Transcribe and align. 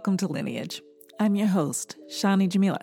Welcome 0.00 0.16
to 0.16 0.28
Lineage. 0.28 0.80
I'm 1.20 1.34
your 1.34 1.48
host, 1.48 1.96
Shani 2.08 2.48
Jamila. 2.48 2.80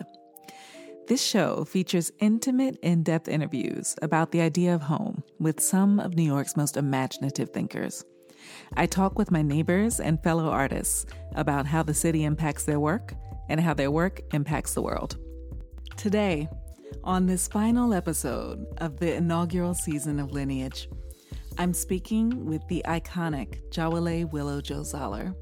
This 1.08 1.20
show 1.20 1.64
features 1.64 2.12
intimate, 2.20 2.78
in 2.80 3.02
depth 3.02 3.26
interviews 3.26 3.96
about 4.02 4.30
the 4.30 4.40
idea 4.40 4.72
of 4.72 4.82
home 4.82 5.24
with 5.40 5.58
some 5.58 5.98
of 5.98 6.14
New 6.14 6.22
York's 6.22 6.56
most 6.56 6.76
imaginative 6.76 7.50
thinkers. 7.50 8.04
I 8.76 8.86
talk 8.86 9.18
with 9.18 9.32
my 9.32 9.42
neighbors 9.42 9.98
and 9.98 10.22
fellow 10.22 10.48
artists 10.48 11.06
about 11.34 11.66
how 11.66 11.82
the 11.82 11.92
city 11.92 12.22
impacts 12.22 12.62
their 12.62 12.78
work 12.78 13.14
and 13.48 13.60
how 13.60 13.74
their 13.74 13.90
work 13.90 14.20
impacts 14.32 14.74
the 14.74 14.82
world. 14.82 15.16
Today, 15.96 16.48
on 17.02 17.26
this 17.26 17.48
final 17.48 17.94
episode 17.94 18.64
of 18.76 19.00
the 19.00 19.16
inaugural 19.16 19.74
season 19.74 20.20
of 20.20 20.30
Lineage, 20.30 20.88
I'm 21.60 21.74
speaking 21.74 22.44
with 22.44 22.64
the 22.68 22.84
iconic 22.86 23.68
Jawole 23.70 24.30
Willa 24.30 24.62
Jo 24.62 24.82
Zollar. 24.82 25.34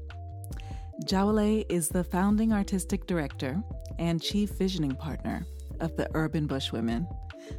Jawole 1.05 1.63
is 1.69 1.89
the 1.89 2.03
founding 2.03 2.51
artistic 2.51 3.05
director 3.05 3.61
and 3.99 4.21
chief 4.21 4.49
visioning 4.51 4.95
partner 4.95 5.45
of 5.79 5.95
the 5.95 6.09
Urban 6.15 6.47
Bush 6.47 6.71
Women, 6.71 7.07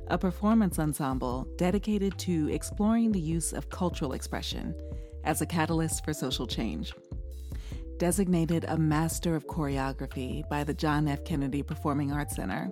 a 0.09 0.19
performance 0.19 0.79
ensemble 0.79 1.47
dedicated 1.57 2.19
to 2.19 2.49
exploring 2.51 3.13
the 3.13 3.21
use 3.21 3.53
of 3.53 3.71
cultural 3.71 4.13
expression 4.13 4.75
as 5.23 5.41
a 5.41 5.47
catalyst 5.47 6.05
for 6.05 6.13
social 6.13 6.49
change. 6.49 6.93
Designated 7.99 8.65
a 8.69 8.77
Master 8.77 9.37
of 9.37 9.47
Choreography 9.47 10.49
by 10.49 10.65
the 10.65 10.75
John 10.75 11.07
F. 11.07 11.25
Kennedy 11.25 11.63
Performing 11.63 12.13
Arts 12.13 12.37
Center, 12.37 12.71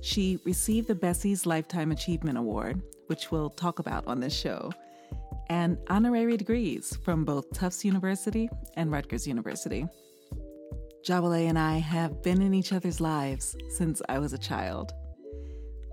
she 0.00 0.38
received 0.44 0.86
the 0.86 0.94
Bessie's 0.94 1.44
Lifetime 1.44 1.90
Achievement 1.90 2.38
Award, 2.38 2.80
which 3.08 3.32
we'll 3.32 3.50
talk 3.50 3.80
about 3.80 4.06
on 4.06 4.20
this 4.20 4.34
show, 4.34 4.70
and 5.48 5.78
honorary 5.88 6.36
degrees 6.36 6.96
from 7.04 7.24
both 7.24 7.52
Tufts 7.52 7.84
University 7.84 8.48
and 8.74 8.90
Rutgers 8.90 9.26
University. 9.26 9.86
Jawole 11.06 11.48
and 11.48 11.58
I 11.58 11.78
have 11.78 12.22
been 12.22 12.42
in 12.42 12.54
each 12.54 12.72
other's 12.72 13.00
lives 13.00 13.56
since 13.68 14.02
I 14.08 14.18
was 14.18 14.32
a 14.32 14.38
child. 14.38 14.92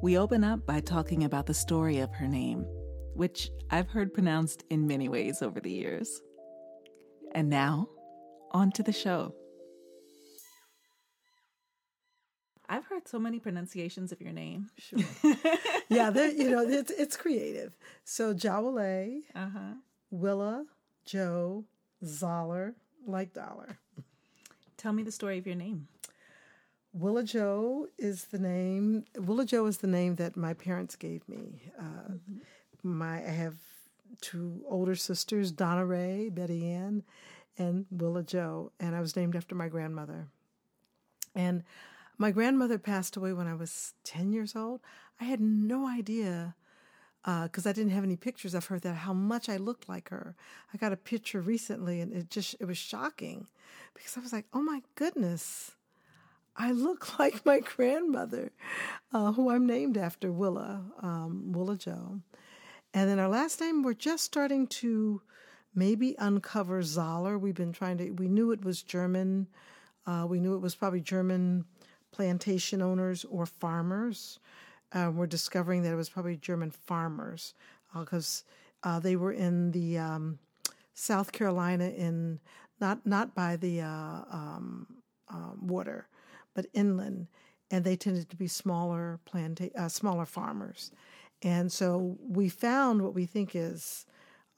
We 0.01 0.17
open 0.17 0.43
up 0.43 0.65
by 0.65 0.81
talking 0.81 1.23
about 1.23 1.45
the 1.45 1.53
story 1.53 1.99
of 1.99 2.11
her 2.13 2.27
name, 2.27 2.65
which 3.13 3.49
I've 3.71 3.89
heard 3.89 4.13
pronounced 4.13 4.63
in 4.69 4.87
many 4.87 5.07
ways 5.07 5.41
over 5.41 5.59
the 5.59 5.71
years. 5.71 6.21
And 7.33 7.49
now, 7.49 7.87
on 8.51 8.71
to 8.71 8.83
the 8.83 8.91
show. 8.91 9.33
I've 12.75 12.85
heard 12.87 13.07
so 13.07 13.19
many 13.19 13.39
pronunciations 13.39 14.11
of 14.11 14.19
your 14.19 14.33
name. 14.33 14.69
Sure. 14.77 14.99
yeah, 15.87 16.09
you 16.27 16.49
know, 16.49 16.67
it's 16.67 16.91
it's 16.91 17.15
creative. 17.15 17.77
So 18.03 18.33
Jawole, 18.33 19.21
uh-huh. 19.33 19.75
Willa, 20.11 20.65
Jo, 21.05 21.63
Zollar, 22.03 22.73
like 23.07 23.33
dollar. 23.33 23.79
Tell 24.75 24.91
me 24.91 25.03
the 25.03 25.11
story 25.11 25.37
of 25.37 25.47
your 25.47 25.55
name. 25.55 25.87
Willa 26.91 27.23
Jo 27.23 27.87
is 27.97 28.25
the 28.25 28.39
name. 28.39 29.05
Willa 29.17 29.45
Jo 29.45 29.65
is 29.67 29.77
the 29.77 29.87
name 29.87 30.15
that 30.15 30.35
my 30.35 30.53
parents 30.53 30.97
gave 30.97 31.27
me. 31.29 31.71
Uh, 31.79 32.11
mm-hmm. 32.11 32.37
My 32.83 33.19
I 33.19 33.31
have 33.31 33.55
two 34.19 34.65
older 34.67 34.95
sisters, 34.95 35.49
Donna 35.49 35.85
Ray, 35.85 36.27
Betty 36.27 36.69
Ann, 36.69 37.03
and 37.57 37.85
Willa 37.89 38.23
Jo, 38.23 38.73
and 38.81 38.97
I 38.97 38.99
was 38.99 39.15
named 39.15 39.37
after 39.37 39.55
my 39.55 39.69
grandmother. 39.69 40.27
And 41.33 41.63
my 42.17 42.31
grandmother 42.31 42.77
passed 42.77 43.15
away 43.15 43.33
when 43.33 43.47
I 43.47 43.53
was 43.53 43.93
10 44.03 44.31
years 44.31 44.55
old. 44.55 44.81
I 45.19 45.25
had 45.25 45.39
no 45.39 45.87
idea 45.87 46.55
because 47.23 47.65
uh, 47.65 47.69
I 47.69 47.73
didn't 47.73 47.91
have 47.93 48.03
any 48.03 48.15
pictures 48.15 48.53
of 48.53 48.65
her 48.67 48.79
that 48.79 48.93
how 48.93 49.13
much 49.13 49.49
I 49.49 49.57
looked 49.57 49.89
like 49.89 50.09
her. 50.09 50.35
I 50.73 50.77
got 50.77 50.93
a 50.93 50.97
picture 50.97 51.41
recently 51.41 51.99
and 52.01 52.13
it 52.13 52.29
just 52.29 52.55
it 52.59 52.65
was 52.65 52.77
shocking 52.77 53.47
because 53.93 54.15
I 54.17 54.19
was 54.19 54.31
like, 54.31 54.45
"Oh 54.53 54.61
my 54.61 54.81
goodness. 54.95 55.71
I 56.57 56.71
look 56.71 57.19
like 57.19 57.45
my 57.45 57.59
grandmother, 57.59 58.51
uh, 59.13 59.33
who 59.33 59.49
I'm 59.49 59.65
named 59.65 59.97
after, 59.97 60.31
Willa, 60.31 60.83
um, 61.01 61.51
Willa 61.51 61.77
Joe. 61.77 62.21
And 62.93 63.09
then 63.09 63.19
our 63.19 63.27
last 63.27 63.59
name, 63.59 63.83
we're 63.83 63.93
just 63.93 64.23
starting 64.23 64.67
to 64.67 65.21
maybe 65.73 66.15
uncover 66.17 66.81
Zahler. 66.81 67.39
We've 67.39 67.55
been 67.55 67.73
trying 67.73 67.97
to, 67.97 68.11
we 68.11 68.29
knew 68.29 68.51
it 68.51 68.63
was 68.63 68.81
German. 68.81 69.47
Uh, 70.07 70.25
we 70.29 70.39
knew 70.39 70.55
it 70.55 70.61
was 70.61 70.75
probably 70.75 71.01
German 71.01 71.65
plantation 72.15 72.81
owners 72.81 73.25
or 73.25 73.45
farmers. 73.45 74.39
Uh, 74.93 75.11
we're 75.13 75.27
discovering 75.27 75.83
that 75.83 75.91
it 75.91 75.95
was 75.95 76.09
probably 76.09 76.37
German 76.37 76.71
farmers 76.71 77.53
because 77.93 78.45
uh, 78.83 78.87
uh, 78.87 78.99
they 78.99 79.17
were 79.17 79.33
in 79.33 79.71
the 79.71 79.97
um, 79.97 80.39
South 80.93 81.33
Carolina 81.33 81.89
in 81.89 82.39
not 82.79 83.05
not 83.05 83.35
by 83.35 83.57
the 83.57 83.81
uh, 83.81 84.21
um, 84.31 84.87
um, 85.27 85.59
water, 85.61 86.07
but 86.53 86.67
inland, 86.73 87.27
and 87.69 87.83
they 87.83 87.97
tended 87.97 88.29
to 88.29 88.37
be 88.37 88.47
smaller 88.47 89.19
planta- 89.29 89.75
uh, 89.75 89.89
smaller 89.89 90.25
farmers, 90.25 90.91
and 91.41 91.71
so 91.71 92.17
we 92.25 92.47
found 92.47 93.01
what 93.01 93.13
we 93.13 93.25
think 93.25 93.55
is 93.55 94.05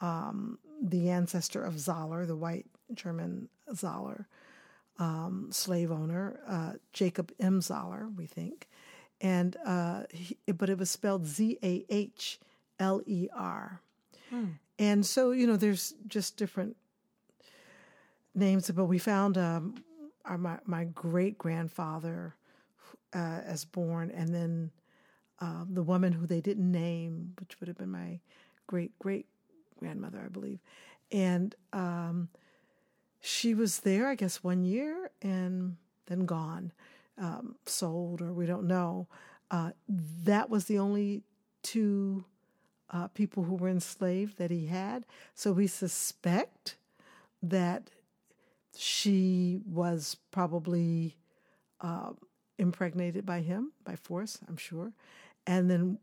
um, 0.01 0.59
the 0.81 1.09
ancestor 1.09 1.63
of 1.63 1.75
Zollar, 1.75 2.27
the 2.27 2.35
white 2.35 2.67
German 2.93 3.49
Zahler, 3.71 4.25
um, 4.99 5.47
slave 5.51 5.91
owner, 5.91 6.39
uh, 6.47 6.73
Jacob 6.93 7.31
M. 7.39 7.59
Zahler, 7.59 8.13
we 8.15 8.25
think, 8.25 8.67
and 9.21 9.55
uh, 9.65 10.03
he, 10.11 10.37
but 10.55 10.69
it 10.69 10.77
was 10.77 10.89
spelled 10.89 11.25
Z 11.25 11.57
A 11.63 11.85
H 11.89 12.39
L 12.79 13.01
E 13.05 13.27
R, 13.35 13.81
hmm. 14.29 14.45
and 14.79 15.05
so 15.05 15.31
you 15.31 15.47
know 15.47 15.55
there's 15.55 15.93
just 16.07 16.37
different 16.37 16.75
names, 18.33 18.69
but 18.71 18.85
we 18.85 18.97
found 18.97 19.37
um, 19.37 19.75
our, 20.25 20.37
my 20.37 20.57
my 20.65 20.85
great 20.85 21.37
grandfather 21.37 22.35
uh, 23.13 23.41
as 23.45 23.65
born, 23.65 24.11
and 24.11 24.33
then 24.33 24.71
um, 25.39 25.69
the 25.71 25.83
woman 25.83 26.13
who 26.13 26.25
they 26.25 26.41
didn't 26.41 26.71
name, 26.71 27.33
which 27.39 27.59
would 27.59 27.67
have 27.67 27.77
been 27.77 27.91
my 27.91 28.19
great 28.67 28.97
great 28.99 29.27
grandmother, 29.79 30.21
I 30.23 30.29
believe, 30.29 30.59
and 31.11 31.53
um, 31.73 32.29
she 33.21 33.53
was 33.53 33.79
there, 33.79 34.07
I 34.07 34.15
guess, 34.15 34.43
one 34.43 34.63
year 34.63 35.11
and 35.21 35.77
then 36.07 36.25
gone, 36.25 36.71
um, 37.17 37.55
sold, 37.65 38.21
or 38.21 38.33
we 38.33 38.45
don't 38.45 38.67
know. 38.67 39.07
Uh, 39.49 39.71
that 40.23 40.49
was 40.49 40.65
the 40.65 40.79
only 40.79 41.23
two 41.63 42.25
uh, 42.89 43.07
people 43.07 43.43
who 43.43 43.55
were 43.55 43.69
enslaved 43.69 44.37
that 44.37 44.51
he 44.51 44.67
had. 44.67 45.05
So 45.35 45.51
we 45.51 45.67
suspect 45.67 46.77
that 47.41 47.89
she 48.75 49.59
was 49.65 50.17
probably 50.31 51.17
uh, 51.81 52.11
impregnated 52.57 53.25
by 53.25 53.41
him 53.41 53.71
by 53.83 53.95
force, 53.95 54.39
I'm 54.47 54.57
sure. 54.57 54.93
And 55.45 55.69
then, 55.69 55.99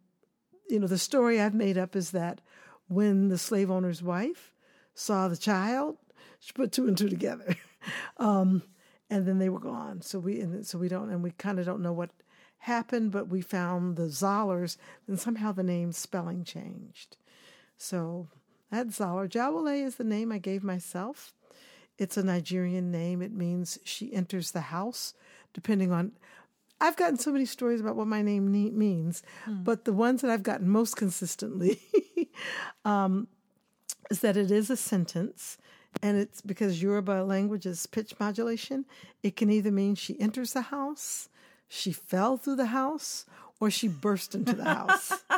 you 0.69 0.81
know, 0.81 0.87
the 0.87 0.99
story 0.99 1.41
I've 1.41 1.55
made 1.55 1.79
up 1.79 1.97
is 1.97 2.11
that 2.11 2.41
when 2.89 3.29
the 3.29 3.39
slave 3.39 3.71
owner's 3.71 4.03
wife 4.03 4.53
saw 4.95 5.29
the 5.29 5.37
child, 5.37 5.97
she 6.45 6.53
put 6.53 6.73
two 6.73 6.87
and 6.87 6.97
two 6.97 7.09
together. 7.09 7.57
um, 8.19 8.63
and 9.09 9.27
then 9.27 9.39
they 9.39 9.49
were 9.49 9.61
gone. 9.61 10.03
So 10.03 10.19
we 10.19 10.41
and 10.41 10.67
so 10.67 10.77
we 10.77 10.89
don't 10.89 11.11
and 11.11 11.23
we 11.23 11.31
kind 11.31 11.59
of 11.59 11.65
don't 11.65 11.81
know 11.81 11.93
what 11.93 12.11
happened, 12.59 13.13
but 13.13 13.29
we 13.29 13.41
found 13.41 13.97
the 13.97 14.05
Zahlers, 14.05 14.77
and 15.09 15.19
somehow 15.19 15.53
the 15.53 15.63
name 15.63 15.93
spelling 15.93 16.45
changed. 16.45 17.17
So 17.79 18.29
that 18.71 18.89
Zahler. 18.89 19.27
Jawole 19.27 19.83
is 19.83 19.97
the 19.97 20.05
name 20.05 20.31
I 20.31 20.39
gave 20.39 20.63
myself. 20.63 21.33
It's 21.97 22.19
a 22.19 22.23
Nigerian 22.23 22.91
name. 22.91 23.23
It 23.23 23.33
means 23.33 23.79
she 23.85 24.13
enters 24.13 24.51
the 24.51 24.61
house, 24.61 25.15
depending 25.55 25.93
on. 25.93 26.13
I've 26.79 26.97
gotten 26.97 27.19
so 27.19 27.33
many 27.33 27.47
stories 27.47 27.81
about 27.81 27.97
what 27.97 28.07
my 28.07 28.21
name 28.21 28.53
means, 28.77 29.23
hmm. 29.47 29.63
but 29.63 29.87
the 29.87 29.95
ones 29.95 30.21
that 30.21 30.31
I've 30.31 30.43
gotten 30.43 30.69
most 30.69 30.97
consistently 30.97 31.81
um, 32.85 33.29
is 34.11 34.21
that 34.21 34.37
it 34.37 34.51
is 34.51 34.69
a 34.69 34.77
sentence 34.77 35.57
and 36.03 36.19
it's 36.19 36.41
because 36.41 36.83
Yoruba 36.83 37.23
language 37.25 37.67
is 37.67 37.87
pitch 37.87 38.15
modulation. 38.19 38.85
It 39.23 39.37
can 39.37 39.51
either 39.51 39.71
mean 39.71 39.95
she 39.95 40.21
enters 40.21 40.53
the 40.53 40.63
house, 40.63 41.29
she 41.69 41.93
fell 41.93 42.37
through 42.37 42.57
the 42.57 42.67
house, 42.67 43.27
or 43.61 43.71
she 43.71 43.87
burst 43.89 44.35
into 44.35 44.55
the 44.55 44.65
house. 44.65 45.13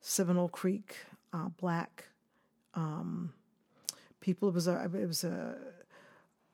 Seminole 0.01 0.49
Creek 0.49 0.95
uh, 1.33 1.49
black 1.49 2.05
um, 2.73 3.33
people. 4.19 4.49
It 4.49 4.55
was 4.55 4.67
a 4.67 4.89
it 4.93 5.07
was 5.07 5.23
a, 5.23 5.55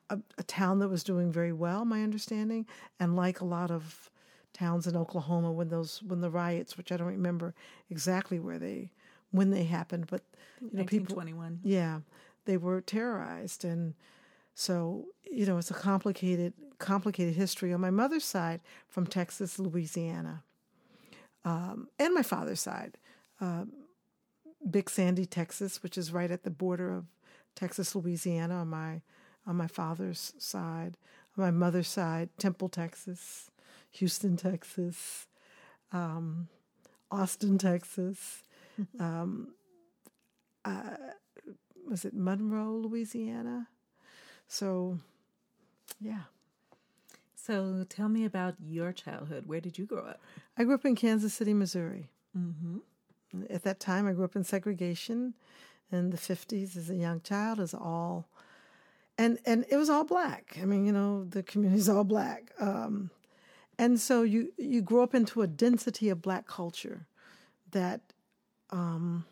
a 0.10 0.20
a 0.38 0.44
town 0.44 0.80
that 0.80 0.90
was 0.90 1.04
doing 1.04 1.32
very 1.32 1.54
well, 1.54 1.86
my 1.86 2.04
understanding, 2.04 2.66
and 3.00 3.16
like 3.16 3.42
a 3.42 3.46
lot 3.46 3.72
of 3.72 4.10
towns 4.54 4.88
in 4.88 4.96
Oklahoma 4.96 5.52
when 5.52 5.70
those 5.70 6.02
when 6.04 6.22
the 6.22 6.30
riots, 6.30 6.78
which 6.78 6.92
I 6.92 6.98
don't 6.98 7.08
remember 7.08 7.54
exactly 7.90 8.40
where 8.40 8.58
they 8.60 8.92
when 9.32 9.52
they 9.52 9.66
happened, 9.66 10.08
but 10.10 10.22
you 10.62 10.70
know 10.78 10.84
people 10.86 11.16
yeah 11.64 12.00
they 12.46 12.58
were 12.58 12.80
terrorized 12.80 13.66
and 13.66 13.96
so 14.54 15.06
you 15.30 15.46
know 15.46 15.58
it's 15.58 15.72
a 15.72 15.76
complicated 15.76 16.54
complicated 16.78 17.36
history 17.36 17.74
on 17.74 17.82
my 17.82 17.90
mother's 17.90 18.26
side 18.26 18.62
from 18.88 19.06
Texas, 19.06 19.60
Louisiana, 19.60 20.44
um, 21.44 21.90
and 22.00 22.14
my 22.14 22.24
father's 22.24 22.62
side. 22.62 22.98
Um, 23.42 23.72
Big 24.70 24.90
Sandy, 24.90 25.26
Texas, 25.26 25.84
which 25.84 25.98
is 25.98 26.12
right 26.12 26.32
at 26.32 26.44
the 26.44 26.50
border 26.50 26.92
of 26.92 27.06
Texas, 27.56 27.96
Louisiana 27.96 28.56
on 28.56 28.70
my 28.70 29.02
on 29.48 29.56
my 29.56 29.68
father's 29.68 30.34
side. 30.38 30.98
On 31.38 31.44
my 31.44 31.52
mother's 31.52 31.88
side, 31.88 32.30
Temple, 32.38 32.70
Texas, 32.70 33.52
Houston, 33.92 34.38
Texas, 34.38 35.28
um, 35.92 36.48
Austin, 37.12 37.58
Texas. 37.58 38.44
um, 39.00 39.54
uh, 40.64 40.98
was 41.88 42.06
it 42.06 42.14
Monroe, 42.14 42.74
Louisiana? 42.74 43.68
So, 44.48 45.00
yeah. 46.00 46.24
So 47.36 47.86
tell 47.88 48.10
me 48.10 48.26
about 48.26 48.56
your 48.60 48.92
childhood. 48.92 49.46
Where 49.46 49.62
did 49.62 49.78
you 49.78 49.86
grow 49.86 50.04
up? 50.04 50.22
I 50.58 50.64
grew 50.64 50.74
up 50.74 50.86
in 50.86 50.96
Kansas 50.96 51.34
City, 51.34 51.54
Missouri. 51.54 52.10
Mm-hmm. 52.38 52.78
At 53.50 53.64
that 53.64 53.80
time, 53.80 54.08
I 54.08 54.14
grew 54.14 54.26
up 54.26 54.36
in 54.36 54.44
segregation 54.44 55.36
in 55.92 56.10
the 56.10 56.18
50s 56.18 56.76
as 56.76 56.90
a 56.90 56.96
young 56.96 57.22
child, 57.22 57.60
as 57.60 57.74
all, 57.74 58.28
and, 59.18 59.40
and 59.46 59.66
it 59.70 59.78
was 59.78 59.90
all 59.90 60.04
black. 60.04 60.58
I 60.62 60.66
mean, 60.66 60.86
you 60.86 60.92
know, 60.92 61.24
the 61.24 61.44
community's 61.44 61.90
all 61.90 62.04
black. 62.04 62.52
Um, 62.60 63.10
and 63.78 64.00
so 64.00 64.24
you, 64.24 64.52
you 64.58 64.82
grow 64.82 65.04
up 65.04 65.16
into 65.16 65.42
a 65.42 65.48
density 65.48 66.10
of 66.10 66.22
black 66.22 66.48
culture 66.48 67.08
that 67.72 68.02
um, 68.70 69.26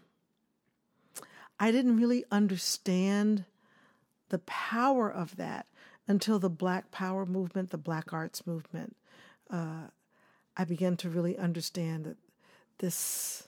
I 1.60 1.72
didn't 1.72 1.98
really 1.98 2.26
understand 2.32 3.46
the 4.30 4.40
power 4.40 5.12
of 5.12 5.36
that 5.38 5.68
until 6.08 6.40
the 6.40 6.50
Black 6.50 6.92
Power 6.92 7.26
movement, 7.26 7.70
the 7.70 7.78
Black 7.78 8.12
Arts 8.12 8.46
movement. 8.46 8.96
Uh, 9.50 9.88
I 10.58 10.66
began 10.66 10.98
to 10.98 11.10
really 11.10 11.38
understand 11.38 12.06
that 12.06 12.18
this 12.80 13.48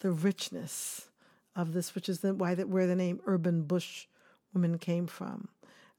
the 0.00 0.10
richness 0.10 1.08
of 1.56 1.72
this, 1.72 1.94
which 1.94 2.08
is 2.08 2.20
the, 2.20 2.34
why 2.34 2.54
that 2.54 2.68
where 2.68 2.86
the 2.86 2.94
name 2.94 3.20
urban 3.26 3.62
bush 3.62 4.06
woman 4.54 4.78
came 4.78 5.06
from, 5.06 5.48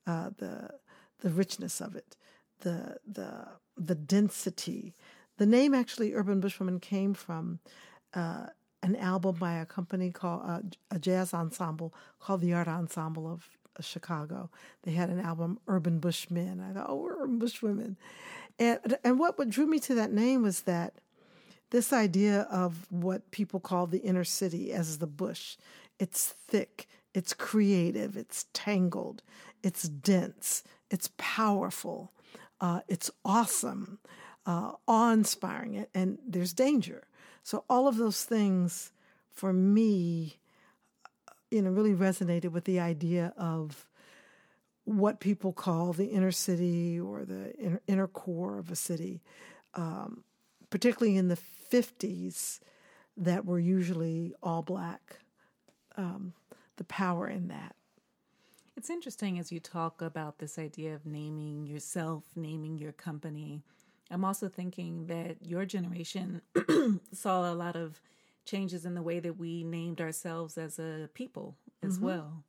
uh, 0.08 0.30
the 0.38 0.72
the 1.20 1.30
richness 1.30 1.82
of 1.82 1.96
it, 1.96 2.16
the 2.62 2.98
the 3.08 3.48
the 3.78 3.96
density. 3.96 4.94
The 5.38 5.46
name 5.46 5.74
actually 5.74 6.14
urban 6.14 6.40
bush 6.40 6.60
woman 6.60 6.80
came 6.80 7.14
from 7.14 7.60
uh, 8.14 8.48
an 8.82 8.96
album 8.96 9.36
by 9.36 9.56
a 9.56 9.66
company 9.66 10.12
called 10.12 10.44
uh, 10.46 10.62
a 10.92 11.00
jazz 11.00 11.34
ensemble 11.34 11.94
called 12.20 12.42
the 12.42 12.54
Art 12.54 12.68
Ensemble 12.68 13.28
of 13.28 13.50
Chicago. 13.82 14.50
They 14.84 14.92
had 14.92 15.10
an 15.10 15.20
album 15.20 15.60
Urban 15.68 16.00
Bushmen. 16.00 16.62
I 16.62 16.74
thought, 16.74 16.86
oh, 16.88 16.96
we're 16.96 17.22
Urban 17.22 17.40
Bush 17.40 17.62
women, 17.62 17.98
and 18.58 18.98
and 19.04 19.20
what 19.20 19.38
what 19.38 19.50
drew 19.50 19.66
me 19.66 19.80
to 19.80 19.96
that 19.96 20.14
name 20.14 20.44
was 20.44 20.62
that 20.62 20.94
this 21.72 21.92
idea 21.92 22.42
of 22.52 22.88
what 22.90 23.32
people 23.32 23.60
call 23.60 23.88
the 23.88 24.00
inner 24.00 24.24
city 24.24 24.72
as 24.72 25.00
the 25.00 25.08
bush. 25.08 25.58
It's 26.00 26.36
thick, 26.48 26.88
it's 27.16 27.34
creative, 27.34 28.18
it's 28.18 28.46
tangled, 28.54 29.24
it's 29.64 29.84
dense, 29.84 30.64
it's 30.92 31.10
powerful, 31.18 32.12
uh, 32.60 32.82
it's 32.88 33.10
awesome, 33.24 34.00
uh, 34.46 34.74
awe 34.88 35.12
inspiring, 35.12 35.86
and 35.94 36.20
there's 36.28 36.54
danger. 36.54 37.08
So, 37.42 37.64
all 37.70 37.88
of 37.88 37.98
those 37.98 38.24
things 38.24 38.92
for 39.32 39.54
me, 39.54 40.40
you 41.50 41.62
know, 41.62 41.72
really 41.72 41.94
resonated 41.94 42.52
with 42.52 42.66
the 42.66 42.80
idea 42.80 43.34
of 43.38 43.88
what 44.84 45.20
people 45.20 45.54
call 45.54 45.94
the 45.94 46.08
inner 46.08 46.32
city 46.32 47.00
or 47.00 47.24
the 47.24 47.56
inner, 47.56 47.82
inner 47.88 48.08
core 48.08 48.60
of 48.60 48.70
a 48.70 48.76
city. 48.76 49.22
Um, 49.74 50.24
particularly 50.70 51.18
in 51.18 51.28
the 51.28 51.38
50s, 51.72 52.60
that 53.18 53.46
were 53.46 53.60
usually 53.60 54.34
all 54.44 54.62
black, 54.62 55.20
um, 55.96 56.34
the 56.78 56.84
power 56.84 57.28
in 57.28 57.48
that. 57.48 57.76
It's 58.78 58.90
interesting 58.90 59.40
as 59.40 59.52
you 59.52 59.60
talk 59.60 60.02
about 60.02 60.40
this 60.40 60.60
idea 60.60 60.94
of 60.94 61.06
naming 61.06 61.66
yourself, 61.66 62.24
naming 62.36 62.78
your 62.78 62.92
company. 62.92 63.64
I'm 64.12 64.26
also 64.26 64.50
thinking 64.50 65.08
that 65.08 65.38
your 65.42 65.66
generation 65.66 66.42
saw 67.14 67.52
a 67.52 67.56
lot 67.56 67.76
of 67.76 68.02
changes 68.46 68.86
in 68.86 68.94
the 68.94 69.02
way 69.02 69.20
that 69.20 69.38
we 69.38 69.64
named 69.64 70.02
ourselves 70.02 70.58
as 70.58 70.78
a 70.78 71.10
people 71.14 71.56
as 71.82 71.96
mm-hmm. 71.96 72.06
well. 72.06 72.44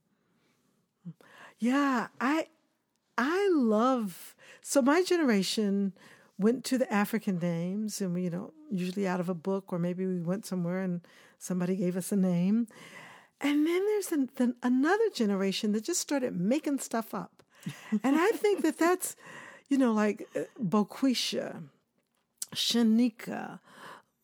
Yeah, 1.58 2.08
I 2.20 2.48
I 3.16 3.48
love 3.52 4.34
so 4.60 4.82
my 4.82 5.02
generation 5.02 5.94
went 6.38 6.64
to 6.64 6.76
the 6.76 6.92
African 6.92 7.38
names, 7.38 8.00
and 8.00 8.12
we, 8.12 8.24
you 8.24 8.30
know, 8.30 8.52
usually 8.70 9.06
out 9.06 9.20
of 9.20 9.28
a 9.28 9.34
book, 9.34 9.72
or 9.72 9.78
maybe 9.78 10.06
we 10.06 10.20
went 10.20 10.44
somewhere 10.44 10.82
and 10.82 11.00
somebody 11.38 11.76
gave 11.76 11.96
us 11.96 12.12
a 12.12 12.16
name. 12.16 12.66
And 13.40 13.66
then 13.66 13.84
there's 13.86 14.12
an, 14.12 14.30
the, 14.36 14.54
another 14.62 15.10
generation 15.14 15.72
that 15.72 15.84
just 15.84 16.00
started 16.00 16.38
making 16.38 16.78
stuff 16.78 17.14
up. 17.14 17.42
and 18.02 18.16
I 18.16 18.28
think 18.28 18.62
that 18.62 18.78
that's, 18.78 19.16
you 19.68 19.76
know, 19.76 19.92
like 19.92 20.28
uh, 20.34 20.40
Boquisha, 20.62 21.62
Shanika, 22.54 23.60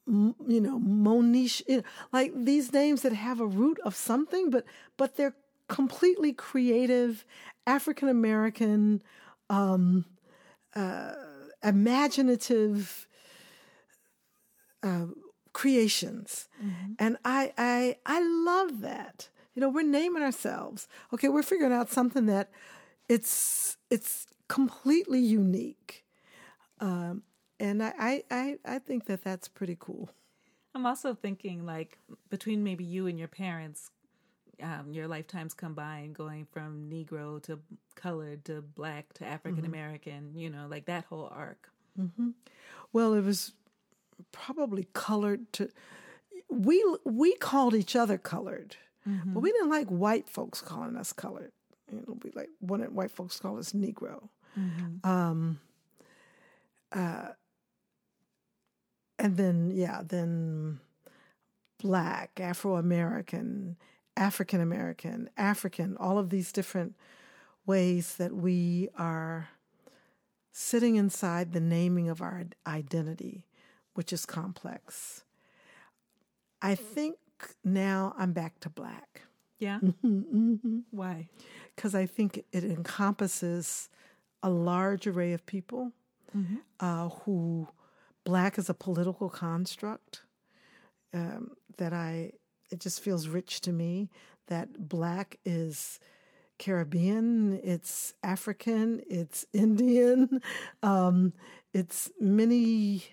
you 0.07 0.61
know, 0.61 0.79
Monish, 0.79 1.63
you 1.69 1.79
know, 1.79 1.83
like 2.13 2.33
these 2.35 2.73
names 2.73 3.03
that 3.03 3.13
have 3.13 3.41
a 3.41 3.47
root 3.47 3.79
of 3.85 3.95
something, 3.95 4.51
but 4.51 4.65
but 4.97 5.17
they're 5.17 5.35
completely 5.69 6.33
creative, 6.33 7.25
African 7.67 8.09
American, 8.09 9.03
um, 9.49 10.05
uh, 10.75 11.13
imaginative 11.63 13.07
uh, 14.83 15.07
creations, 15.53 16.49
mm-hmm. 16.63 16.93
and 16.99 17.17
I 17.25 17.53
I 17.59 17.97
I 18.07 18.21
love 18.23 18.81
that. 18.81 19.29
You 19.55 19.61
know, 19.61 19.69
we're 19.69 19.83
naming 19.83 20.23
ourselves. 20.23 20.89
Okay, 21.13 21.29
we're 21.29 21.43
figuring 21.43 21.73
out 21.73 21.91
something 21.91 22.27
that 22.27 22.51
it's 23.09 23.77
it's 23.91 24.27
completely 24.49 25.21
unique, 25.21 26.05
um, 26.81 27.23
and 27.61 27.83
I, 27.83 28.23
I 28.31 28.59
I 28.65 28.79
think 28.79 29.07
that 29.07 29.25
that's 29.25 29.49
pretty 29.49 29.77
cool. 29.79 30.11
I'm 30.75 30.87
also 30.87 31.15
thinking 31.15 31.67
like 31.67 31.99
between 32.31 32.65
maybe 32.65 32.85
you 32.85 33.07
and 33.07 33.19
your 33.19 33.29
parents 33.29 33.91
um, 34.63 34.93
your 34.93 35.09
lifetimes 35.09 35.55
combined, 35.55 36.15
going 36.15 36.47
from 36.51 36.89
Negro 36.91 37.43
to 37.43 37.59
colored 37.95 38.45
to 38.47 38.63
black 38.63 39.13
to 39.15 39.27
African 39.27 39.65
American, 39.65 40.29
mm-hmm. 40.31 40.39
you 40.39 40.51
know, 40.51 40.67
like 40.71 40.87
that 40.87 41.05
whole 41.05 41.29
arc. 41.33 41.69
Mm-hmm. 41.99 42.31
Well, 42.93 43.15
it 43.15 43.25
was 43.25 43.53
probably 44.31 44.87
colored 44.93 45.53
to. 45.55 45.69
We 46.49 46.85
we 47.05 47.35
called 47.37 47.75
each 47.75 47.97
other 47.97 48.19
colored, 48.19 48.77
mm-hmm. 49.09 49.35
but 49.35 49.41
we 49.41 49.53
didn't 49.53 49.71
like 49.71 49.89
white 49.89 50.29
folks 50.29 50.61
calling 50.61 50.97
us 50.97 51.13
colored. 51.13 51.53
You 51.91 52.05
know, 52.07 52.19
we 52.23 52.31
like 52.35 52.51
wanted 52.61 52.95
white 52.95 53.11
folks 53.11 53.39
call 53.39 53.59
us 53.59 53.73
Negro. 53.73 54.29
Mm-hmm. 54.59 55.09
Um, 55.09 55.61
uh, 56.93 57.29
and 59.19 59.37
then 59.37 59.71
yeah, 59.71 60.03
then 60.05 60.81
black, 61.81 62.39
Afro 62.41 62.77
American, 62.77 63.77
African 64.17 64.61
American, 64.61 65.31
African, 65.37 65.97
all 65.99 66.19
of 66.19 66.31
these 66.31 66.53
different 66.53 66.95
ways 67.67 68.17
that 68.17 68.35
we 68.35 68.89
are 68.97 69.49
sitting 70.53 70.97
inside 70.97 71.53
the 71.53 71.61
naming 71.61 72.09
of 72.09 72.21
our 72.21 72.45
identity, 72.67 73.47
which 73.95 74.13
is 74.13 74.27
complex. 74.27 75.25
I 76.61 76.75
think 76.75 77.17
now 77.65 78.15
I'm 78.17 78.33
back 78.33 78.61
to 78.61 78.71
black. 78.71 79.23
Yeah. 79.59 79.79
Mm-hmm, 80.05 80.81
Why? 80.91 81.29
Because 81.77 81.95
I 81.95 82.07
think 82.07 82.45
it 82.53 82.65
encompasses 82.65 83.89
a 84.43 84.51
large 84.51 85.07
array 85.07 85.33
of 85.33 85.47
people 85.47 85.93
uh, 86.81 87.09
who 87.11 87.69
black 88.25 88.59
is 88.59 88.69
a 88.69 88.75
political 88.75 89.29
construct 89.29 90.23
um, 91.15 91.53
that 91.77 91.93
I 91.93 92.33
it 92.71 92.81
just 92.81 93.01
feels 93.01 93.29
rich 93.29 93.61
to 93.63 93.73
me 93.73 94.11
that 94.49 94.89
black 94.89 95.39
is 95.45 96.01
Caribbean, 96.59 97.61
it's 97.63 98.15
African, 98.23 99.03
it's 99.09 99.45
Indian, 99.53 100.41
um, 100.83 101.33
it's 101.73 102.11
many 102.21 103.05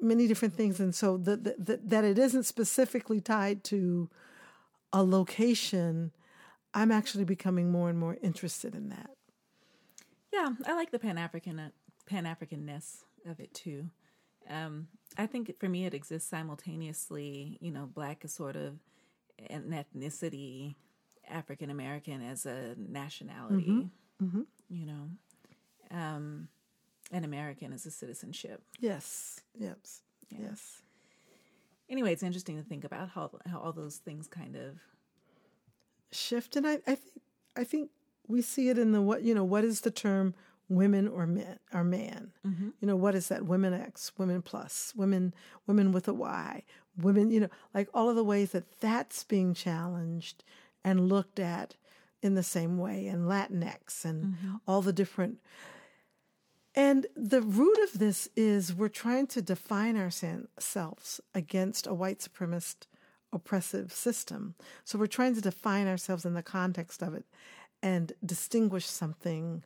many 0.00 0.26
different 0.26 0.54
things, 0.54 0.80
and 0.80 0.94
so 0.94 1.16
that 1.18 1.44
that 1.44 1.88
that 1.88 2.04
it 2.04 2.18
isn't 2.18 2.44
specifically 2.44 3.20
tied 3.20 3.64
to 3.64 4.08
a 4.92 5.02
location. 5.02 6.12
I'm 6.74 6.90
actually 6.90 7.24
becoming 7.24 7.70
more 7.70 7.90
and 7.90 7.98
more 7.98 8.16
interested 8.22 8.74
in 8.74 8.88
that. 8.88 9.10
Yeah, 10.32 10.50
I 10.66 10.74
like 10.74 10.90
the 10.90 10.98
Pan 10.98 11.18
African 11.18 11.72
Pan 12.06 12.24
Africanness 12.24 13.04
of 13.26 13.40
it 13.40 13.52
too. 13.54 13.90
Um, 14.48 14.88
I 15.16 15.26
think 15.26 15.54
for 15.60 15.68
me 15.68 15.86
it 15.86 15.94
exists 15.94 16.28
simultaneously. 16.28 17.58
You 17.60 17.70
know, 17.70 17.86
black 17.86 18.24
is 18.24 18.32
sort 18.32 18.56
of 18.56 18.78
an 19.50 19.70
ethnicity, 19.72 20.74
African 21.28 21.70
American 21.70 22.22
as 22.22 22.46
a 22.46 22.74
nationality. 22.76 23.88
You 24.70 24.86
know, 24.86 25.10
um, 25.90 26.48
and 27.12 27.24
American 27.24 27.72
as 27.72 27.86
a 27.86 27.90
citizenship. 27.90 28.62
Yes, 28.80 29.40
yes, 29.54 30.02
yes. 30.30 30.82
Anyway, 31.88 32.12
it's 32.12 32.22
interesting 32.22 32.56
to 32.56 32.62
think 32.62 32.84
about 32.84 33.10
how 33.10 33.30
how 33.46 33.60
all 33.60 33.72
those 33.72 33.96
things 33.96 34.26
kind 34.26 34.56
of 34.56 34.78
shift 36.10 36.56
and 36.56 36.66
I, 36.66 36.78
I 36.86 36.94
think 36.94 37.22
I 37.56 37.64
think 37.64 37.90
we 38.26 38.42
see 38.42 38.68
it 38.68 38.78
in 38.78 38.92
the 38.92 39.02
what 39.02 39.22
you 39.22 39.34
know 39.34 39.44
what 39.44 39.64
is 39.64 39.82
the 39.82 39.90
term 39.90 40.34
women 40.68 41.06
or 41.06 41.26
men 41.26 41.58
or 41.72 41.84
man? 41.84 42.32
Mm-hmm. 42.46 42.70
You 42.80 42.88
know 42.88 42.96
what 42.96 43.14
is 43.14 43.28
that? 43.28 43.44
Women 43.44 43.74
x 43.74 44.12
women 44.16 44.42
plus 44.42 44.94
women 44.96 45.34
women 45.66 45.92
with 45.92 46.08
a 46.08 46.14
y 46.14 46.62
women 46.96 47.30
you 47.30 47.40
know 47.40 47.48
like 47.74 47.88
all 47.94 48.08
of 48.08 48.16
the 48.16 48.24
ways 48.24 48.52
that 48.52 48.80
that's 48.80 49.24
being 49.24 49.54
challenged 49.54 50.44
and 50.84 51.08
looked 51.08 51.38
at 51.38 51.76
in 52.22 52.34
the 52.34 52.42
same 52.42 52.78
way 52.78 53.06
and 53.06 53.26
latinx 53.26 54.04
and 54.04 54.24
mm-hmm. 54.24 54.54
all 54.66 54.82
the 54.82 54.92
different 54.92 55.38
and 56.74 57.06
the 57.16 57.42
root 57.42 57.78
of 57.82 57.98
this 57.98 58.28
is 58.36 58.74
we're 58.74 58.88
trying 58.88 59.26
to 59.28 59.42
define 59.42 59.96
ourselves 59.96 61.20
against 61.34 61.86
a 61.86 61.94
white 61.94 62.18
supremacist 62.18 62.86
oppressive 63.32 63.92
system. 63.92 64.54
So 64.84 64.98
we're 64.98 65.06
trying 65.06 65.34
to 65.34 65.40
define 65.40 65.86
ourselves 65.86 66.24
in 66.24 66.34
the 66.34 66.42
context 66.42 67.02
of 67.02 67.14
it 67.14 67.24
and 67.82 68.12
distinguish 68.24 68.86
something 68.86 69.64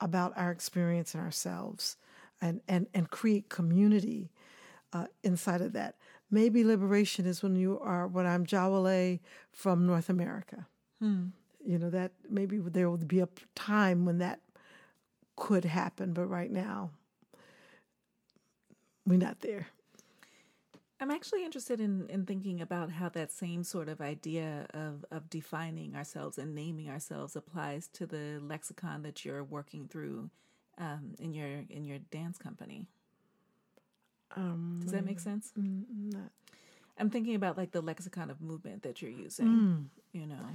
about 0.00 0.32
our 0.36 0.50
experience 0.50 1.14
and 1.14 1.22
ourselves 1.22 1.96
and, 2.40 2.60
and, 2.68 2.88
and 2.92 3.08
create 3.10 3.48
community 3.48 4.30
uh, 4.92 5.06
inside 5.22 5.60
of 5.60 5.72
that. 5.72 5.96
Maybe 6.30 6.64
liberation 6.64 7.26
is 7.26 7.42
when 7.42 7.56
you 7.56 7.78
are, 7.80 8.06
when 8.06 8.26
I'm 8.26 8.44
Jawole 8.44 9.20
from 9.52 9.86
North 9.86 10.08
America. 10.08 10.66
You 11.64 11.78
know, 11.78 11.90
that 11.90 12.12
maybe 12.28 12.58
there 12.58 12.90
will 12.90 12.98
be 12.98 13.20
a 13.20 13.28
time 13.54 14.04
when 14.04 14.18
that 14.18 14.40
could 15.36 15.64
happen, 15.64 16.12
but 16.12 16.26
right 16.26 16.50
now, 16.50 16.90
we're 19.06 19.18
not 19.18 19.40
there. 19.40 19.68
I'm 21.00 21.10
actually 21.10 21.44
interested 21.44 21.80
in, 21.80 22.06
in 22.08 22.24
thinking 22.24 22.60
about 22.62 22.90
how 22.90 23.08
that 23.10 23.30
same 23.30 23.64
sort 23.64 23.88
of 23.88 24.00
idea 24.00 24.66
of, 24.72 25.04
of 25.10 25.28
defining 25.28 25.96
ourselves 25.96 26.38
and 26.38 26.54
naming 26.54 26.88
ourselves 26.88 27.36
applies 27.36 27.88
to 27.94 28.06
the 28.06 28.38
lexicon 28.40 29.02
that 29.02 29.24
you're 29.24 29.44
working 29.44 29.86
through 29.88 30.30
um, 30.78 31.14
in 31.18 31.34
your 31.34 31.64
in 31.68 31.84
your 31.84 31.98
dance 32.10 32.38
company. 32.38 32.86
Um, 34.36 34.80
Does 34.82 34.92
that 34.92 35.04
make 35.04 35.20
sense? 35.20 35.52
not- 35.56 36.30
I'm 36.96 37.10
thinking 37.10 37.34
about 37.34 37.56
like 37.58 37.72
the 37.72 37.80
lexicon 37.82 38.30
of 38.30 38.40
movement 38.40 38.84
that 38.84 39.02
you're 39.02 39.10
using. 39.10 39.90
You 40.12 40.26
know, 40.26 40.46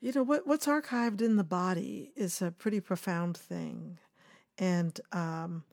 You 0.00 0.12
know 0.12 0.22
what? 0.22 0.46
What's 0.46 0.66
archived 0.66 1.20
in 1.20 1.36
the 1.36 1.44
body 1.44 2.12
is 2.14 2.40
a 2.40 2.52
pretty 2.52 2.80
profound 2.80 3.36
thing, 3.36 3.98
and 4.56 4.98
um, 5.12 5.64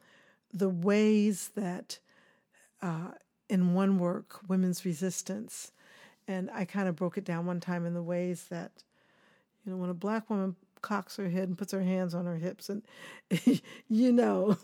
the 0.52 0.70
ways 0.70 1.52
that 1.56 2.00
uh, 2.82 3.12
in 3.50 3.76
one 3.76 4.00
work, 4.00 4.40
women's 4.48 4.84
resistance, 4.84 5.72
and 6.28 6.50
I 6.52 6.66
kind 6.66 6.88
of 6.88 6.96
broke 6.96 7.18
it 7.18 7.26
down 7.26 7.46
one 7.46 7.60
time 7.60 7.86
in 7.86 7.94
the 7.94 8.02
ways 8.02 8.46
that 8.50 8.84
you 9.64 9.72
know 9.72 9.78
when 9.78 9.92
a 9.92 9.96
black 9.96 10.28
woman 10.30 10.56
cocks 10.82 11.18
her 11.18 11.30
head 11.30 11.48
and 11.48 11.58
puts 11.58 11.72
her 11.72 11.84
hands 11.84 12.16
on 12.16 12.26
her 12.26 12.38
hips, 12.38 12.68
and 12.68 12.82
you 13.90 14.12
know, 14.12 14.58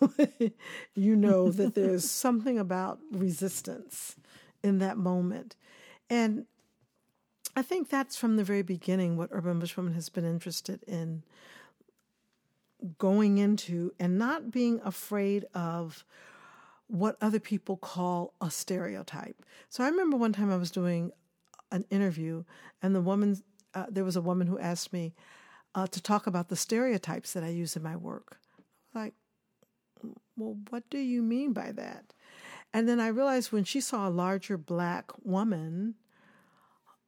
you 0.95 1.15
know 1.15 1.51
that 1.51 1.75
there's 1.75 2.09
something 2.11 2.57
about 2.57 2.99
resistance 3.11 4.15
in 4.63 4.79
that 4.79 4.97
moment, 4.97 5.55
and 6.09 6.45
I 7.55 7.62
think 7.62 7.89
that's 7.89 8.15
from 8.15 8.38
the 8.38 8.43
very 8.43 8.62
beginning 8.62 9.17
what 9.17 9.29
Urban 9.31 9.60
Bush 9.60 9.75
Bushwoman 9.75 9.93
has 9.96 10.10
been 10.10 10.25
interested 10.25 10.84
in 10.88 11.24
going 12.98 13.38
into 13.38 13.93
and 14.00 14.17
not 14.17 14.51
being 14.51 14.79
afraid 14.84 15.46
of 15.53 16.05
what 16.88 17.17
other 17.22 17.39
people 17.39 17.77
call 17.77 18.34
a 18.41 18.50
stereotype. 18.50 19.46
So 19.70 19.84
I 19.84 19.89
remember 19.89 20.17
one 20.17 20.34
time 20.34 20.51
I 20.51 20.58
was 20.58 20.72
doing 20.72 21.12
an 21.72 21.86
interview, 21.89 22.43
and 22.81 22.93
the 22.93 23.01
woman, 23.01 23.41
uh, 23.74 23.86
there 23.89 24.03
was 24.03 24.17
a 24.17 24.22
woman 24.22 24.48
who 24.48 24.60
asked 24.60 24.91
me 24.91 25.13
uh, 25.74 25.88
to 25.88 26.01
talk 26.01 26.27
about 26.27 26.50
the 26.50 26.55
stereotypes 26.55 27.31
that 27.34 27.43
I 27.43 27.50
use 27.50 27.75
in 27.77 27.84
my 27.84 27.96
work. 27.96 28.38
Like, 28.93 29.13
well, 30.36 30.58
what 30.70 30.89
do 30.89 30.98
you 30.98 31.22
mean 31.22 31.53
by 31.53 31.72
that? 31.72 32.13
And 32.74 32.89
then 32.89 33.00
I 33.00 33.08
realized 33.08 33.51
when 33.51 33.63
she 33.63 33.79
saw 33.79 34.08
a 34.08 34.10
larger 34.10 34.58
black 34.58 35.12
woman, 35.24 35.96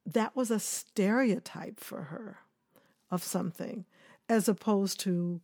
that 0.06 0.36
was 0.36 0.52
a 0.52 0.60
stereotype 0.60 1.80
for 1.80 2.04
her 2.04 2.40
of 3.10 3.24
something, 3.24 3.86
as 4.28 4.48
opposed 4.48 5.00
to 5.02 5.42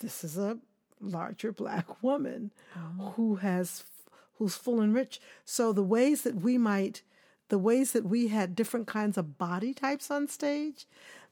this 0.00 0.24
is 0.24 0.36
a 0.36 0.58
larger 1.00 1.52
black 1.52 2.02
woman 2.02 2.52
oh. 2.76 3.12
who 3.16 3.36
has 3.36 3.84
who's 4.34 4.56
full 4.56 4.80
and 4.80 4.94
rich. 4.94 5.20
So 5.44 5.72
the 5.72 5.82
ways 5.82 6.22
that 6.22 6.36
we 6.36 6.58
might, 6.58 7.02
the 7.48 7.58
ways 7.58 7.92
that 7.92 8.04
we 8.04 8.28
had 8.28 8.56
different 8.56 8.86
kinds 8.86 9.16
of 9.16 9.38
body 9.38 9.72
types 9.72 10.10
on 10.10 10.26
stage, 10.26 10.86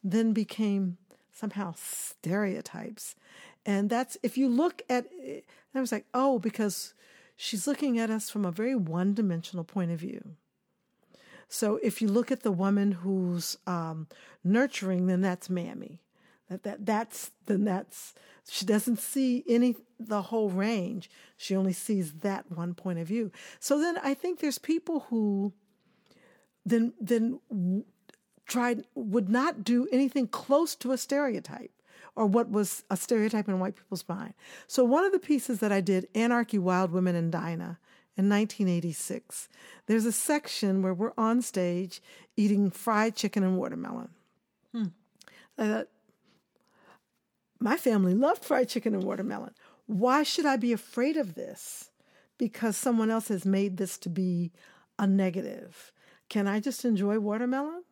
then 0.04 0.32
became 0.32 0.98
somehow 1.32 1.74
stereotypes. 1.76 3.14
And 3.66 3.90
that's 3.90 4.16
if 4.22 4.38
you 4.38 4.48
look 4.48 4.82
at, 4.88 5.06
it, 5.12 5.44
I 5.74 5.80
was 5.80 5.92
like, 5.92 6.06
oh, 6.14 6.38
because 6.38 6.94
she's 7.36 7.66
looking 7.66 7.98
at 7.98 8.10
us 8.10 8.30
from 8.30 8.44
a 8.44 8.52
very 8.52 8.74
one-dimensional 8.74 9.64
point 9.64 9.90
of 9.90 9.98
view. 9.98 10.36
So 11.52 11.80
if 11.83 12.00
you 12.00 12.09
look 12.09 12.30
at 12.30 12.45
the 12.45 12.52
woman 12.52 12.92
who's 12.92 13.59
um, 13.66 14.07
nurturing, 14.45 15.09
then 15.09 15.21
that's 15.21 15.50
mammy. 15.50 16.00
That 16.49 16.62
that 16.62 16.87
that's 16.87 17.33
then 17.47 17.64
that's 17.64 18.14
she 18.49 18.64
doesn't 18.64 19.00
see 19.00 19.45
any 19.49 19.76
the 19.99 20.23
whole 20.23 20.49
range. 20.49 21.11
She 21.37 21.57
only 21.57 21.73
sees 21.73 22.12
that 22.21 22.50
one 22.50 22.75
point 22.75 23.00
of 23.00 23.09
view. 23.09 23.33
So 23.59 23.80
then 23.80 23.99
I 23.99 24.14
think 24.14 24.38
there's 24.38 24.59
people 24.59 25.07
who 25.11 25.52
then 26.64 26.92
then 27.00 27.40
tried 28.47 28.85
would 28.95 29.28
not 29.28 29.64
do 29.64 29.88
anything 29.90 30.28
close 30.28 30.76
to 30.76 30.92
a 30.92 30.99
stereotype 30.99 31.73
or 32.14 32.26
what 32.26 32.49
was 32.49 32.85
a 32.90 32.97
stereotype 32.97 33.49
in 33.49 33.59
white 33.59 33.76
people's 33.76 34.09
mind. 34.09 34.35
So 34.69 34.85
one 34.85 35.04
of 35.04 35.12
the 35.12 35.19
pieces 35.19 35.59
that 35.61 35.73
I 35.73 35.80
did, 35.80 36.09
Anarchy, 36.14 36.59
Wild 36.59 36.92
Women, 36.92 37.16
and 37.16 37.30
Dinah, 37.33 37.78
in 38.17 38.29
1986, 38.29 39.49
there's 39.87 40.05
a 40.05 40.12
section 40.12 40.83
where 40.83 40.95
we're 40.95 41.12
on 41.17 41.43
stage 41.43 42.02
eating 42.37 42.71
fried 42.71 43.17
chicken 43.17 43.43
and 43.43 43.57
watermelon. 43.57 44.11
Hmm. 44.73 44.87
I 45.57 45.67
thought, 45.67 45.88
my 47.59 47.76
family 47.76 48.14
loved 48.14 48.45
fried 48.45 48.69
chicken 48.69 48.95
and 48.95 49.05
watermelon. 49.05 49.55
Why 49.87 50.23
should 50.23 50.47
I 50.47 50.57
be 50.57 50.73
afraid 50.73 51.17
of 51.17 51.35
this? 51.35 51.90
Because 52.38 52.76
someone 52.76 53.11
else 53.11 53.29
has 53.29 53.45
made 53.45 53.76
this 53.76 53.99
to 53.99 54.09
be 54.09 54.52
a 54.99 55.07
negative. 55.07 55.93
Can 56.29 56.47
I 56.47 56.61
just 56.61 56.85
enjoy 56.85 57.19
watermelon? 57.19 57.85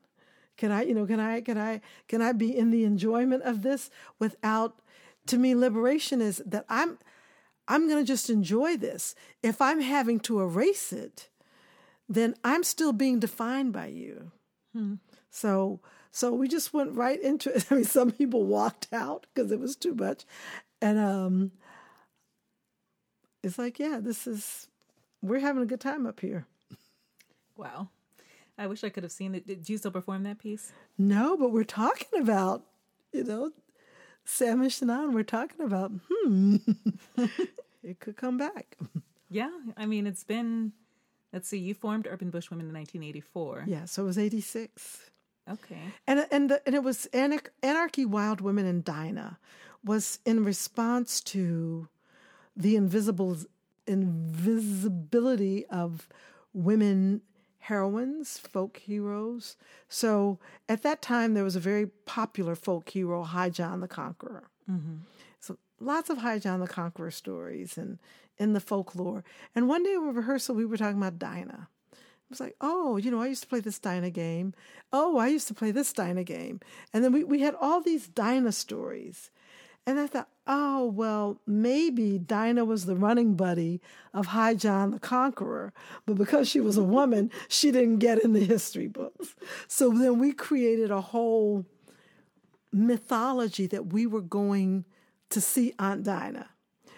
Can 0.57 0.73
I, 0.73 0.83
you 0.83 0.95
know, 0.95 1.07
can 1.07 1.21
I, 1.21 1.41
can 1.41 1.59
I, 1.59 1.81
can 2.09 2.21
I 2.21 2.33
be 2.33 2.57
in 2.57 2.71
the 2.71 2.85
enjoyment 2.85 3.43
of 3.45 3.63
this 3.63 3.91
without? 4.19 4.81
To 5.27 5.39
me, 5.39 5.55
liberation 5.55 6.23
is 6.23 6.43
that 6.47 6.65
I'm, 6.69 6.99
I'm 7.69 7.87
going 7.87 8.05
to 8.05 8.07
just 8.07 8.31
enjoy 8.31 8.77
this. 8.77 9.15
If 9.43 9.61
I'm 9.61 9.81
having 9.81 10.19
to 10.21 10.41
erase 10.41 10.93
it, 10.93 11.29
then 12.09 12.35
I'm 12.43 12.65
still 12.65 12.93
being 12.93 13.21
defined 13.21 13.73
by 13.73 13.87
you. 13.87 14.33
So, 15.31 15.81
so 16.11 16.33
we 16.33 16.49
just 16.49 16.73
went 16.73 16.97
right 16.97 17.21
into 17.21 17.55
it. 17.55 17.67
I 17.71 17.75
mean, 17.77 17.85
some 17.85 18.11
people 18.11 18.45
walked 18.45 18.89
out 18.93 19.27
because 19.35 19.53
it 19.53 19.61
was 19.61 19.77
too 19.77 19.95
much, 19.95 20.25
and 20.81 20.99
um, 20.99 21.53
it's 23.43 23.59
like, 23.59 23.79
yeah, 23.79 23.99
this 24.01 24.27
is 24.27 24.69
we're 25.23 25.41
having 25.41 25.63
a 25.63 25.67
good 25.67 25.81
time 25.81 26.07
up 26.07 26.21
here. 26.21 26.47
wow. 27.57 27.89
I 28.61 28.67
wish 28.67 28.83
I 28.83 28.89
could 28.89 29.05
have 29.05 29.13
seen 29.13 29.37
it. 29.37 29.47
Did 29.47 29.69
you 29.69 29.79
still 29.79 29.93
perform 29.93 30.25
that 30.25 30.41
piece? 30.41 30.73
No, 30.97 31.37
but 31.37 31.53
we're 31.53 31.63
talking 31.63 32.21
about, 32.21 32.65
you 33.13 33.23
know, 33.23 33.53
Sam 34.29 34.61
and 34.61 34.71
Shannon, 34.71 35.15
we're 35.15 35.23
talking 35.23 35.65
about, 35.65 35.91
hmm, 36.11 36.57
it 37.83 37.99
could 37.99 38.17
come 38.17 38.37
back. 38.37 38.77
Yeah. 39.31 39.51
I 39.75 39.87
mean, 39.87 40.07
it's 40.07 40.23
been, 40.23 40.73
let's 41.33 41.49
see, 41.49 41.57
you 41.57 41.73
formed 41.73 42.07
Urban 42.09 42.29
Bush 42.29 42.51
Women 42.51 42.67
in 42.67 42.75
1984. 42.75 43.65
Yeah, 43.67 43.87
so 43.87 44.03
it 44.03 44.07
was 44.07 44.19
86. 44.19 45.11
Okay. 45.51 45.81
And 46.07 46.27
and 46.31 46.51
the, 46.51 46.63
and 46.67 46.75
it 46.75 46.83
was 46.83 47.09
Anarch- 47.15 47.53
Anarchy 47.63 48.05
Wild 48.05 48.43
Women 48.43 48.67
and 48.67 48.85
Dinah 48.85 49.39
was 49.83 50.19
in 50.27 50.45
response 50.45 51.23
to 51.23 51.89
the 52.55 52.77
invisible 52.77 53.39
invisibility 53.87 55.65
of 55.67 56.07
women 56.53 57.23
heroines, 57.59 58.39
folk 58.39 58.79
heroes. 58.79 59.57
So 59.89 60.39
at 60.69 60.83
that 60.83 61.03
time, 61.03 61.35
there 61.35 61.45
was 61.45 61.57
a 61.57 61.61
very 61.61 61.87
popular 61.87 62.55
folk 62.55 62.89
hero, 62.89 63.23
High 63.23 63.51
John 63.51 63.81
the 63.81 63.89
Conqueror. 63.89 64.45
Mm-hmm. 64.71 64.97
So 65.41 65.59
lots 65.81 66.11
of 66.11 66.19
High 66.19 66.39
John 66.39 66.61
the 66.61 66.69
Conqueror 66.69 67.11
stories 67.11 67.77
and 67.77 67.99
in 68.39 68.53
the 68.53 68.61
folklore. 68.61 69.25
And 69.55 69.69
one 69.69 69.83
day 69.83 69.95
in 69.95 70.15
rehearsal, 70.15 70.55
we 70.55 70.65
were 70.65 70.77
talking 70.77 70.99
about 70.99 71.19
Dinah. 71.19 71.69
It 71.93 72.31
was 72.31 72.41
like, 72.41 72.57
oh, 72.61 72.99
you 72.99 73.11
know, 73.11 73.23
I 73.23 73.27
used 73.27 73.43
to 73.43 73.49
play 73.49 73.61
this 73.61 73.79
Dinah 73.79 74.11
game. 74.11 74.55
Oh, 74.93 75.17
I 75.17 75.29
used 75.29 75.49
to 75.49 75.55
play 75.55 75.71
this 75.71 75.93
Dinah 75.93 76.25
game. 76.25 76.61
And 76.93 77.03
then 77.03 77.13
we, 77.13 77.25
we 77.25 77.41
had 77.41 77.55
all 77.61 77.81
these 77.81 78.07
Dinah 78.07 78.53
stories. 78.53 79.31
And 79.89 79.99
I 79.99 80.07
thought, 80.07 80.29
oh, 80.47 80.85
well, 80.85 81.41
maybe 81.47 82.19
Dinah 82.19 82.67
was 82.67 82.85
the 82.85 82.95
running 82.95 83.37
buddy 83.37 83.81
of 84.13 84.27
High 84.27 84.53
John 84.53 84.91
the 84.91 84.99
Conqueror, 84.99 85.73
but 86.05 86.19
because 86.19 86.47
she 86.47 86.61
was 86.61 86.77
a 86.77 86.85
woman, 86.99 87.31
she 87.49 87.71
didn't 87.71 87.97
get 87.97 88.23
in 88.23 88.35
the 88.35 88.45
history 88.45 88.87
books. 88.87 89.35
So 89.67 89.89
then 89.89 90.19
we 90.19 90.33
created 90.33 90.91
a 90.91 91.01
whole 91.01 91.65
mythology 92.71 93.67
that 93.69 93.91
we 93.91 94.07
were 94.07 94.21
going 94.21 94.85
to 95.31 95.41
see 95.41 95.73
Aunt 95.79 96.03
Dinah. 96.03 96.51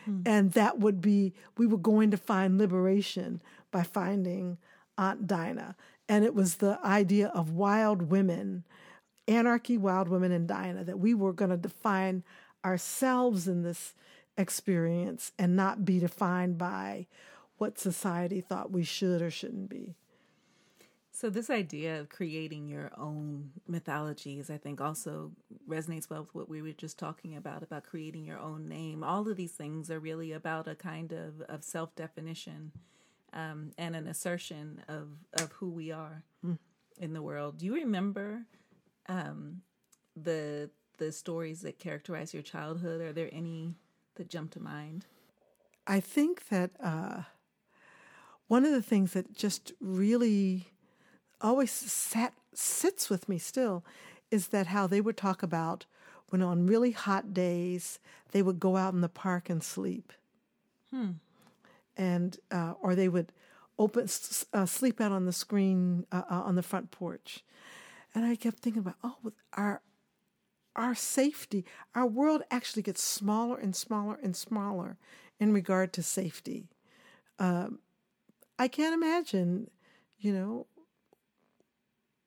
Hmm. 0.04 0.22
And 0.26 0.52
that 0.54 0.80
would 0.80 1.00
be, 1.00 1.32
we 1.56 1.68
were 1.68 1.78
going 1.78 2.10
to 2.10 2.16
find 2.16 2.58
liberation 2.58 3.40
by 3.70 3.84
finding 3.84 4.58
Aunt 4.98 5.28
Dinah. 5.28 5.76
And 6.08 6.24
it 6.24 6.34
was 6.34 6.56
the 6.56 6.80
idea 6.82 7.28
of 7.28 7.52
wild 7.52 8.10
women, 8.10 8.64
anarchy, 9.28 9.78
wild 9.78 10.08
women, 10.08 10.32
and 10.32 10.48
Dinah, 10.48 10.82
that 10.82 10.98
we 10.98 11.14
were 11.14 11.32
going 11.32 11.52
to 11.52 11.56
define 11.56 12.24
ourselves 12.64 13.48
in 13.48 13.62
this 13.62 13.94
experience 14.36 15.32
and 15.38 15.56
not 15.56 15.84
be 15.84 15.98
defined 15.98 16.58
by 16.58 17.06
what 17.58 17.78
society 17.78 18.40
thought 18.40 18.70
we 18.70 18.84
should 18.84 19.20
or 19.20 19.30
shouldn't 19.30 19.68
be. 19.68 19.94
So, 21.12 21.28
this 21.28 21.50
idea 21.50 22.00
of 22.00 22.08
creating 22.08 22.68
your 22.68 22.90
own 22.96 23.50
mythologies, 23.68 24.48
I 24.48 24.56
think, 24.56 24.80
also 24.80 25.32
resonates 25.68 26.08
well 26.08 26.22
with 26.22 26.34
what 26.34 26.48
we 26.48 26.62
were 26.62 26.72
just 26.72 26.98
talking 26.98 27.36
about 27.36 27.62
about 27.62 27.84
creating 27.84 28.24
your 28.24 28.38
own 28.38 28.68
name. 28.68 29.04
All 29.04 29.28
of 29.28 29.36
these 29.36 29.52
things 29.52 29.90
are 29.90 30.00
really 30.00 30.32
about 30.32 30.66
a 30.66 30.74
kind 30.74 31.12
of, 31.12 31.42
of 31.42 31.62
self 31.62 31.94
definition 31.94 32.72
um, 33.34 33.72
and 33.76 33.94
an 33.94 34.06
assertion 34.06 34.82
of, 34.88 35.08
of 35.34 35.52
who 35.52 35.68
we 35.68 35.92
are 35.92 36.22
mm. 36.42 36.58
in 36.98 37.12
the 37.12 37.20
world. 37.20 37.58
Do 37.58 37.66
you 37.66 37.74
remember 37.74 38.46
um, 39.06 39.60
the 40.16 40.70
the 41.00 41.10
stories 41.10 41.62
that 41.62 41.80
characterize 41.80 42.32
your 42.32 42.44
childhood? 42.44 43.00
Are 43.00 43.12
there 43.12 43.30
any 43.32 43.74
that 44.14 44.28
jump 44.28 44.52
to 44.52 44.60
mind? 44.60 45.06
I 45.86 45.98
think 45.98 46.48
that 46.50 46.70
uh, 46.80 47.22
one 48.46 48.64
of 48.64 48.70
the 48.70 48.82
things 48.82 49.14
that 49.14 49.34
just 49.34 49.72
really 49.80 50.68
always 51.40 51.72
sat 51.72 52.34
sits 52.54 53.10
with 53.10 53.28
me 53.28 53.38
still 53.38 53.84
is 54.30 54.48
that 54.48 54.68
how 54.68 54.86
they 54.86 55.00
would 55.00 55.16
talk 55.16 55.42
about 55.42 55.86
when 56.28 56.42
on 56.42 56.66
really 56.66 56.92
hot 56.92 57.34
days 57.34 57.98
they 58.30 58.42
would 58.42 58.60
go 58.60 58.76
out 58.76 58.94
in 58.94 59.00
the 59.00 59.08
park 59.08 59.50
and 59.50 59.64
sleep, 59.64 60.12
hmm. 60.90 61.12
and 61.96 62.38
uh, 62.52 62.74
or 62.80 62.94
they 62.94 63.08
would 63.08 63.32
open 63.78 64.06
uh, 64.52 64.66
sleep 64.66 65.00
out 65.00 65.10
on 65.10 65.26
the 65.26 65.32
screen 65.32 66.06
uh, 66.12 66.22
uh, 66.30 66.42
on 66.42 66.54
the 66.54 66.62
front 66.62 66.92
porch, 66.92 67.42
and 68.14 68.24
I 68.24 68.36
kept 68.36 68.58
thinking 68.58 68.80
about 68.80 68.96
oh 69.02 69.16
our 69.54 69.80
our 70.76 70.94
safety, 70.94 71.64
our 71.94 72.06
world 72.06 72.42
actually 72.50 72.82
gets 72.82 73.02
smaller 73.02 73.56
and 73.56 73.74
smaller 73.74 74.18
and 74.22 74.36
smaller 74.36 74.96
in 75.38 75.52
regard 75.52 75.92
to 75.94 76.02
safety. 76.02 76.68
Um, 77.38 77.80
I 78.58 78.68
can't 78.68 78.94
imagine, 78.94 79.70
you 80.18 80.32
know, 80.32 80.66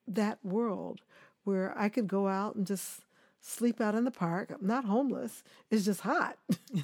that 0.07 0.39
world 0.43 1.01
where 1.43 1.77
I 1.77 1.89
could 1.89 2.07
go 2.07 2.27
out 2.27 2.55
and 2.55 2.65
just 2.65 3.01
sleep 3.39 3.79
out 3.79 3.95
in 3.95 4.03
the 4.03 4.11
park. 4.11 4.51
I'm 4.51 4.65
not 4.65 4.85
homeless. 4.85 5.43
It's 5.69 5.85
just 5.85 6.01
hot. 6.01 6.37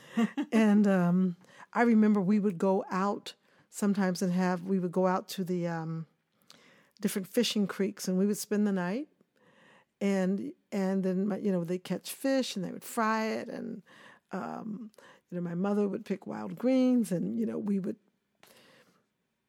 and 0.51 0.87
um, 0.87 1.35
I 1.73 1.81
remember 1.81 2.21
we 2.21 2.39
would 2.39 2.57
go 2.57 2.85
out 2.91 3.33
sometimes 3.69 4.21
and 4.21 4.33
have, 4.33 4.63
we 4.63 4.79
would 4.79 4.91
go 4.91 5.07
out 5.07 5.27
to 5.29 5.43
the 5.43 5.67
um, 5.67 6.05
different 7.01 7.27
fishing 7.27 7.67
creeks 7.67 8.07
and 8.07 8.17
we 8.17 8.25
would 8.25 8.37
spend 8.37 8.67
the 8.67 8.71
night 8.71 9.07
and 10.01 10.51
and 10.71 11.03
then 11.03 11.27
my, 11.27 11.37
you 11.37 11.51
know 11.51 11.63
they 11.63 11.77
catch 11.77 12.11
fish 12.11 12.55
and 12.55 12.63
they 12.63 12.71
would 12.71 12.83
fry 12.83 13.25
it 13.27 13.47
and 13.47 13.81
um, 14.31 14.91
you 15.29 15.35
know 15.35 15.41
my 15.41 15.55
mother 15.55 15.87
would 15.87 16.05
pick 16.05 16.27
wild 16.27 16.57
greens 16.57 17.11
and 17.11 17.39
you 17.39 17.45
know 17.45 17.57
we 17.57 17.79
would 17.79 17.97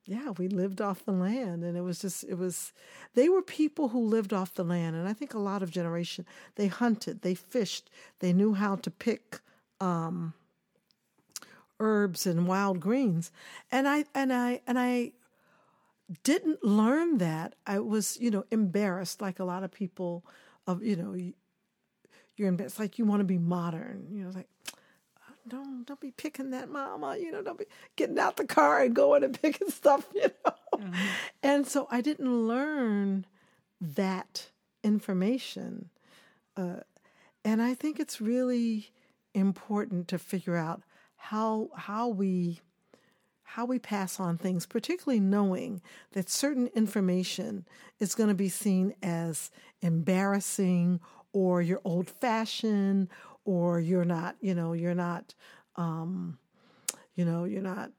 yeah 0.04 0.30
we 0.38 0.48
lived 0.48 0.80
off 0.80 1.04
the 1.04 1.12
land 1.12 1.62
and 1.62 1.76
it 1.76 1.82
was 1.82 2.00
just 2.00 2.24
it 2.24 2.38
was 2.38 2.72
they 3.14 3.28
were 3.28 3.42
people 3.42 3.88
who 3.88 4.00
lived 4.00 4.32
off 4.32 4.54
the 4.54 4.64
land 4.64 4.96
and 4.96 5.06
i 5.06 5.12
think 5.12 5.34
a 5.34 5.38
lot 5.38 5.62
of 5.62 5.70
generation 5.70 6.24
they 6.56 6.66
hunted 6.66 7.22
they 7.22 7.34
fished 7.34 7.90
they 8.20 8.32
knew 8.32 8.54
how 8.54 8.74
to 8.76 8.90
pick 8.90 9.40
um, 9.80 10.34
herbs 11.80 12.26
and 12.26 12.46
wild 12.46 12.78
greens. 12.78 13.32
And 13.72 13.88
i 13.88 14.04
and 14.14 14.32
i 14.32 14.60
and 14.66 14.78
i 14.78 15.12
didn't 16.25 16.64
learn 16.64 17.18
that, 17.18 17.55
I 17.66 17.79
was, 17.79 18.18
you 18.20 18.31
know, 18.31 18.44
embarrassed 18.51 19.20
like 19.20 19.38
a 19.38 19.44
lot 19.44 19.62
of 19.62 19.70
people 19.70 20.25
of, 20.66 20.83
you 20.83 20.96
know, 20.96 21.14
you're 22.37 22.49
embarrassed, 22.49 22.79
like 22.79 22.99
you 22.99 23.05
want 23.05 23.20
to 23.20 23.25
be 23.25 23.38
modern, 23.38 24.07
you 24.11 24.25
know, 24.25 24.31
like, 24.31 24.49
don't 25.49 25.87
don't 25.87 26.01
be 26.01 26.11
picking 26.11 26.51
that 26.51 26.70
mama, 26.70 27.16
you 27.16 27.33
know, 27.33 27.42
don't 27.42 27.59
be 27.59 27.66
getting 27.96 28.18
out 28.18 28.37
the 28.37 28.46
car 28.46 28.83
and 28.83 28.94
going 28.94 29.25
and 29.25 29.40
picking 29.42 29.70
stuff, 29.70 30.07
you 30.14 30.31
know. 30.44 30.55
Mm-hmm. 30.75 30.94
And 31.42 31.66
so 31.66 31.87
I 31.90 32.01
didn't 32.01 32.46
learn 32.46 33.27
that 33.81 34.51
information. 34.83 35.90
Uh, 36.57 36.81
and 37.44 37.62
I 37.62 37.75
think 37.75 37.99
it's 37.99 38.20
really 38.20 38.90
important 39.35 40.09
to 40.09 40.18
figure 40.18 40.57
out 40.57 40.83
how 41.16 41.70
how 41.75 42.09
we 42.09 42.61
how 43.54 43.64
we 43.64 43.80
pass 43.80 44.20
on 44.20 44.38
things, 44.38 44.64
particularly 44.64 45.18
knowing 45.18 45.82
that 46.12 46.30
certain 46.30 46.68
information 46.68 47.66
is 47.98 48.14
going 48.14 48.28
to 48.28 48.34
be 48.34 48.48
seen 48.48 48.94
as 49.02 49.50
embarrassing 49.82 51.00
or 51.32 51.60
you're 51.60 51.80
old 51.84 52.08
fashioned 52.08 53.08
or 53.44 53.80
you're 53.80 54.04
not, 54.04 54.36
you 54.40 54.54
know, 54.54 54.72
you're 54.72 54.94
not, 54.94 55.34
um, 55.74 56.38
you 57.16 57.24
know, 57.24 57.42
you're 57.42 57.60
not 57.60 57.90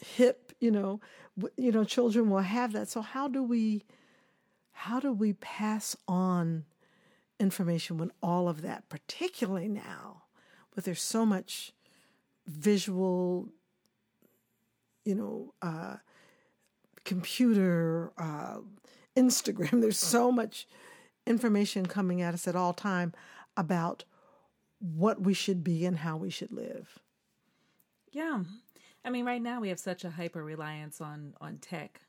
hip, 0.00 0.52
you 0.60 0.70
know, 0.70 1.00
you 1.56 1.72
know, 1.72 1.82
children 1.82 2.30
will 2.30 2.38
have 2.38 2.72
that. 2.72 2.88
So 2.88 3.00
how 3.00 3.26
do 3.26 3.42
we, 3.42 3.84
how 4.70 5.00
do 5.00 5.12
we 5.12 5.32
pass 5.32 5.96
on 6.06 6.64
information 7.40 7.98
when 7.98 8.12
all 8.22 8.48
of 8.48 8.62
that, 8.62 8.88
particularly 8.88 9.66
now, 9.66 10.22
but 10.72 10.84
there's 10.84 11.02
so 11.02 11.26
much 11.26 11.72
visual 12.46 13.48
you 15.04 15.14
know, 15.14 15.54
uh, 15.62 15.96
computer, 17.04 18.12
uh, 18.18 18.58
Instagram. 19.16 19.80
There's 19.80 19.98
so 19.98 20.30
much 20.30 20.66
information 21.26 21.86
coming 21.86 22.22
at 22.22 22.34
us 22.34 22.46
at 22.46 22.56
all 22.56 22.72
time 22.72 23.12
about 23.56 24.04
what 24.78 25.20
we 25.20 25.34
should 25.34 25.62
be 25.62 25.84
and 25.84 25.98
how 25.98 26.16
we 26.16 26.30
should 26.30 26.52
live. 26.52 26.98
Yeah. 28.12 28.42
I 29.04 29.10
mean, 29.10 29.24
right 29.24 29.42
now 29.42 29.60
we 29.60 29.68
have 29.68 29.78
such 29.78 30.04
a 30.04 30.10
hyper 30.10 30.42
reliance 30.42 31.00
on 31.00 31.34
on 31.40 31.58
tech. 31.58 32.00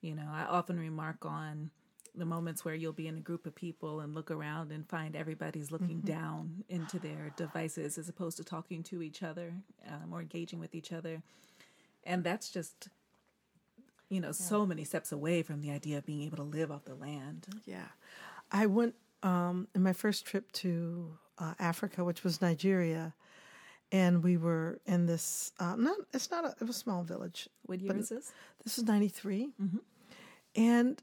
You 0.00 0.14
know, 0.14 0.28
I 0.32 0.44
often 0.44 0.78
remark 0.78 1.24
on 1.24 1.70
the 2.14 2.24
moments 2.24 2.64
where 2.64 2.74
you'll 2.74 2.92
be 2.92 3.06
in 3.06 3.16
a 3.16 3.20
group 3.20 3.46
of 3.46 3.54
people 3.54 4.00
and 4.00 4.14
look 4.14 4.30
around 4.30 4.72
and 4.72 4.88
find 4.88 5.14
everybody's 5.14 5.70
looking 5.70 5.98
mm-hmm. 5.98 6.12
down 6.12 6.64
into 6.68 6.98
their 6.98 7.32
devices 7.36 7.98
as 7.98 8.08
opposed 8.08 8.36
to 8.38 8.44
talking 8.44 8.82
to 8.82 9.02
each 9.02 9.22
other 9.22 9.52
um, 9.88 10.12
or 10.12 10.20
engaging 10.20 10.58
with 10.58 10.74
each 10.74 10.92
other 10.92 11.22
and 12.04 12.24
that's 12.24 12.50
just 12.50 12.88
you 14.08 14.20
know 14.20 14.28
yeah. 14.28 14.32
so 14.32 14.66
many 14.66 14.84
steps 14.84 15.12
away 15.12 15.42
from 15.42 15.60
the 15.60 15.70
idea 15.70 15.98
of 15.98 16.06
being 16.06 16.22
able 16.22 16.36
to 16.36 16.42
live 16.42 16.70
off 16.70 16.84
the 16.84 16.94
land 16.94 17.46
yeah 17.64 17.88
i 18.50 18.66
went 18.66 18.94
um, 19.22 19.68
in 19.74 19.82
my 19.82 19.92
first 19.92 20.24
trip 20.24 20.50
to 20.52 21.18
uh, 21.38 21.54
africa 21.58 22.04
which 22.04 22.24
was 22.24 22.40
nigeria 22.40 23.14
and 23.92 24.22
we 24.22 24.36
were 24.36 24.80
in 24.86 25.06
this 25.06 25.52
uh, 25.60 25.76
not 25.76 25.96
it's 26.12 26.30
not 26.30 26.44
a 26.44 26.48
it 26.60 26.66
was 26.66 26.76
a 26.76 26.78
small 26.78 27.02
village 27.02 27.48
what 27.66 27.80
year 27.80 27.96
is 27.96 28.08
this 28.08 28.32
this 28.64 28.78
is 28.78 28.84
93 28.84 29.50
mm-hmm. 29.60 29.76
and 30.56 31.02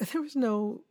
there 0.12 0.22
was 0.22 0.36
no 0.36 0.82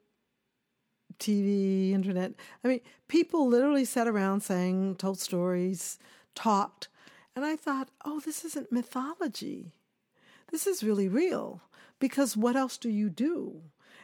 TV, 1.20 1.92
internet. 1.92 2.34
I 2.63 2.68
mean, 2.68 2.82
people 3.08 3.48
literally 3.48 3.86
sat 3.86 4.08
around 4.08 4.42
saying, 4.42 4.96
told 4.96 5.20
stories, 5.20 6.00
talked. 6.36 6.89
And 7.36 7.46
I 7.46 7.56
thought, 7.56 7.89
oh, 8.06 8.19
this 8.19 8.46
isn't 8.46 8.72
mythology. 8.72 9.74
This 10.52 10.67
is 10.67 10.84
really 10.84 11.08
real. 11.08 11.62
Because 12.00 12.38
what 12.38 12.56
else 12.56 12.78
do 12.78 12.89
you 12.89 13.10
do? 13.10 13.62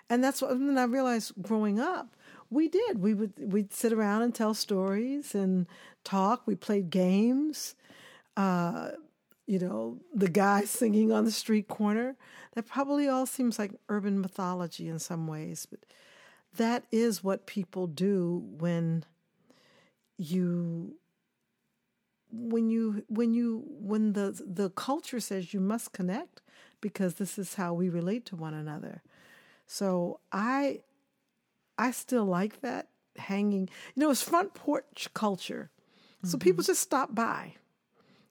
And 0.10 0.24
that's 0.24 0.42
what 0.42 0.52
and 0.52 0.80
I 0.80 0.86
realized 0.86 1.34
growing 1.42 1.80
up, 1.80 2.16
we 2.50 2.68
did. 2.68 3.00
We 3.00 3.14
would 3.14 3.34
we'd 3.38 3.74
sit 3.74 3.94
around 3.94 4.24
and 4.24 4.34
tell 4.34 4.54
stories 4.54 5.36
and 5.36 5.68
talk. 6.04 6.44
We 6.48 6.56
played 6.56 6.90
games. 6.90 7.76
Uh, 8.36 8.92
you 9.46 9.60
know, 9.60 9.98
the 10.14 10.30
guy 10.30 10.62
singing 10.66 11.12
on 11.12 11.26
the 11.26 11.32
street 11.32 11.68
corner. 11.68 12.16
That 12.56 12.68
probably 12.68 13.08
all 13.08 13.26
seems 13.26 13.60
like 13.60 13.72
urban 13.90 14.20
mythology 14.20 14.88
in 14.88 14.98
some 14.98 15.28
ways, 15.28 15.68
but 15.70 15.82
that 16.58 16.86
is 16.92 17.24
what 17.24 17.46
people 17.46 17.86
do 17.86 18.44
when 18.58 19.06
you 20.18 20.96
when 22.32 22.70
you 22.70 23.04
when 23.08 23.34
you 23.34 23.64
when 23.68 24.14
the 24.14 24.40
the 24.46 24.70
culture 24.70 25.20
says 25.20 25.54
you 25.54 25.60
must 25.60 25.94
connect 25.94 26.42
because 26.82 27.16
this 27.16 27.38
is 27.38 27.56
how 27.56 27.74
we 27.74 27.90
relate 27.90 28.26
to 28.28 28.36
one 28.36 28.54
another. 28.54 29.02
So 29.68 30.20
I 30.32 30.82
I 31.78 31.92
still 31.92 32.26
like 32.26 32.62
that 32.62 32.90
hanging. 33.18 33.70
You 33.96 34.04
know, 34.04 34.12
it's 34.12 34.22
front 34.22 34.54
porch 34.54 35.08
culture. 35.14 35.70
So 36.24 36.30
mm-hmm. 36.30 36.40
people 36.40 36.64
just 36.64 36.82
stop 36.82 37.16
by. 37.16 37.56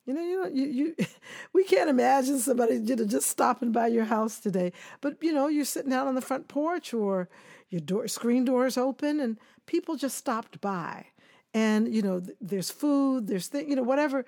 You 0.04 0.14
know, 0.14 0.22
you 0.22 0.42
know, 0.42 0.48
you, 0.48 0.66
you 0.66 0.96
we 1.52 1.64
can't 1.64 1.90
imagine 1.90 2.38
somebody 2.38 2.76
you 2.76 2.96
know, 2.96 3.04
just 3.04 3.28
stopping 3.28 3.72
by 3.72 3.88
your 3.88 4.04
house 4.04 4.38
today. 4.38 4.72
But 5.00 5.22
you 5.22 5.32
know, 5.32 5.48
you're 5.48 5.64
sitting 5.64 5.92
out 5.92 6.06
on 6.06 6.14
the 6.14 6.20
front 6.20 6.48
porch 6.48 6.94
or 6.94 7.28
your 7.68 7.80
door 7.80 8.08
screen 8.08 8.44
doors 8.44 8.78
open 8.78 9.20
and 9.20 9.38
people 9.66 9.96
just 9.96 10.16
stopped 10.16 10.60
by. 10.60 11.06
And 11.54 11.92
you 11.94 12.02
know, 12.02 12.22
there's 12.40 12.70
food, 12.70 13.26
there's 13.26 13.48
thing, 13.48 13.68
you 13.68 13.76
know, 13.76 13.82
whatever. 13.82 14.24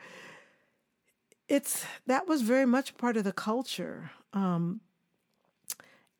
It's 1.48 1.84
that 2.06 2.28
was 2.28 2.42
very 2.42 2.66
much 2.66 2.96
part 2.96 3.16
of 3.16 3.24
the 3.24 3.32
culture. 3.32 4.10
Um, 4.32 4.80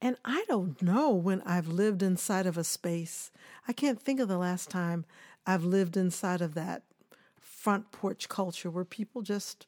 and 0.03 0.17
I 0.25 0.45
don't 0.49 0.81
know 0.83 1.11
when 1.11 1.43
I've 1.43 1.69
lived 1.69 2.03
inside 2.03 2.47
of 2.47 2.57
a 2.57 2.65
space. 2.65 3.31
I 3.69 3.73
can't 3.73 4.01
think 4.01 4.19
of 4.19 4.29
the 4.29 4.39
last 4.39 4.71
time 4.71 5.05
I've 5.47 5.65
lived 5.65 5.97
inside 5.97 6.41
of 6.41 6.55
that 6.55 6.83
front 7.39 7.93
porch 7.93 8.29
culture 8.29 8.71
where 8.71 8.85
people 8.85 9.23
just 9.23 9.67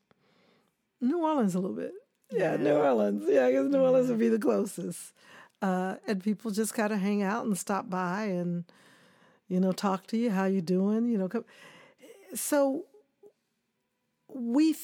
New 1.00 1.22
Orleans 1.22 1.54
a 1.54 1.58
little 1.58 1.76
bit. 1.76 1.92
Yeah, 2.30 2.52
yeah. 2.52 2.56
New 2.56 2.74
Orleans. 2.74 3.24
Yeah, 3.28 3.46
I 3.46 3.52
guess 3.52 3.64
New 3.64 3.80
Orleans 3.80 4.08
would 4.08 4.18
be 4.18 4.28
the 4.28 4.38
closest. 4.38 5.12
Uh, 5.60 5.96
and 6.06 6.22
people 6.22 6.50
just 6.50 6.74
kind 6.74 6.92
of 6.92 7.00
hang 7.00 7.22
out 7.22 7.44
and 7.44 7.56
stop 7.56 7.90
by 7.90 8.24
and 8.24 8.64
you 9.52 9.60
know 9.60 9.72
talk 9.72 10.06
to 10.06 10.16
you. 10.16 10.30
How 10.30 10.46
you 10.46 10.62
doing? 10.62 11.06
You 11.06 11.18
know, 11.18 11.28
come. 11.28 11.44
so 12.34 12.86
we 14.28 14.74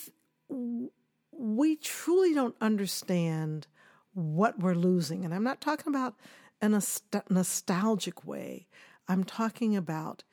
we 1.32 1.76
truly 1.76 2.34
don't 2.34 2.56
understand 2.60 3.66
what 4.12 4.58
we're 4.58 4.74
losing, 4.74 5.24
and 5.24 5.32
I'm 5.32 5.44
not 5.44 5.62
talking 5.62 5.94
about 5.94 6.16
in 6.60 6.74
a 6.74 6.82
nostalgic 7.30 8.26
way. 8.26 8.66
I'm 9.08 9.24
talking 9.24 9.74
about 9.74 10.24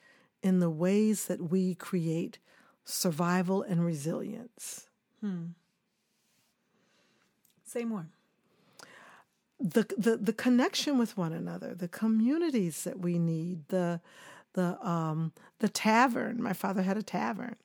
in 0.44 0.60
the 0.60 0.70
ways 0.70 1.28
that 1.28 1.50
we 1.50 1.74
create 1.76 2.40
survival 2.84 3.62
and 3.62 3.86
resilience. 3.86 4.90
Hmm. 5.22 5.46
Say 7.64 7.86
more. 7.86 8.08
The, 9.60 9.86
the 9.98 10.18
the 10.18 10.34
connection 10.34 10.98
with 10.98 11.18
one 11.18 11.32
another, 11.32 11.74
the 11.74 11.88
communities 11.88 12.84
that 12.84 13.00
we 13.00 13.18
need, 13.18 13.68
the 13.70 14.02
the 14.54 14.78
um, 14.86 15.32
the 15.60 15.70
tavern. 15.70 16.42
My 16.42 16.54
father 16.54 16.82
had 16.82 16.98
a 16.98 17.04
tavern, 17.04 17.56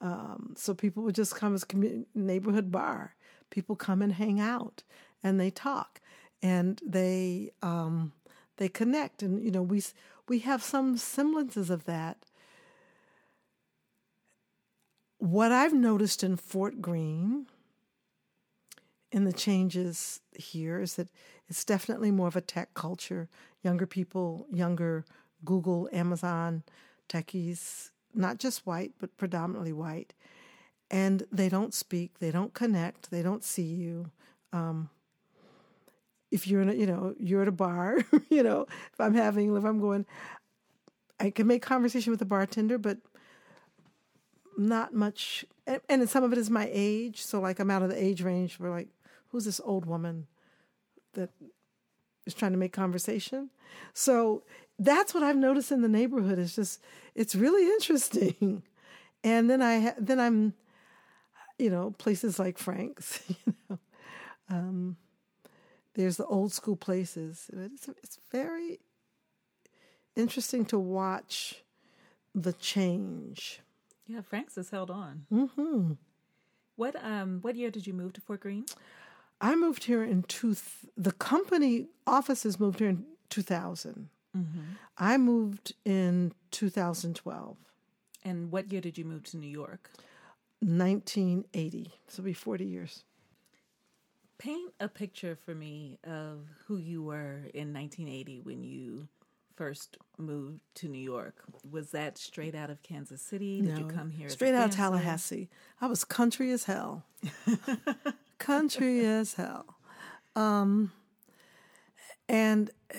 um, 0.00 0.54
so 0.56 0.72
people 0.72 1.02
would 1.02 1.16
just 1.16 1.34
come 1.34 1.54
as 1.54 1.64
community, 1.64 2.06
neighborhood 2.14 2.70
bar. 2.70 3.16
People 3.50 3.74
come 3.74 4.02
and 4.02 4.12
hang 4.12 4.40
out, 4.40 4.84
and 5.22 5.40
they 5.40 5.50
talk, 5.50 6.00
and 6.42 6.80
they 6.86 7.50
um, 7.60 8.12
they 8.56 8.68
connect, 8.68 9.22
and 9.22 9.42
you 9.42 9.50
know 9.50 9.62
we 9.62 9.82
we 10.28 10.38
have 10.40 10.62
some 10.62 10.96
semblances 10.96 11.70
of 11.70 11.84
that 11.84 12.18
what 15.18 15.52
I've 15.52 15.72
noticed 15.72 16.22
in 16.22 16.36
Fort 16.36 16.80
Greene 16.80 17.46
in 19.16 19.24
the 19.24 19.32
changes 19.32 20.20
here 20.36 20.78
is 20.78 20.96
that 20.96 21.08
it's 21.48 21.64
definitely 21.64 22.10
more 22.10 22.28
of 22.28 22.36
a 22.36 22.42
tech 22.42 22.74
culture. 22.74 23.30
Younger 23.62 23.86
people, 23.86 24.46
younger 24.52 25.06
Google, 25.42 25.88
Amazon 25.90 26.62
techies, 27.08 27.88
not 28.14 28.36
just 28.36 28.66
white, 28.66 28.92
but 28.98 29.16
predominantly 29.16 29.72
white. 29.72 30.12
And 30.90 31.22
they 31.32 31.48
don't 31.48 31.72
speak, 31.72 32.18
they 32.18 32.30
don't 32.30 32.52
connect, 32.52 33.10
they 33.10 33.22
don't 33.22 33.42
see 33.42 33.62
you. 33.62 34.10
Um, 34.52 34.90
if 36.30 36.46
you're 36.46 36.60
in 36.60 36.68
a, 36.68 36.74
you 36.74 36.84
know, 36.84 37.14
you're 37.18 37.40
at 37.40 37.48
a 37.48 37.52
bar, 37.52 38.04
you 38.28 38.42
know, 38.42 38.66
if 38.92 39.00
I'm 39.00 39.14
having, 39.14 39.56
if 39.56 39.64
I'm 39.64 39.80
going, 39.80 40.04
I 41.18 41.30
can 41.30 41.46
make 41.46 41.62
conversation 41.62 42.10
with 42.10 42.20
the 42.20 42.26
bartender, 42.26 42.76
but 42.76 42.98
not 44.58 44.92
much, 44.92 45.46
and, 45.66 45.80
and 45.88 46.06
some 46.06 46.22
of 46.22 46.32
it 46.32 46.38
is 46.38 46.50
my 46.50 46.68
age. 46.70 47.22
So 47.22 47.40
like 47.40 47.60
I'm 47.60 47.70
out 47.70 47.82
of 47.82 47.88
the 47.88 48.02
age 48.02 48.20
range 48.20 48.60
where 48.60 48.70
like, 48.70 48.88
who's 49.36 49.44
this 49.44 49.60
old 49.64 49.84
woman 49.84 50.26
that 51.12 51.28
is 52.24 52.32
trying 52.32 52.52
to 52.52 52.58
make 52.58 52.72
conversation? 52.72 53.50
So 53.92 54.44
that's 54.78 55.12
what 55.12 55.22
I've 55.22 55.36
noticed 55.36 55.70
in 55.70 55.82
the 55.82 55.90
neighborhood. 55.90 56.38
It's 56.38 56.56
just 56.56 56.80
it's 57.14 57.34
really 57.34 57.66
interesting. 57.74 58.62
And 59.22 59.50
then 59.50 59.60
I 59.60 59.92
then 59.98 60.18
I'm, 60.18 60.54
you 61.58 61.68
know, 61.68 61.90
places 61.98 62.38
like 62.38 62.58
Frank's. 62.58 63.22
You 63.44 63.54
know, 63.68 63.78
um, 64.48 64.96
there's 65.94 66.16
the 66.16 66.24
old 66.24 66.52
school 66.52 66.76
places. 66.76 67.50
It's 67.52 67.88
it's 67.88 68.18
very 68.32 68.78
interesting 70.14 70.64
to 70.66 70.78
watch 70.78 71.62
the 72.34 72.54
change. 72.54 73.60
Yeah, 74.06 74.22
Frank's 74.22 74.56
has 74.56 74.70
held 74.70 74.90
on. 74.90 75.26
Mm-hmm. 75.30 75.92
What 76.76 76.96
um 77.04 77.40
what 77.42 77.54
year 77.56 77.70
did 77.70 77.86
you 77.86 77.92
move 77.92 78.14
to 78.14 78.22
Fort 78.22 78.40
Greene? 78.40 78.64
I 79.40 79.54
moved 79.54 79.84
here 79.84 80.02
in 80.02 80.22
two. 80.22 80.54
Th- 80.54 80.92
the 80.96 81.12
company 81.12 81.86
offices 82.06 82.58
moved 82.58 82.78
here 82.78 82.88
in 82.88 83.04
2000. 83.30 84.08
Mm-hmm. 84.36 84.60
I 84.98 85.16
moved 85.16 85.74
in 85.84 86.32
2012. 86.50 87.56
And 88.24 88.50
what 88.50 88.72
year 88.72 88.80
did 88.80 88.98
you 88.98 89.04
move 89.04 89.24
to 89.24 89.36
New 89.36 89.48
York? 89.48 89.90
1980. 90.60 91.92
So 92.08 92.22
be 92.22 92.32
40 92.32 92.64
years. 92.64 93.04
Paint 94.38 94.72
a 94.80 94.88
picture 94.88 95.36
for 95.36 95.54
me 95.54 95.98
of 96.04 96.40
who 96.66 96.76
you 96.76 97.02
were 97.02 97.48
in 97.54 97.72
1980 97.72 98.40
when 98.40 98.62
you 98.62 99.08
first 99.56 99.96
moved 100.18 100.60
to 100.74 100.88
New 100.88 101.00
York? 101.00 101.42
Was 101.68 101.90
that 101.90 102.18
straight 102.18 102.54
out 102.54 102.70
of 102.70 102.82
Kansas 102.82 103.22
City? 103.22 103.60
Did 103.62 103.74
no, 103.74 103.78
you 103.78 103.86
come 103.86 104.10
here? 104.10 104.28
Straight 104.28 104.54
out 104.54 104.68
of 104.68 104.76
Tallahassee. 104.76 105.48
I 105.80 105.86
was 105.86 106.04
country 106.04 106.52
as 106.52 106.64
hell. 106.64 107.04
country 108.38 109.00
as 109.06 109.34
hell. 109.34 109.76
Um, 110.34 110.92
and 112.28 112.70
uh, 112.94 112.98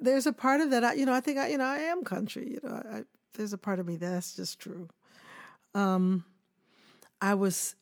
there's 0.00 0.26
a 0.26 0.32
part 0.32 0.60
of 0.60 0.70
that, 0.70 0.84
I, 0.84 0.94
you 0.94 1.06
know, 1.06 1.14
I 1.14 1.20
think 1.20 1.38
I, 1.38 1.48
you 1.48 1.58
know, 1.58 1.64
I 1.64 1.78
am 1.78 2.04
country. 2.04 2.52
You 2.52 2.68
know, 2.68 2.82
I, 2.90 3.02
there's 3.34 3.52
a 3.52 3.58
part 3.58 3.78
of 3.78 3.86
me 3.86 3.96
that's 3.96 4.34
just 4.34 4.58
true. 4.58 4.88
Um, 5.74 6.24
I 7.20 7.34
was 7.34 7.76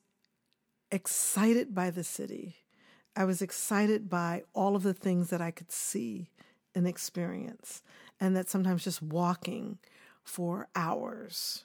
excited 0.90 1.74
by 1.74 1.90
the 1.90 2.04
city. 2.04 2.57
I 3.16 3.24
was 3.24 3.42
excited 3.42 4.11
by 4.11 4.42
all 4.54 4.76
of 4.76 4.83
the 4.83 4.94
things 4.94 5.30
that 5.30 5.40
I 5.40 5.50
could 5.50 5.70
see 5.70 6.30
and 6.74 6.87
experience 6.87 7.83
and 8.20 8.37
that 8.37 8.50
sometimes 8.50 8.85
just 8.85 9.02
walking 9.02 9.78
for 10.24 10.68
hours, 10.74 11.64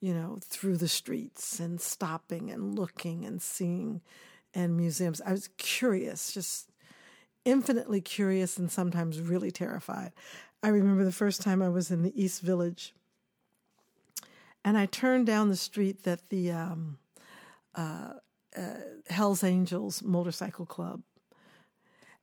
you 0.00 0.14
know, 0.14 0.38
through 0.42 0.78
the 0.78 0.88
streets 0.88 1.60
and 1.60 1.80
stopping 1.80 2.50
and 2.50 2.78
looking 2.78 3.24
and 3.24 3.42
seeing 3.42 4.00
and 4.56 4.74
museums. 4.76 5.20
I 5.24 5.32
was 5.32 5.50
curious, 5.58 6.32
just 6.32 6.70
infinitely 7.44 8.00
curious 8.00 8.56
and 8.56 8.72
sometimes 8.72 9.20
really 9.20 9.50
terrified. 9.50 10.12
I 10.62 10.68
remember 10.68 11.04
the 11.04 11.12
first 11.12 11.42
time 11.42 11.62
I 11.62 11.68
was 11.68 11.90
in 11.90 12.02
the 12.02 12.20
East 12.20 12.40
Village 12.40 12.94
and 14.64 14.78
I 14.78 14.86
turned 14.86 15.26
down 15.26 15.50
the 15.50 15.56
street 15.56 16.04
that 16.04 16.30
the 16.30 16.50
um, 16.50 16.98
uh, 17.74 18.14
uh, 18.56 18.62
Hells 19.10 19.44
Angels 19.44 20.02
Motorcycle 20.02 20.66
Club. 20.66 21.02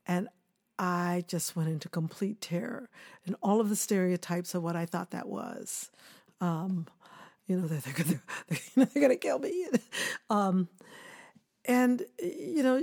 And 0.08 0.28
I 0.80 1.24
just 1.28 1.56
went 1.56 1.70
into 1.70 1.88
complete 1.88 2.42
terror 2.42 2.90
and 3.28 3.36
all 3.44 3.62
of 3.62 3.70
the 3.70 3.76
stereotypes 3.76 4.56
of 4.56 4.64
what 4.64 4.76
I 4.76 4.88
thought 4.88 5.12
that 5.12 5.30
was. 5.30 5.92
Um, 6.42 6.88
you 7.46 7.58
know, 7.58 7.68
they're, 7.68 7.80
they're, 8.04 8.22
they're, 8.50 8.86
they're 8.86 9.02
going 9.02 9.10
to 9.10 9.16
kill 9.16 9.38
me. 9.38 9.68
um, 10.32 10.68
and, 11.66 12.04
you 12.22 12.64
know, 12.64 12.82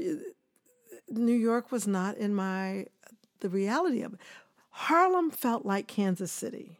New 1.08 1.34
York 1.34 1.72
was 1.72 1.86
not 1.86 2.16
in 2.16 2.34
my 2.34 2.86
the 3.40 3.48
reality 3.48 4.02
of 4.02 4.14
it. 4.14 4.20
Harlem 4.70 5.30
felt 5.30 5.66
like 5.66 5.86
Kansas 5.86 6.30
City. 6.30 6.78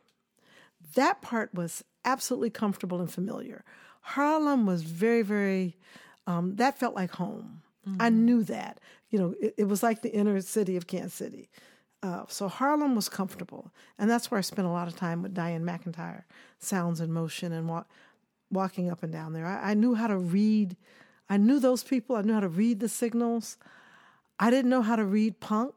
That 0.95 1.21
part 1.23 1.55
was 1.55 1.85
absolutely 2.05 2.51
comfortable 2.51 3.01
and 3.01 3.11
familiar. 3.11 3.65
Harlem 4.01 4.67
was 4.67 4.83
very, 4.83 5.23
very, 5.23 5.77
um, 6.27 6.57
that 6.57 6.79
felt 6.79 6.95
like 6.95 7.13
home. 7.13 7.63
Mm-hmm. 7.87 8.03
I 8.03 8.09
knew 8.09 8.43
that. 8.45 8.81
You 9.11 9.19
know, 9.19 9.35
it, 9.41 9.55
it, 9.59 9.65
was 9.65 9.83
like 9.83 10.03
the 10.03 10.13
inner 10.13 10.41
city 10.41 10.77
of 10.77 10.87
Kansas 10.87 11.15
City. 11.15 11.51
Uh, 12.03 12.25
so 12.29 12.49
Harlem 12.49 12.95
was 12.95 13.09
comfortable. 13.09 13.73
And 13.99 14.09
that's 14.09 14.31
where 14.31 14.39
I 14.39 14.43
spent 14.43 14.67
a 14.67 14.71
lot 14.71 14.89
of 14.89 14.97
time 14.97 15.23
with 15.23 15.35
Dianne 15.35 15.63
McIntyre, 15.63 16.23
Sounds 16.59 17.01
in 17.01 17.13
Motion, 17.13 17.53
and 17.53 17.69
walk, 17.69 17.89
walking 18.51 18.91
up 18.91 19.03
and 19.03 19.13
down 19.13 19.33
there. 19.33 19.47
I, 19.47 19.73
I 19.73 19.75
knew 19.75 19.95
how 19.95 20.07
to 20.07 20.17
read. 20.17 20.77
I 21.31 21.37
knew 21.37 21.61
those 21.61 21.85
people. 21.85 22.17
I 22.17 22.23
knew 22.23 22.35
how 22.35 22.41
to 22.41 22.49
read 22.49 22.81
the 22.81 22.89
signals. 22.89 23.57
I 24.41 24.51
didn't 24.51 24.69
know 24.69 24.83
how 24.83 24.97
to 24.97 25.05
read 25.05 25.39
punk. 25.39 25.75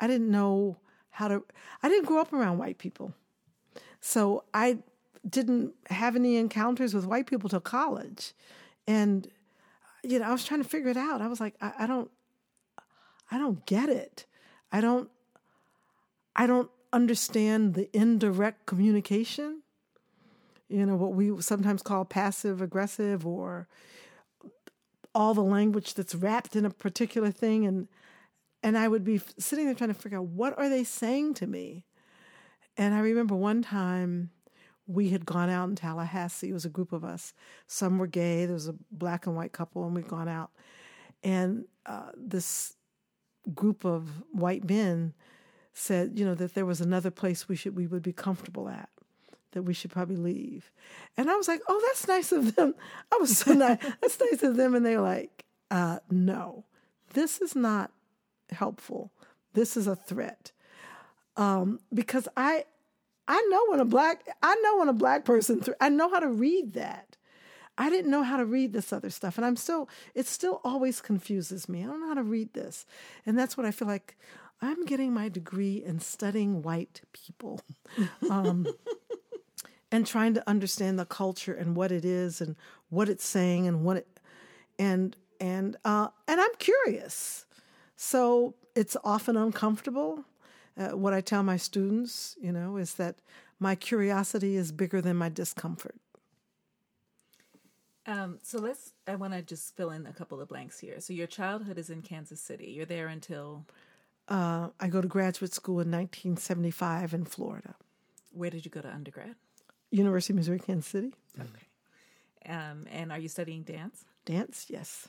I 0.00 0.08
didn't 0.08 0.30
know 0.30 0.76
how 1.10 1.28
to, 1.28 1.44
I 1.82 1.88
didn't 1.88 2.06
grow 2.06 2.20
up 2.20 2.32
around 2.32 2.58
white 2.58 2.78
people. 2.78 3.14
So 4.00 4.42
I 4.52 4.78
didn't 5.28 5.74
have 5.88 6.16
any 6.16 6.36
encounters 6.36 6.94
with 6.94 7.06
white 7.06 7.26
people 7.26 7.48
till 7.48 7.60
college. 7.60 8.32
And, 8.88 9.28
you 10.02 10.18
know, 10.18 10.26
I 10.26 10.32
was 10.32 10.44
trying 10.44 10.62
to 10.62 10.68
figure 10.68 10.90
it 10.90 10.96
out. 10.96 11.22
I 11.22 11.28
was 11.28 11.40
like, 11.40 11.54
I, 11.60 11.72
I 11.80 11.86
don't, 11.86 12.10
I 13.30 13.38
don't 13.38 13.64
get 13.66 13.88
it. 13.88 14.26
I 14.72 14.80
don't, 14.80 15.08
I 16.34 16.48
don't 16.48 16.70
understand 16.92 17.74
the 17.74 17.88
indirect 17.96 18.66
communication. 18.66 19.62
You 20.68 20.86
know, 20.86 20.96
what 20.96 21.12
we 21.12 21.40
sometimes 21.40 21.82
call 21.82 22.04
passive 22.04 22.60
aggressive 22.60 23.24
or 23.24 23.68
all 25.14 25.34
the 25.34 25.42
language 25.42 25.94
that's 25.94 26.14
wrapped 26.14 26.56
in 26.56 26.64
a 26.64 26.70
particular 26.70 27.30
thing. 27.30 27.66
And, 27.66 27.88
and 28.62 28.78
I 28.78 28.88
would 28.88 29.04
be 29.04 29.20
sitting 29.38 29.66
there 29.66 29.74
trying 29.74 29.92
to 29.92 30.00
figure 30.00 30.18
out 30.18 30.26
what 30.26 30.58
are 30.58 30.68
they 30.68 30.84
saying 30.84 31.34
to 31.34 31.46
me? 31.46 31.84
And 32.76 32.94
I 32.94 33.00
remember 33.00 33.34
one 33.34 33.62
time 33.62 34.30
we 34.86 35.10
had 35.10 35.26
gone 35.26 35.50
out 35.50 35.68
in 35.68 35.76
Tallahassee. 35.76 36.50
It 36.50 36.54
was 36.54 36.64
a 36.64 36.70
group 36.70 36.92
of 36.92 37.04
us. 37.04 37.34
Some 37.66 37.98
were 37.98 38.06
gay. 38.06 38.46
There 38.46 38.54
was 38.54 38.68
a 38.68 38.74
black 38.90 39.26
and 39.26 39.36
white 39.36 39.52
couple, 39.52 39.84
and 39.84 39.94
we'd 39.94 40.08
gone 40.08 40.28
out. 40.28 40.50
And 41.22 41.66
uh, 41.86 42.10
this 42.16 42.74
group 43.54 43.84
of 43.84 44.22
white 44.32 44.68
men 44.68 45.14
said, 45.72 46.18
you 46.18 46.24
know, 46.24 46.34
that 46.34 46.54
there 46.54 46.66
was 46.66 46.80
another 46.80 47.10
place 47.10 47.48
we 47.48 47.56
should 47.56 47.76
we 47.76 47.86
would 47.86 48.02
be 48.02 48.12
comfortable 48.12 48.68
at, 48.68 48.88
that 49.52 49.62
we 49.62 49.74
should 49.74 49.90
probably 49.90 50.16
leave. 50.16 50.70
And 51.16 51.30
I 51.30 51.36
was 51.36 51.48
like, 51.48 51.60
oh, 51.68 51.80
that's 51.86 52.08
nice 52.08 52.32
of 52.32 52.54
them. 52.56 52.74
I 53.12 53.16
was 53.18 53.38
so 53.38 53.52
nice. 53.52 53.78
That's 54.00 54.20
nice 54.20 54.42
of 54.42 54.56
them. 54.56 54.74
And 54.74 54.84
they 54.84 54.96
were 54.96 55.02
like, 55.02 55.44
uh, 55.70 55.98
no, 56.10 56.64
this 57.14 57.40
is 57.40 57.54
not 57.54 57.90
helpful. 58.50 59.12
This 59.54 59.76
is 59.76 59.86
a 59.86 59.96
threat. 59.96 60.52
Um, 61.36 61.80
because 61.92 62.28
I 62.36 62.64
I 63.28 63.40
know 63.50 63.66
when 63.68 63.80
a 63.80 63.84
black 63.84 64.26
I 64.42 64.54
know 64.62 64.78
when 64.78 64.88
a 64.88 64.94
black 64.94 65.24
person 65.24 65.60
th- 65.60 65.76
I 65.80 65.88
know 65.88 66.10
how 66.10 66.20
to 66.20 66.28
read 66.28 66.74
that. 66.74 67.16
I 67.78 67.88
didn't 67.88 68.10
know 68.10 68.22
how 68.22 68.36
to 68.36 68.44
read 68.44 68.74
this 68.74 68.92
other 68.92 69.08
stuff, 69.08 69.38
and 69.38 69.46
I'm 69.46 69.56
still 69.56 69.88
it 70.14 70.26
still 70.26 70.60
always 70.62 71.00
confuses 71.00 71.68
me. 71.68 71.82
I 71.82 71.86
don't 71.86 72.00
know 72.00 72.08
how 72.08 72.14
to 72.14 72.22
read 72.22 72.52
this, 72.52 72.84
and 73.24 73.38
that's 73.38 73.56
what 73.56 73.66
I 73.66 73.70
feel 73.70 73.88
like. 73.88 74.16
I'm 74.64 74.84
getting 74.84 75.12
my 75.12 75.28
degree 75.28 75.82
in 75.84 75.98
studying 75.98 76.62
white 76.62 77.00
people, 77.12 77.60
um, 78.30 78.66
and 79.92 80.06
trying 80.06 80.34
to 80.34 80.48
understand 80.48 80.98
the 80.98 81.04
culture 81.04 81.54
and 81.54 81.76
what 81.76 81.92
it 81.92 82.04
is 82.04 82.40
and 82.40 82.56
what 82.88 83.08
it's 83.08 83.24
saying 83.24 83.68
and 83.68 83.84
what 83.84 83.98
it 83.98 84.08
and 84.78 85.16
and 85.38 85.76
uh, 85.84 86.08
and 86.26 86.40
I'm 86.40 86.54
curious. 86.58 87.46
So 87.94 88.54
it's 88.74 88.96
often 89.04 89.36
uncomfortable 89.36 90.24
uh, 90.76 90.96
what 90.96 91.12
I 91.12 91.20
tell 91.20 91.42
my 91.42 91.56
students, 91.56 92.36
you 92.40 92.52
know, 92.52 92.76
is 92.76 92.94
that 92.94 93.16
my 93.58 93.74
curiosity 93.74 94.56
is 94.56 94.72
bigger 94.72 95.00
than 95.00 95.16
my 95.16 95.28
discomfort. 95.28 95.96
Um, 98.06 98.38
so 98.42 98.58
let's, 98.58 98.92
I 99.06 99.14
want 99.14 99.32
to 99.34 99.42
just 99.42 99.76
fill 99.76 99.90
in 99.90 100.06
a 100.06 100.12
couple 100.12 100.40
of 100.40 100.48
blanks 100.48 100.80
here. 100.80 101.00
So 101.00 101.12
your 101.12 101.28
childhood 101.28 101.78
is 101.78 101.88
in 101.88 102.02
Kansas 102.02 102.40
City. 102.40 102.72
You're 102.72 102.86
there 102.86 103.06
until? 103.06 103.64
Uh, 104.28 104.68
I 104.80 104.88
go 104.88 105.00
to 105.00 105.06
graduate 105.06 105.52
school 105.52 105.74
in 105.74 105.90
1975 105.90 107.14
in 107.14 107.24
Florida. 107.24 107.74
Where 108.32 108.50
did 108.50 108.64
you 108.64 108.70
go 108.70 108.80
to 108.80 108.88
undergrad? 108.88 109.36
University 109.92 110.32
of 110.32 110.38
Missouri, 110.38 110.58
Kansas 110.58 110.90
City. 110.90 111.14
Okay. 111.38 112.52
Um, 112.52 112.86
and 112.90 113.12
are 113.12 113.18
you 113.18 113.28
studying 113.28 113.62
dance? 113.62 114.04
Dance, 114.24 114.66
yes. 114.68 115.08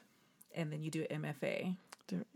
And 0.54 0.72
then 0.72 0.84
you 0.84 0.92
do 0.92 1.06
MFA. 1.10 1.76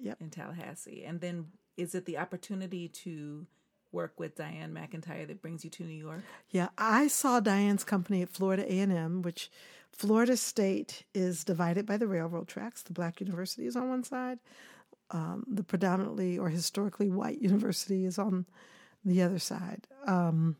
Yep. 0.01 0.21
In 0.21 0.29
Tallahassee. 0.29 1.03
And 1.05 1.21
then 1.21 1.47
is 1.75 1.93
it 1.93 2.05
the 2.05 2.17
opportunity 2.17 2.87
to 2.87 3.45
work 3.91 4.13
with 4.17 4.35
Dianne 4.35 4.73
McIntyre 4.73 5.27
that 5.27 5.41
brings 5.41 5.63
you 5.63 5.69
to 5.71 5.83
New 5.83 5.93
York? 5.93 6.23
Yeah, 6.49 6.69
I 6.77 7.07
saw 7.07 7.39
Dianne's 7.39 7.83
company 7.83 8.21
at 8.21 8.29
Florida 8.29 8.63
A&M, 8.63 9.21
which 9.21 9.51
Florida 9.91 10.37
State 10.37 11.03
is 11.13 11.43
divided 11.43 11.85
by 11.85 11.97
the 11.97 12.07
railroad 12.07 12.47
tracks. 12.47 12.81
The 12.81 12.93
black 12.93 13.19
university 13.19 13.67
is 13.67 13.75
on 13.75 13.89
one 13.89 14.03
side. 14.03 14.39
Um, 15.11 15.45
the 15.47 15.63
predominantly 15.63 16.37
or 16.37 16.49
historically 16.49 17.09
white 17.09 17.41
university 17.41 18.05
is 18.05 18.17
on 18.17 18.45
the 19.05 19.21
other 19.21 19.39
side. 19.39 19.87
Um, 20.05 20.55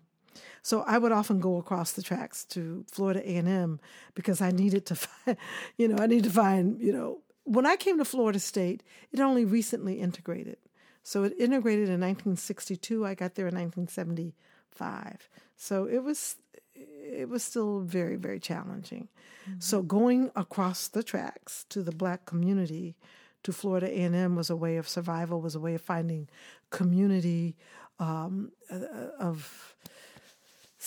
so 0.62 0.82
I 0.82 0.98
would 0.98 1.12
often 1.12 1.40
go 1.40 1.58
across 1.58 1.92
the 1.94 2.02
tracks 2.02 2.46
to 2.46 2.86
Florida 2.92 3.22
A&M 3.24 3.80
because 4.14 4.42
I 4.42 4.52
needed 4.52 4.86
to 4.88 4.96
find, 4.96 5.38
you 5.78 5.88
know, 5.88 5.98
I 6.02 6.08
need 6.08 6.24
to 6.24 6.30
find, 6.30 6.80
you 6.82 6.92
know, 6.94 7.20
when 7.44 7.66
I 7.66 7.78
came 7.78 7.98
to 7.98 8.06
Florida 8.06 8.40
State, 8.40 8.84
it 9.12 9.20
only 9.20 9.46
recently 9.46 10.00
integrated. 10.02 10.58
So 11.04 11.24
it 11.24 11.34
integrated 11.40 11.88
in 11.88 12.02
1962. 12.02 13.06
I 13.06 13.16
got 13.16 13.36
there 13.36 13.48
in 13.48 13.56
1975. 13.56 15.30
So 15.56 15.86
it 15.86 16.04
was 16.04 16.36
it 16.76 17.30
was 17.30 17.44
still 17.44 17.80
very 17.80 18.18
very 18.18 18.40
challenging. 18.40 19.08
Mm-hmm. 19.50 19.60
So 19.60 19.82
going 19.82 20.32
across 20.36 20.90
the 20.90 21.04
tracks 21.04 21.66
to 21.70 21.82
the 21.82 21.94
black 21.94 22.26
community 22.26 22.98
to 23.44 23.54
Florida 23.54 23.88
A&M 23.88 24.36
was 24.36 24.50
a 24.50 24.56
way 24.58 24.76
of 24.76 24.90
survival, 24.90 25.40
was 25.40 25.56
a 25.56 25.60
way 25.62 25.76
of 25.76 25.82
finding 25.82 26.28
community 26.70 27.56
um, 28.00 28.52
uh, 28.70 28.80
of 29.20 29.77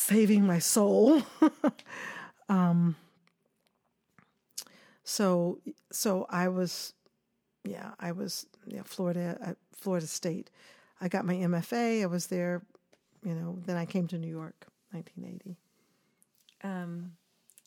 saving 0.01 0.47
my 0.47 0.59
soul. 0.59 1.23
um, 2.49 2.97
so 5.05 5.59
so 5.93 6.27
I 6.31 6.49
was 6.49 6.95
yeah, 7.65 7.91
I 8.01 8.13
was 8.13 8.47
yeah, 8.67 8.83
Florida, 8.85 9.39
uh, 9.45 9.55
Florida 9.77 10.07
State. 10.07 10.51
I 11.01 11.09
got 11.09 11.25
my 11.25 11.35
MFA. 11.35 12.03
I 12.03 12.07
was 12.07 12.29
there, 12.29 12.63
you 13.25 13.35
know. 13.35 13.59
Then 13.67 13.77
I 13.77 13.85
came 13.85 14.07
to 14.09 14.19
New 14.19 14.31
York, 14.31 14.67
1980. 14.93 15.57
Um, 16.63 17.13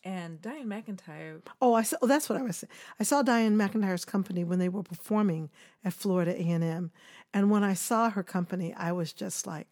and 0.03 0.41
Dianne 0.41 0.65
McIntyre. 0.65 1.41
Oh, 1.61 1.73
I 1.73 1.83
saw. 1.83 1.97
Oh, 2.01 2.07
that's 2.07 2.29
what 2.29 2.39
I 2.39 2.41
was 2.41 2.57
saying. 2.57 2.71
I 2.99 3.03
saw 3.03 3.23
Dianne 3.23 3.55
McIntyre's 3.55 4.05
company 4.05 4.43
when 4.43 4.59
they 4.59 4.69
were 4.69 4.83
performing 4.83 5.49
at 5.85 5.93
Florida 5.93 6.35
A 6.35 6.49
and 6.49 6.63
M, 6.63 6.91
and 7.33 7.51
when 7.51 7.63
I 7.63 7.73
saw 7.73 8.09
her 8.09 8.23
company, 8.23 8.73
I 8.75 8.91
was 8.91 9.13
just 9.13 9.45
like, 9.45 9.67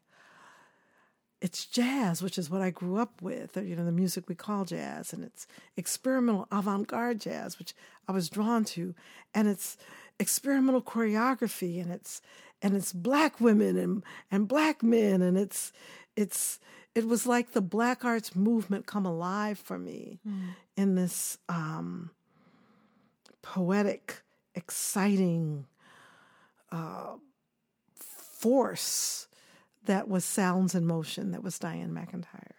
it's 1.42 1.66
jazz, 1.66 2.22
which 2.22 2.38
is 2.38 2.50
what 2.50 2.62
I 2.62 2.70
grew 2.70 2.98
up 2.98 3.22
with, 3.22 3.58
or, 3.58 3.64
you 3.64 3.76
know, 3.76 3.84
the 3.84 3.92
music 3.92 4.30
we 4.30 4.36
call 4.36 4.64
jazz, 4.64 5.12
and 5.12 5.24
it's 5.24 5.48
experimental 5.76 6.48
avant-garde 6.52 7.20
jazz, 7.20 7.58
which 7.58 7.74
I 8.08 8.12
was 8.12 8.30
drawn 8.30 8.64
to, 8.66 8.94
and 9.34 9.48
it's 9.48 9.78
experimental 10.22 10.84
choreography 10.84 11.82
and 11.82 11.92
it's 11.92 12.22
and 12.62 12.76
it's 12.76 12.94
black 12.94 13.42
women 13.42 13.76
and 13.76 14.04
and 14.30 14.48
black 14.48 14.84
men 14.84 15.22
and 15.22 15.36
it's 15.36 15.74
it's 16.16 16.60
it 16.94 17.08
was 17.08 17.26
like 17.26 17.54
the 17.54 17.62
black 17.62 18.06
arts 18.06 18.36
movement 18.36 18.86
come 18.86 19.06
alive 19.06 19.58
for 19.58 19.80
me 19.80 20.20
mm. 20.28 20.50
in 20.78 20.94
this 20.94 21.40
um, 21.50 22.12
poetic 23.42 24.22
exciting 24.54 25.66
uh, 26.72 27.16
force 27.96 29.28
that 29.86 30.08
was 30.08 30.26
sounds 30.26 30.76
in 30.76 30.86
motion 30.86 31.32
that 31.32 31.44
was 31.44 31.58
dianne 31.60 31.92
mcintyre 31.92 32.54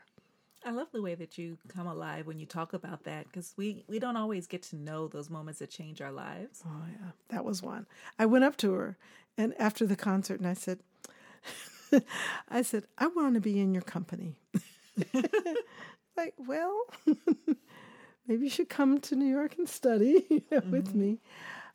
I 0.65 0.71
love 0.71 0.89
the 0.93 1.03
way 1.03 1.15
that 1.17 1.39
you 1.39 1.59
come 1.69 1.87
alive 1.87 2.27
when 2.27 2.39
you 2.39 2.47
talk 2.47 2.73
about 2.73 3.05
that 3.05 3.25
because 3.27 3.53
we, 3.57 3.85
we 3.89 3.99
don't 3.99 4.17
always 4.17 4.47
get 4.47 4.63
to 4.65 4.77
know 4.77 5.09
those 5.09 5.29
moments 5.29 5.59
that 5.59 5.71
change 5.71 6.01
our 6.01 6.13
lives. 6.13 6.63
Oh, 6.65 6.85
yeah. 6.89 7.11
That 7.31 7.45
was 7.45 7.63
one. 7.63 7.87
I 8.19 8.27
went 8.27 8.45
up 8.45 8.57
to 8.59 8.73
her 8.75 8.97
and 9.37 9.55
after 9.59 9.87
the 9.87 9.97
concert 9.97 10.39
and 10.39 10.49
I 10.49 10.55
said, 10.55 10.81
I 12.49 12.63
said, 12.63 12.85
I 12.99 13.09
want 13.09 13.35
to 13.35 13.41
be 13.41 13.59
in 13.59 13.75
your 13.75 13.83
company. 13.83 14.37
like, 16.17 16.35
well, 16.39 16.85
maybe 18.27 18.45
you 18.45 18.51
should 18.51 18.69
come 18.69 19.01
to 19.01 19.17
New 19.17 19.27
York 19.27 19.57
and 19.59 19.69
study 19.69 20.25
you 20.31 20.43
know, 20.51 20.61
mm-hmm. 20.61 20.71
with 20.71 20.95
me. 20.95 21.21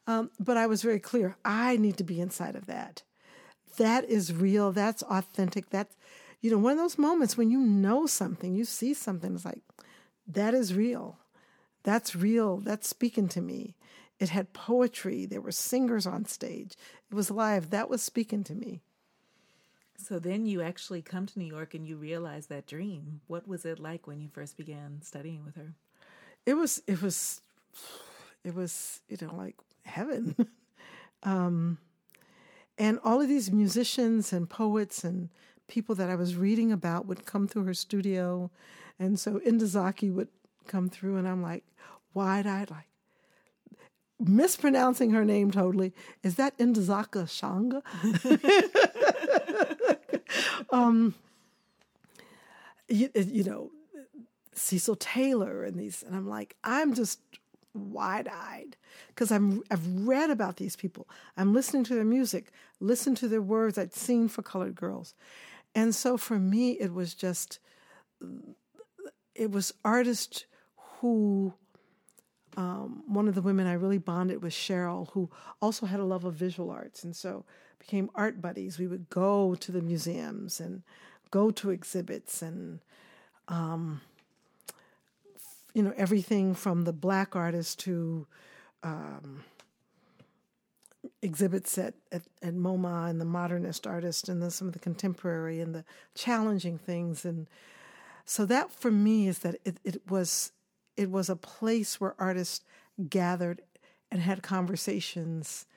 Um, 0.05 0.31
but 0.39 0.55
I 0.55 0.67
was 0.67 0.81
very 0.81 0.99
clear. 0.99 1.35
I 1.43 1.75
need 1.77 1.97
to 1.97 2.03
be 2.03 2.21
inside 2.21 2.55
of 2.55 2.67
that. 2.67 3.03
That 3.77 4.05
is 4.05 4.33
real. 4.33 4.71
That's 4.71 5.03
authentic. 5.03 5.69
That's 5.69 5.95
you 6.41 6.51
know, 6.51 6.57
one 6.57 6.73
of 6.73 6.77
those 6.77 6.97
moments 6.97 7.35
when 7.35 7.49
you 7.49 7.59
know 7.59 8.05
something, 8.05 8.53
you 8.53 8.63
see 8.63 8.93
something, 8.93 9.33
it's 9.33 9.45
like, 9.45 9.61
that 10.27 10.53
is 10.53 10.73
real. 10.73 11.17
That's 11.83 12.15
real. 12.15 12.57
That's 12.57 12.87
speaking 12.87 13.27
to 13.29 13.41
me. 13.41 13.75
It 14.19 14.29
had 14.29 14.53
poetry. 14.53 15.25
There 15.25 15.41
were 15.41 15.51
singers 15.51 16.05
on 16.05 16.25
stage. 16.25 16.73
It 17.09 17.15
was 17.15 17.31
live. 17.31 17.69
That 17.69 17.89
was 17.89 18.01
speaking 18.01 18.43
to 18.45 18.55
me. 18.55 18.81
So 19.97 20.19
then 20.19 20.45
you 20.45 20.61
actually 20.61 21.01
come 21.01 21.25
to 21.25 21.39
New 21.39 21.45
York 21.45 21.73
and 21.73 21.87
you 21.87 21.97
realize 21.97 22.47
that 22.47 22.67
dream. 22.67 23.21
What 23.27 23.47
was 23.47 23.65
it 23.65 23.79
like 23.79 24.05
when 24.05 24.21
you 24.21 24.29
first 24.29 24.57
began 24.57 25.01
studying 25.01 25.43
with 25.43 25.55
her? 25.55 25.73
It 26.45 26.53
was 26.53 26.81
it 26.87 27.01
was 27.01 27.41
it 28.43 28.53
was 28.53 29.01
you 29.09 29.17
know 29.21 29.33
like 29.33 29.55
heaven. 29.83 30.35
um, 31.23 31.79
and 32.77 32.99
all 33.03 33.21
of 33.21 33.27
these 33.27 33.51
musicians 33.51 34.31
and 34.31 34.49
poets 34.49 35.03
and 35.03 35.29
people 35.67 35.95
that 35.95 36.09
I 36.09 36.15
was 36.15 36.35
reading 36.35 36.71
about 36.71 37.05
would 37.07 37.25
come 37.25 37.47
through 37.47 37.65
her 37.65 37.73
studio, 37.73 38.51
and 38.99 39.19
so 39.19 39.39
Ntozake 39.39 40.13
would 40.13 40.29
come 40.67 40.89
through, 40.89 41.17
and 41.17 41.27
I'm 41.27 41.41
like 41.41 41.63
wide 42.13 42.47
eyed, 42.47 42.71
like 42.71 42.87
mispronouncing 44.19 45.11
her 45.11 45.23
name 45.25 45.51
totally. 45.51 45.93
Is 46.23 46.35
that 46.35 46.57
Ntozake 46.57 47.27
Shanga? 47.27 47.81
um, 50.71 51.15
you, 52.87 53.09
you 53.15 53.43
know, 53.43 53.71
Cecil 54.53 54.95
Taylor 54.95 55.63
and 55.63 55.79
these, 55.79 56.03
and 56.03 56.15
I'm 56.15 56.27
like, 56.27 56.55
I'm 56.63 56.93
just 56.93 57.19
wide 57.77 58.27
eyed 58.27 58.75
because 59.09 59.31
I'm 59.31 59.63
I've 59.71 59.85
read 60.07 60.29
about 60.29 60.57
these 60.57 60.75
people. 60.75 61.07
I'm 61.35 61.53
listening 61.53 61.83
to 61.85 61.95
their 61.95 62.05
music, 62.05 62.51
listen 62.79 63.15
to 63.15 63.27
their 63.27 63.41
words. 63.41 63.77
I'd 63.77 63.93
seen 63.93 64.27
for 64.27 64.41
colored 64.41 64.75
girls, 64.75 65.13
and 65.75 65.93
so 65.93 66.17
for 66.17 66.39
me, 66.39 66.71
it 66.71 66.93
was 66.93 67.13
just 67.13 67.59
it 69.35 69.51
was 69.51 69.73
artists 69.83 70.45
who. 70.99 71.53
Um, 72.55 73.03
one 73.05 73.27
of 73.27 73.35
the 73.35 73.43
women 73.43 73.67
I 73.67 73.73
really 73.73 73.99
bonded 73.99 74.41
with, 74.41 74.51
Cheryl, 74.51 75.11
who 75.11 75.29
also 75.61 75.85
had 75.85 75.99
a 75.99 76.03
love 76.03 76.25
of 76.25 76.33
visual 76.33 76.71
arts, 76.71 77.03
and 77.03 77.15
so 77.15 77.45
became 77.77 78.09
art 78.15 78.41
buddies. 78.41 78.79
We 78.79 78.87
would 78.87 79.11
go 79.11 79.53
to 79.53 79.71
the 79.71 79.81
museums 79.81 80.59
and 80.59 80.81
go 81.29 81.51
to 81.51 81.69
exhibits 81.69 82.41
and 82.41 82.79
um, 83.47 84.01
you 85.77 85.83
know 85.83 85.93
everything 85.95 86.55
from 86.55 86.85
the 86.85 86.91
black 86.91 87.35
artist 87.35 87.79
to 87.81 88.25
um, 88.81 89.43
exhibits 91.21 91.77
at, 91.77 91.93
at, 92.11 92.23
at 92.41 92.55
MoMA 92.55 93.07
and 93.07 93.21
the 93.21 93.25
modernist 93.25 93.85
artist 93.85 94.27
and 94.27 94.41
then 94.41 94.49
some 94.49 94.67
of 94.67 94.73
the 94.73 94.79
contemporary 94.79 95.61
and 95.61 95.75
the 95.75 95.85
challenging 96.15 96.79
things 96.79 97.25
and 97.25 97.47
so 98.25 98.43
that 98.47 98.71
for 98.71 98.89
me 98.89 99.27
is 99.27 99.39
that 99.39 99.57
it, 99.65 99.77
it 99.83 100.01
was 100.09 100.51
it 100.95 101.11
was 101.11 101.29
a 101.29 101.35
place 101.35 102.01
where 102.01 102.15
artists 102.17 102.65
gathered 103.07 103.61
and 104.11 104.19
had 104.19 104.41
conversations 104.41 105.67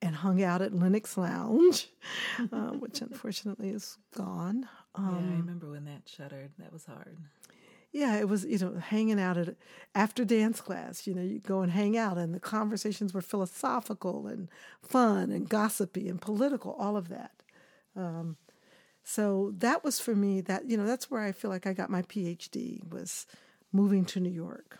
and 0.00 0.14
hung 0.14 0.40
out 0.44 0.62
at 0.62 0.72
Lenox 0.72 1.18
Lounge, 1.18 1.88
uh, 2.52 2.70
which 2.70 3.02
unfortunately 3.02 3.70
is 3.70 3.98
gone. 4.16 4.68
Um, 4.94 5.04
yeah, 5.04 5.10
I 5.10 5.18
um, 5.18 5.36
remember 5.38 5.70
when 5.70 5.84
that 5.86 6.02
shuttered. 6.06 6.52
That 6.58 6.72
was 6.72 6.86
hard. 6.86 7.18
Yeah, 7.92 8.18
it 8.18 8.28
was, 8.28 8.44
you 8.44 8.58
know, 8.58 8.78
hanging 8.78 9.20
out 9.20 9.36
at 9.36 9.56
after 9.94 10.24
dance 10.24 10.60
class, 10.60 11.06
you 11.06 11.14
know, 11.14 11.22
you 11.22 11.40
go 11.40 11.62
and 11.62 11.72
hang 11.72 11.96
out 11.96 12.18
and 12.18 12.32
the 12.32 12.40
conversations 12.40 13.12
were 13.12 13.20
philosophical 13.20 14.28
and 14.28 14.48
fun 14.80 15.32
and 15.32 15.48
gossipy 15.48 16.08
and 16.08 16.20
political, 16.20 16.72
all 16.78 16.96
of 16.96 17.08
that. 17.08 17.32
Um, 17.96 18.36
so 19.02 19.52
that 19.58 19.82
was 19.82 19.98
for 19.98 20.14
me 20.14 20.40
that, 20.42 20.70
you 20.70 20.76
know, 20.76 20.86
that's 20.86 21.10
where 21.10 21.22
I 21.22 21.32
feel 21.32 21.50
like 21.50 21.66
I 21.66 21.72
got 21.72 21.90
my 21.90 22.02
PhD 22.02 22.88
was 22.88 23.26
moving 23.72 24.04
to 24.06 24.20
New 24.20 24.30
York. 24.30 24.78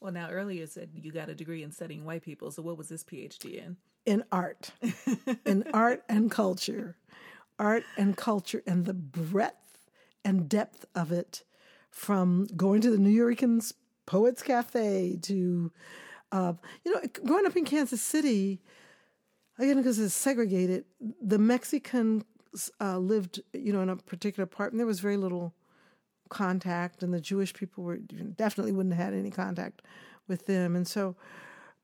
Well, 0.00 0.12
now 0.12 0.30
earlier 0.30 0.60
you 0.60 0.66
said 0.66 0.90
you 0.94 1.12
got 1.12 1.28
a 1.28 1.34
degree 1.34 1.62
in 1.62 1.70
studying 1.70 2.04
white 2.04 2.22
people. 2.22 2.50
So 2.50 2.62
what 2.62 2.76
was 2.76 2.88
this 2.88 3.04
PhD 3.04 3.64
in? 3.64 3.76
In 4.06 4.24
art, 4.32 4.70
in 5.44 5.64
art 5.72 6.02
and 6.08 6.30
culture, 6.30 6.96
art 7.58 7.84
and 7.96 8.16
culture, 8.16 8.62
and 8.66 8.86
the 8.86 8.94
breadth 8.94 9.86
and 10.24 10.48
depth 10.48 10.86
of 10.94 11.12
it 11.12 11.42
from 11.98 12.46
going 12.56 12.80
to 12.80 12.90
the 12.90 12.96
Nuyorican 12.96 13.72
Poets 14.06 14.42
Cafe 14.42 15.18
to, 15.22 15.72
uh, 16.30 16.52
you 16.84 16.94
know, 16.94 17.00
growing 17.24 17.44
up 17.44 17.56
in 17.56 17.64
Kansas 17.64 18.00
City, 18.00 18.60
again, 19.58 19.76
because 19.78 19.98
it's 19.98 20.14
segregated, 20.14 20.84
the 21.20 21.38
Mexicans 21.38 22.24
uh, 22.80 22.98
lived, 22.98 23.40
you 23.52 23.72
know, 23.72 23.82
in 23.82 23.88
a 23.88 23.96
particular 23.96 24.46
part, 24.46 24.70
and 24.72 24.78
there 24.78 24.86
was 24.86 25.00
very 25.00 25.16
little 25.16 25.54
contact, 26.28 27.02
and 27.02 27.12
the 27.12 27.20
Jewish 27.20 27.52
people 27.52 27.82
were 27.82 27.96
definitely 27.96 28.72
wouldn't 28.72 28.94
have 28.94 29.06
had 29.06 29.14
any 29.14 29.30
contact 29.30 29.82
with 30.28 30.46
them. 30.46 30.76
And 30.76 30.86
so 30.86 31.16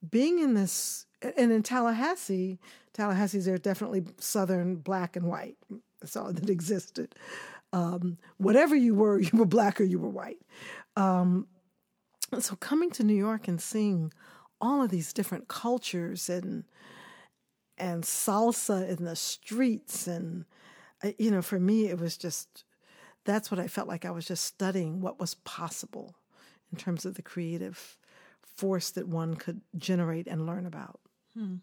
being 0.08 0.38
in 0.38 0.54
this, 0.54 1.06
and 1.36 1.50
in 1.50 1.64
Tallahassee, 1.64 2.60
Tallahassee's 2.92 3.46
there 3.46 3.58
definitely 3.58 4.04
Southern 4.18 4.76
black 4.76 5.16
and 5.16 5.26
white. 5.26 5.56
That's 6.00 6.16
all 6.16 6.32
that 6.32 6.48
existed 6.50 7.16
um, 7.74 8.18
whatever 8.38 8.76
you 8.76 8.94
were, 8.94 9.20
you 9.20 9.30
were 9.34 9.44
black 9.44 9.80
or 9.80 9.84
you 9.84 9.98
were 9.98 10.08
white. 10.08 10.38
Um, 10.96 11.48
so 12.38 12.56
coming 12.56 12.90
to 12.92 13.04
New 13.04 13.16
York 13.16 13.48
and 13.48 13.60
seeing 13.60 14.12
all 14.60 14.82
of 14.82 14.90
these 14.90 15.12
different 15.12 15.48
cultures 15.48 16.30
and 16.30 16.64
and 17.76 18.04
salsa 18.04 18.88
in 18.88 19.04
the 19.04 19.16
streets 19.16 20.06
and 20.06 20.44
uh, 21.02 21.10
you 21.18 21.28
know 21.28 21.42
for 21.42 21.58
me 21.58 21.88
it 21.88 21.98
was 21.98 22.16
just 22.16 22.62
that's 23.24 23.50
what 23.50 23.58
I 23.58 23.66
felt 23.66 23.88
like 23.88 24.04
I 24.04 24.12
was 24.12 24.26
just 24.26 24.44
studying 24.44 25.00
what 25.00 25.18
was 25.18 25.34
possible 25.34 26.14
in 26.70 26.78
terms 26.78 27.04
of 27.04 27.14
the 27.14 27.22
creative 27.22 27.98
force 28.42 28.90
that 28.90 29.08
one 29.08 29.34
could 29.34 29.60
generate 29.76 30.28
and 30.28 30.46
learn 30.46 30.66
about. 30.66 31.00
Hmm. 31.36 31.56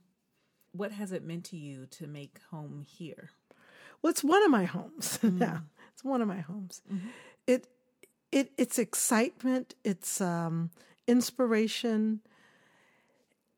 What 0.74 0.92
has 0.92 1.14
it 1.14 1.24
meant 1.24 1.46
to 1.46 1.58
you 1.58 1.86
to 1.92 2.08
make 2.08 2.40
home 2.50 2.86
here? 2.86 3.30
Well, 4.02 4.12
it's 4.12 4.24
one 4.24 4.44
of 4.44 4.52
my 4.52 4.66
homes 4.66 5.20
mm. 5.24 5.38
now. 5.38 5.64
It's 6.02 6.06
one 6.08 6.22
of 6.22 6.28
my 6.28 6.40
homes. 6.40 6.82
Mm-hmm. 6.92 7.08
It 7.46 7.68
it 8.32 8.52
it's 8.58 8.80
excitement, 8.80 9.76
it's 9.84 10.20
um, 10.20 10.72
inspiration, 11.06 12.22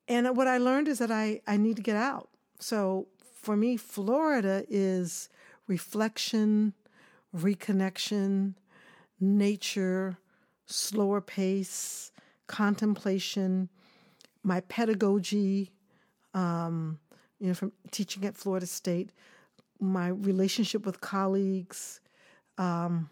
and 0.10 0.36
what 0.36 0.48
I 0.48 0.58
learned 0.58 0.90
is 0.90 1.00
that 1.00 1.10
I 1.10 1.40
I 1.48 1.56
need 1.56 1.78
to 1.78 1.82
get 1.82 1.96
out. 1.96 2.28
So 2.60 3.08
for 3.42 3.56
me, 3.56 3.78
Florida 3.78 4.66
is 4.68 5.30
reflection, 5.68 6.74
reconnection, 7.34 8.56
nature, 9.22 10.18
slower 10.66 11.22
pace, 11.22 12.12
contemplation, 12.48 13.70
my 14.44 14.60
pedagogy, 14.60 15.72
um, 16.34 17.00
you 17.40 17.48
know, 17.48 17.54
from 17.54 17.72
teaching 17.92 18.26
at 18.26 18.36
Florida 18.36 18.66
State, 18.66 19.14
my 19.80 20.10
relationship 20.10 20.86
with 20.86 21.00
colleagues, 21.00 22.02
um, 22.58 23.10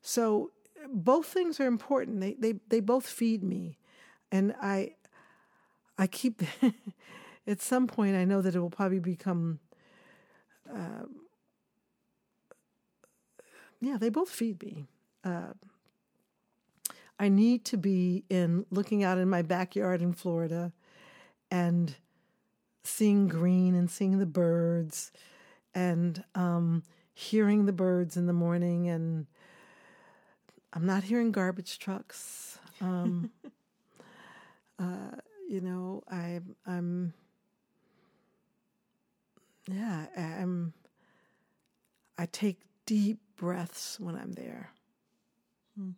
so 0.00 0.50
both 0.92 1.26
things 1.26 1.60
are 1.60 1.66
important. 1.66 2.20
They 2.20 2.34
they 2.34 2.54
they 2.68 2.80
both 2.80 3.06
feed 3.06 3.42
me, 3.42 3.78
and 4.30 4.54
I 4.60 4.94
I 5.98 6.06
keep 6.06 6.42
at 7.46 7.60
some 7.60 7.86
point 7.86 8.16
I 8.16 8.24
know 8.24 8.42
that 8.42 8.54
it 8.54 8.60
will 8.60 8.70
probably 8.70 9.00
become. 9.00 9.60
Uh, 10.72 11.06
yeah, 13.80 13.96
they 13.98 14.08
both 14.08 14.30
feed 14.30 14.62
me. 14.62 14.86
Uh, 15.24 15.52
I 17.18 17.28
need 17.28 17.64
to 17.66 17.76
be 17.76 18.24
in 18.28 18.66
looking 18.70 19.04
out 19.04 19.18
in 19.18 19.28
my 19.28 19.42
backyard 19.42 20.02
in 20.02 20.12
Florida 20.12 20.72
and 21.50 21.94
seeing 22.84 23.28
green 23.28 23.74
and 23.74 23.90
seeing 23.90 24.18
the 24.18 24.26
birds 24.26 25.12
and 25.74 26.24
um, 26.34 26.82
hearing 27.14 27.66
the 27.66 27.72
birds 27.72 28.16
in 28.16 28.26
the 28.26 28.32
morning 28.32 28.88
and 28.88 29.26
I'm 30.72 30.86
not 30.86 31.04
hearing 31.04 31.32
garbage 31.32 31.78
trucks. 31.78 32.58
Um, 32.80 33.30
uh, 34.78 35.16
you 35.48 35.60
know, 35.60 36.02
I, 36.10 36.40
I'm, 36.66 37.12
yeah, 39.68 40.06
I'm, 40.16 40.72
I 42.16 42.26
take 42.26 42.60
deep 42.86 43.20
breaths 43.36 44.00
when 44.00 44.16
I'm 44.16 44.32
there. 44.32 44.70
Hmm. 45.76 45.90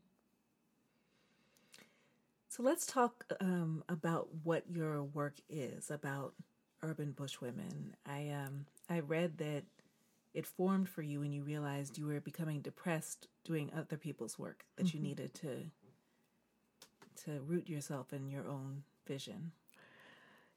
So 2.49 2.63
let's 2.63 2.87
talk 2.87 3.25
um, 3.41 3.83
about 3.89 4.29
what 4.45 4.65
your 4.71 5.03
work 5.03 5.35
is 5.49 5.91
about 5.91 6.35
urban 6.83 7.13
bush 7.13 7.41
women. 7.41 7.97
I 8.07 8.29
um, 8.29 8.67
I 8.89 9.01
read 9.01 9.39
that 9.39 9.65
it 10.35 10.47
formed 10.47 10.89
for 10.89 11.01
you 11.01 11.21
when 11.21 11.33
you 11.33 11.43
realized 11.43 11.97
you 11.97 12.07
were 12.07 12.21
becoming 12.21 12.61
depressed 12.61 13.29
doing 13.45 13.71
other 13.77 13.97
people's 13.97 14.39
work 14.39 14.65
that 14.77 14.87
mm-hmm. 14.87 14.97
you 14.97 15.03
needed 15.03 15.33
to 15.35 15.71
to 17.25 17.41
root 17.43 17.69
yourself 17.69 18.13
in 18.13 18.29
your 18.29 18.49
own 18.49 18.83
vision? 19.07 19.53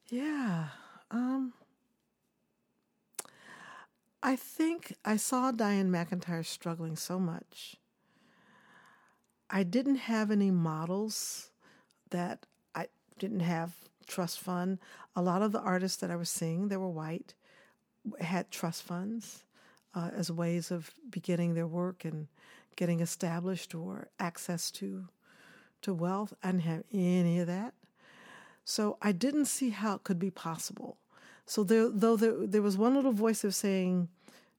Yeah 0.10 0.70
um 1.12 1.54
i 4.22 4.36
think 4.36 4.94
i 5.06 5.16
saw 5.16 5.52
dianne 5.52 5.90
mcintyre 5.90 6.46
struggling 6.46 6.96
so 6.96 7.20
much. 7.20 7.78
I 9.50 9.64
didn't 9.64 9.96
have 10.12 10.32
any 10.32 10.52
models 10.52 11.52
that 12.10 12.46
i 12.76 12.88
didn't 13.20 13.42
have 13.42 13.76
trust 14.08 14.40
fund. 14.40 14.80
A 15.16 15.22
lot 15.22 15.42
of 15.42 15.52
the 15.52 15.62
artists 15.62 15.98
that 16.02 16.12
i 16.12 16.16
was 16.16 16.30
seeing 16.30 16.68
that 16.70 16.80
were 16.80 16.90
white 16.90 17.36
had 18.20 18.52
trust 18.52 18.84
funds 18.84 19.44
uh, 19.98 20.12
as 20.16 20.32
ways 20.32 20.70
of 20.70 20.92
beginning 21.10 21.56
their 21.56 21.68
work 21.68 22.06
and 22.06 22.28
getting 22.76 23.00
established 23.00 23.74
or 23.74 24.10
access 24.20 24.70
to 24.72 25.08
to 25.82 25.94
wealth. 25.94 26.34
I 26.44 26.52
didn't 26.52 26.64
have 26.64 26.84
any 26.94 27.40
of 27.40 27.48
that. 27.48 27.74
So 28.66 28.98
I 29.02 29.12
didn't 29.12 29.46
see 29.46 29.70
how 29.70 29.96
it 29.96 30.04
could 30.04 30.20
be 30.20 30.32
possible. 30.32 30.98
So 31.46 31.64
there, 31.64 31.88
though 31.90 32.18
there, 32.18 32.34
there 32.46 32.62
was 32.62 32.78
one 32.78 32.96
little 32.96 33.12
voice 33.12 33.44
of 33.44 33.56
saying, 33.56 34.10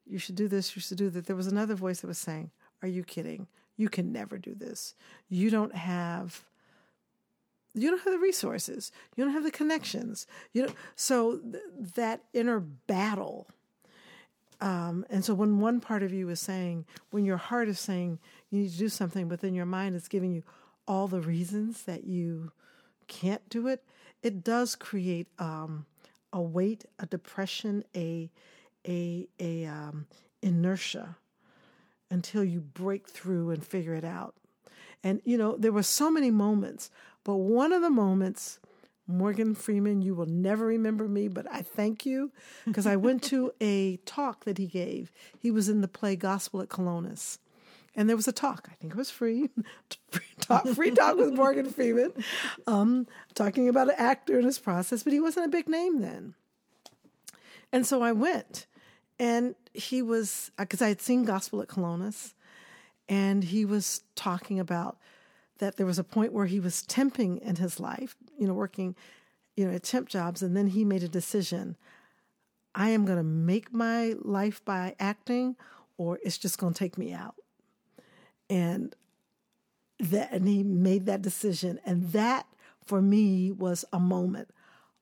you 0.06 0.18
should 0.18 0.36
do 0.36 0.48
this, 0.48 0.74
you 0.74 0.80
should 0.80 0.96
do 0.96 1.10
that. 1.10 1.26
There 1.26 1.36
was 1.36 1.48
another 1.48 1.74
voice 1.74 2.00
that 2.00 2.06
was 2.06 2.18
saying, 2.18 2.50
are 2.82 2.88
you 2.88 3.02
kidding? 3.04 3.48
You 3.76 3.88
can 3.88 4.12
never 4.12 4.38
do 4.38 4.54
this. 4.54 4.94
You 5.28 5.50
don't 5.50 5.74
have 5.74 6.44
you 7.74 7.90
don't 7.90 8.02
have 8.02 8.12
the 8.12 8.18
resources. 8.18 8.90
You 9.14 9.24
don't 9.24 9.34
have 9.34 9.44
the 9.44 9.50
connections. 9.50 10.26
You 10.52 10.66
know, 10.66 10.72
so 10.96 11.38
th- 11.38 11.62
that 11.94 12.22
inner 12.32 12.60
battle. 12.60 13.46
Um, 14.60 15.04
and 15.08 15.24
so 15.24 15.34
when 15.34 15.60
one 15.60 15.80
part 15.80 16.02
of 16.02 16.12
you 16.12 16.28
is 16.30 16.40
saying, 16.40 16.84
when 17.10 17.24
your 17.24 17.36
heart 17.36 17.68
is 17.68 17.78
saying 17.78 18.18
you 18.50 18.62
need 18.62 18.72
to 18.72 18.78
do 18.78 18.88
something, 18.88 19.28
but 19.28 19.40
then 19.40 19.54
your 19.54 19.66
mind 19.66 19.94
is 19.94 20.08
giving 20.08 20.32
you 20.32 20.42
all 20.86 21.06
the 21.06 21.20
reasons 21.20 21.82
that 21.84 22.04
you 22.04 22.50
can't 23.06 23.48
do 23.48 23.68
it, 23.68 23.84
it 24.22 24.42
does 24.42 24.74
create 24.74 25.28
um, 25.38 25.86
a 26.32 26.40
weight, 26.40 26.84
a 26.98 27.06
depression, 27.06 27.84
a 27.94 28.30
a 28.86 29.28
a 29.38 29.66
um, 29.66 30.06
inertia 30.42 31.16
until 32.10 32.42
you 32.42 32.60
break 32.60 33.08
through 33.08 33.50
and 33.50 33.64
figure 33.64 33.94
it 33.94 34.04
out. 34.04 34.34
And 35.04 35.20
you 35.24 35.38
know, 35.38 35.56
there 35.56 35.72
were 35.72 35.82
so 35.82 36.10
many 36.10 36.30
moments, 36.30 36.90
but 37.22 37.36
one 37.36 37.72
of 37.72 37.82
the 37.82 37.90
moments, 37.90 38.58
Morgan 39.08 39.54
Freeman, 39.54 40.02
you 40.02 40.14
will 40.14 40.26
never 40.26 40.66
remember 40.66 41.08
me, 41.08 41.28
but 41.28 41.50
I 41.50 41.62
thank 41.62 42.04
you 42.04 42.30
because 42.66 42.86
I 42.86 42.96
went 42.96 43.22
to 43.24 43.52
a 43.60 43.96
talk 44.04 44.44
that 44.44 44.58
he 44.58 44.66
gave. 44.66 45.10
He 45.38 45.50
was 45.50 45.68
in 45.70 45.80
the 45.80 45.88
play 45.88 46.14
Gospel 46.14 46.60
at 46.60 46.68
Colonus. 46.68 47.38
And 47.96 48.08
there 48.08 48.16
was 48.16 48.28
a 48.28 48.32
talk, 48.32 48.68
I 48.70 48.74
think 48.74 48.92
it 48.92 48.96
was 48.96 49.10
free, 49.10 49.48
free 50.10 50.26
talk, 50.40 50.68
free 50.68 50.90
talk 50.92 51.16
with 51.16 51.32
Morgan 51.32 51.68
Freeman, 51.68 52.12
um, 52.66 53.08
talking 53.34 53.68
about 53.68 53.88
an 53.88 53.96
actor 53.96 54.36
and 54.36 54.44
his 54.44 54.58
process, 54.58 55.02
but 55.02 55.12
he 55.12 55.18
wasn't 55.18 55.46
a 55.46 55.48
big 55.48 55.68
name 55.68 56.00
then. 56.00 56.34
And 57.72 57.84
so 57.84 58.02
I 58.02 58.12
went, 58.12 58.66
and 59.18 59.56
he 59.74 60.00
was, 60.00 60.52
because 60.56 60.80
I 60.80 60.88
had 60.88 61.00
seen 61.00 61.24
Gospel 61.24 61.60
at 61.60 61.68
Colonus, 61.68 62.34
and 63.08 63.42
he 63.42 63.64
was 63.64 64.02
talking 64.14 64.60
about 64.60 64.98
that 65.58 65.76
there 65.76 65.86
was 65.86 65.98
a 65.98 66.04
point 66.04 66.32
where 66.32 66.46
he 66.46 66.60
was 66.60 66.82
temping 66.82 67.40
in 67.40 67.56
his 67.56 67.78
life, 67.78 68.16
you 68.38 68.46
know, 68.46 68.54
working, 68.54 68.94
you 69.56 69.66
know, 69.66 69.74
at 69.74 69.82
temp 69.82 70.08
jobs, 70.08 70.42
and 70.42 70.56
then 70.56 70.68
he 70.68 70.84
made 70.84 71.02
a 71.02 71.08
decision. 71.08 71.76
I 72.74 72.90
am 72.90 73.04
going 73.04 73.18
to 73.18 73.24
make 73.24 73.72
my 73.72 74.14
life 74.22 74.64
by 74.64 74.94
acting, 75.00 75.56
or 75.96 76.18
it's 76.22 76.38
just 76.38 76.58
going 76.58 76.74
to 76.74 76.78
take 76.78 76.96
me 76.96 77.12
out. 77.12 77.34
And 78.48 78.94
that, 79.98 80.30
and 80.32 80.46
he 80.46 80.62
made 80.62 81.06
that 81.06 81.22
decision, 81.22 81.80
and 81.84 82.12
that 82.12 82.46
for 82.86 83.02
me 83.02 83.50
was 83.50 83.84
a 83.92 83.98
moment. 83.98 84.50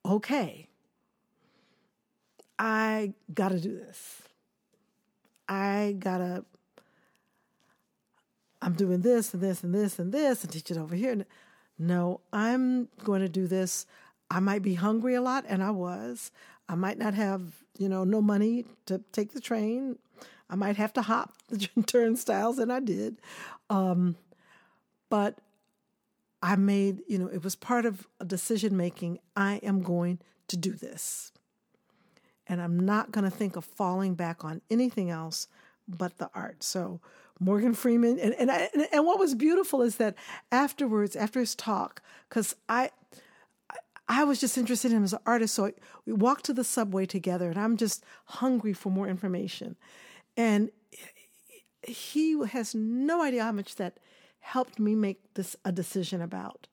Okay, 0.04 0.68
I 2.58 3.12
got 3.32 3.50
to 3.50 3.60
do 3.60 3.76
this. 3.76 4.22
I 5.48 5.96
got 5.98 6.18
to 6.18 6.44
I'm 8.66 8.72
doing 8.72 9.00
this 9.00 9.32
and 9.32 9.40
this 9.40 9.62
and 9.62 9.72
this 9.72 10.00
and 10.00 10.12
this 10.12 10.42
and 10.42 10.52
teach 10.52 10.72
it 10.72 10.76
over 10.76 10.96
here. 10.96 11.24
No, 11.78 12.20
I'm 12.32 12.88
going 13.04 13.20
to 13.20 13.28
do 13.28 13.46
this. 13.46 13.86
I 14.28 14.40
might 14.40 14.62
be 14.62 14.74
hungry 14.74 15.14
a 15.14 15.22
lot, 15.22 15.44
and 15.46 15.62
I 15.62 15.70
was. 15.70 16.32
I 16.68 16.74
might 16.74 16.98
not 16.98 17.14
have, 17.14 17.62
you 17.78 17.88
know, 17.88 18.02
no 18.02 18.20
money 18.20 18.64
to 18.86 19.00
take 19.12 19.32
the 19.32 19.40
train. 19.40 20.00
I 20.50 20.56
might 20.56 20.76
have 20.78 20.92
to 20.94 21.02
hop 21.02 21.34
the 21.48 21.68
turnstiles, 21.86 22.58
and 22.58 22.72
I 22.72 22.80
did. 22.80 23.18
Um, 23.70 24.16
but 25.10 25.38
I 26.42 26.56
made, 26.56 27.02
you 27.06 27.18
know, 27.18 27.28
it 27.28 27.44
was 27.44 27.54
part 27.54 27.86
of 27.86 28.08
a 28.18 28.24
decision 28.24 28.76
making. 28.76 29.20
I 29.36 29.60
am 29.62 29.82
going 29.82 30.18
to 30.48 30.56
do 30.56 30.72
this. 30.72 31.30
And 32.48 32.60
I'm 32.60 32.80
not 32.80 33.12
going 33.12 33.24
to 33.24 33.30
think 33.30 33.54
of 33.54 33.64
falling 33.64 34.14
back 34.14 34.44
on 34.44 34.60
anything 34.70 35.08
else 35.08 35.46
but 35.88 36.18
the 36.18 36.30
art. 36.34 36.62
So 36.62 37.00
Morgan 37.38 37.74
Freeman, 37.74 38.18
and 38.18 38.34
and, 38.34 38.50
I, 38.50 38.70
and 38.92 39.04
what 39.04 39.18
was 39.18 39.34
beautiful 39.34 39.82
is 39.82 39.96
that 39.96 40.14
afterwards, 40.50 41.16
after 41.16 41.40
his 41.40 41.54
talk, 41.54 42.02
because 42.28 42.54
I. 42.68 42.90
I 44.08 44.22
was 44.22 44.38
just 44.38 44.56
interested 44.56 44.92
in 44.92 44.98
him 44.98 45.02
as 45.02 45.14
an 45.14 45.18
artist, 45.26 45.52
so 45.56 45.72
we 46.04 46.12
walked 46.12 46.44
to 46.44 46.52
the 46.52 46.62
subway 46.62 47.06
together, 47.06 47.50
and 47.50 47.58
I'm 47.58 47.76
just 47.76 48.04
hungry 48.26 48.72
for 48.72 48.88
more 48.88 49.08
information. 49.08 49.74
And 50.36 50.70
he 51.82 52.40
has 52.46 52.72
no 52.72 53.22
idea 53.22 53.42
how 53.42 53.50
much 53.50 53.74
that 53.76 53.98
helped 54.38 54.78
me 54.78 54.94
make 54.94 55.34
this 55.34 55.56
a 55.64 55.72
decision 55.72 56.22
about 56.22 56.68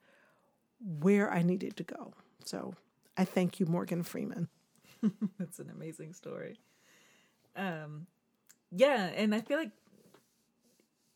where 0.79 1.31
I 1.31 1.41
needed 1.41 1.75
to 1.77 1.83
go. 1.83 2.13
So 2.45 2.75
I 3.17 3.25
thank 3.25 3.59
you, 3.59 3.65
Morgan 3.65 4.03
Freeman. 4.03 4.49
That's 5.39 5.59
an 5.59 5.69
amazing 5.69 6.13
story. 6.13 6.59
Um, 7.55 8.07
yeah, 8.75 9.11
and 9.15 9.35
I 9.35 9.41
feel 9.41 9.57
like 9.57 9.71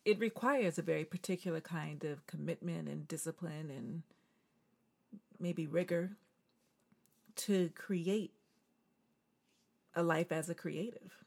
it 0.06 0.20
requires 0.20 0.78
a 0.78 0.82
very 0.82 1.04
particular 1.04 1.60
kind 1.60 2.04
of 2.04 2.26
commitment 2.28 2.88
and 2.88 3.08
discipline 3.08 3.72
and 3.76 4.04
maybe 5.40 5.68
rigor 5.68 6.12
to 7.36 7.70
create 7.76 8.32
a 9.96 10.04
life 10.04 10.32
as 10.32 10.50
a 10.50 10.56
creative. 10.56 11.24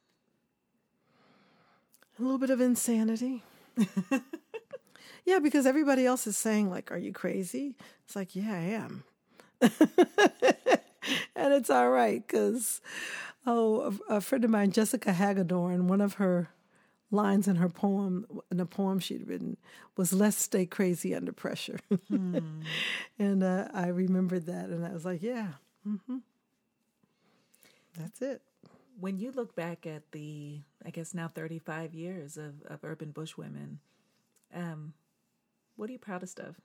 A 2.18 2.22
little 2.22 2.38
bit 2.38 2.50
of 2.50 2.60
insanity. 2.60 3.42
yeah, 5.24 5.40
because 5.40 5.66
everybody 5.66 6.06
else 6.06 6.26
is 6.26 6.36
saying, 6.36 6.70
like, 6.70 6.92
are 6.92 6.98
you 6.98 7.12
crazy? 7.12 7.76
It's 8.04 8.16
like, 8.16 8.36
yeah, 8.36 8.52
I 8.52 8.82
am. 8.82 9.04
and 11.36 11.52
it's 11.54 11.70
all 11.70 11.90
right 11.90 12.26
because, 12.26 12.80
oh, 13.46 13.98
a, 14.08 14.16
a 14.16 14.20
friend 14.20 14.44
of 14.44 14.50
mine, 14.50 14.72
Jessica 14.72 15.12
Hagedorn, 15.12 15.88
one 15.88 16.00
of 16.00 16.14
her 16.14 16.50
lines 17.10 17.48
in 17.48 17.56
her 17.56 17.68
poem, 17.68 18.26
in 18.50 18.60
a 18.60 18.66
poem 18.66 18.98
she'd 18.98 19.26
written, 19.26 19.56
was 19.96 20.12
"Let's 20.12 20.36
stay 20.36 20.66
crazy 20.66 21.14
under 21.14 21.32
pressure," 21.32 21.80
and 23.18 23.42
uh, 23.42 23.68
I 23.72 23.88
remembered 23.88 24.46
that, 24.46 24.66
and 24.66 24.84
I 24.84 24.92
was 24.92 25.04
like, 25.04 25.22
"Yeah, 25.22 25.48
mm-hmm. 25.86 26.18
that's 27.96 28.22
it." 28.22 28.42
When 28.98 29.18
you 29.18 29.32
look 29.32 29.56
back 29.56 29.86
at 29.86 30.12
the, 30.12 30.60
I 30.84 30.90
guess 30.90 31.14
now 31.14 31.28
thirty-five 31.28 31.94
years 31.94 32.36
of 32.36 32.62
of 32.66 32.84
urban 32.84 33.10
bush 33.10 33.36
women, 33.36 33.80
um, 34.54 34.94
what 35.76 35.88
are 35.88 35.92
you 35.92 35.98
proudest 35.98 36.38
of? 36.38 36.56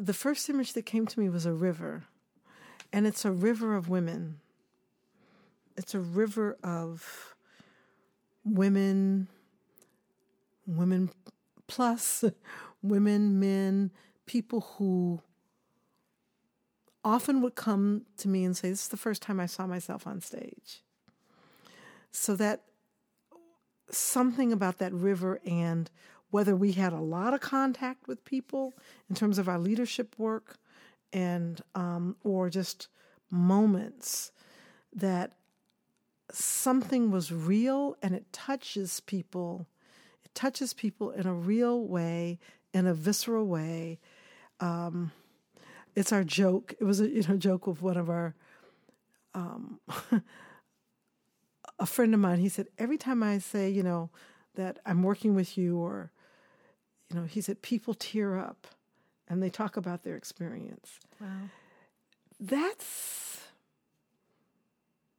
The 0.00 0.14
first 0.14 0.48
image 0.48 0.72
that 0.72 0.86
came 0.86 1.06
to 1.06 1.20
me 1.20 1.28
was 1.28 1.44
a 1.44 1.52
river, 1.52 2.04
and 2.92 3.06
it's 3.06 3.24
a 3.24 3.30
river 3.30 3.76
of 3.76 3.88
women. 3.88 4.40
It's 5.76 5.94
a 5.94 6.00
river 6.00 6.56
of 6.62 7.34
women, 8.44 9.28
women 10.66 11.10
plus, 11.66 12.24
women, 12.82 13.38
men, 13.38 13.90
people 14.26 14.60
who 14.78 15.20
often 17.04 17.42
would 17.42 17.54
come 17.54 18.06
to 18.16 18.28
me 18.28 18.44
and 18.44 18.56
say, 18.56 18.70
This 18.70 18.82
is 18.82 18.88
the 18.88 18.96
first 18.96 19.22
time 19.22 19.38
I 19.38 19.46
saw 19.46 19.66
myself 19.66 20.06
on 20.06 20.20
stage. 20.20 20.82
So 22.10 22.34
that 22.36 22.62
something 23.90 24.52
about 24.52 24.78
that 24.78 24.92
river 24.92 25.40
and 25.44 25.90
whether 26.30 26.54
we 26.54 26.72
had 26.72 26.92
a 26.92 27.00
lot 27.00 27.34
of 27.34 27.40
contact 27.40 28.06
with 28.06 28.24
people 28.24 28.74
in 29.08 29.14
terms 29.14 29.38
of 29.38 29.48
our 29.48 29.58
leadership 29.58 30.14
work 30.18 30.58
and 31.12 31.60
um, 31.74 32.16
or 32.22 32.48
just 32.48 32.88
moments 33.30 34.32
that 34.94 35.32
something 36.32 37.10
was 37.10 37.32
real 37.32 37.96
and 38.02 38.14
it 38.14 38.32
touches 38.32 39.00
people 39.00 39.66
it 40.24 40.34
touches 40.34 40.72
people 40.72 41.10
in 41.10 41.26
a 41.26 41.34
real 41.34 41.84
way 41.84 42.38
in 42.72 42.86
a 42.86 42.94
visceral 42.94 43.46
way. 43.46 43.98
Um, 44.60 45.12
it's 45.96 46.12
our 46.12 46.24
joke. 46.24 46.74
It 46.78 46.84
was 46.84 47.00
a 47.00 47.08
you 47.08 47.22
know 47.28 47.36
joke 47.36 47.66
with 47.66 47.82
one 47.82 47.96
of 47.96 48.08
our 48.08 48.34
um, 49.34 49.80
a 51.78 51.86
friend 51.86 52.14
of 52.14 52.20
mine. 52.20 52.38
He 52.38 52.48
said 52.48 52.68
every 52.78 52.98
time 52.98 53.22
i 53.22 53.38
say 53.38 53.70
you 53.70 53.82
know 53.82 54.10
that 54.54 54.78
i'm 54.84 55.02
working 55.02 55.34
with 55.34 55.56
you 55.56 55.78
or 55.78 56.10
you 57.10 57.18
know, 57.18 57.26
he 57.26 57.40
said 57.40 57.60
people 57.62 57.94
tear 57.94 58.38
up 58.38 58.68
and 59.28 59.42
they 59.42 59.50
talk 59.50 59.76
about 59.76 60.04
their 60.04 60.16
experience. 60.16 60.98
Wow. 61.20 61.50
That's 62.38 63.38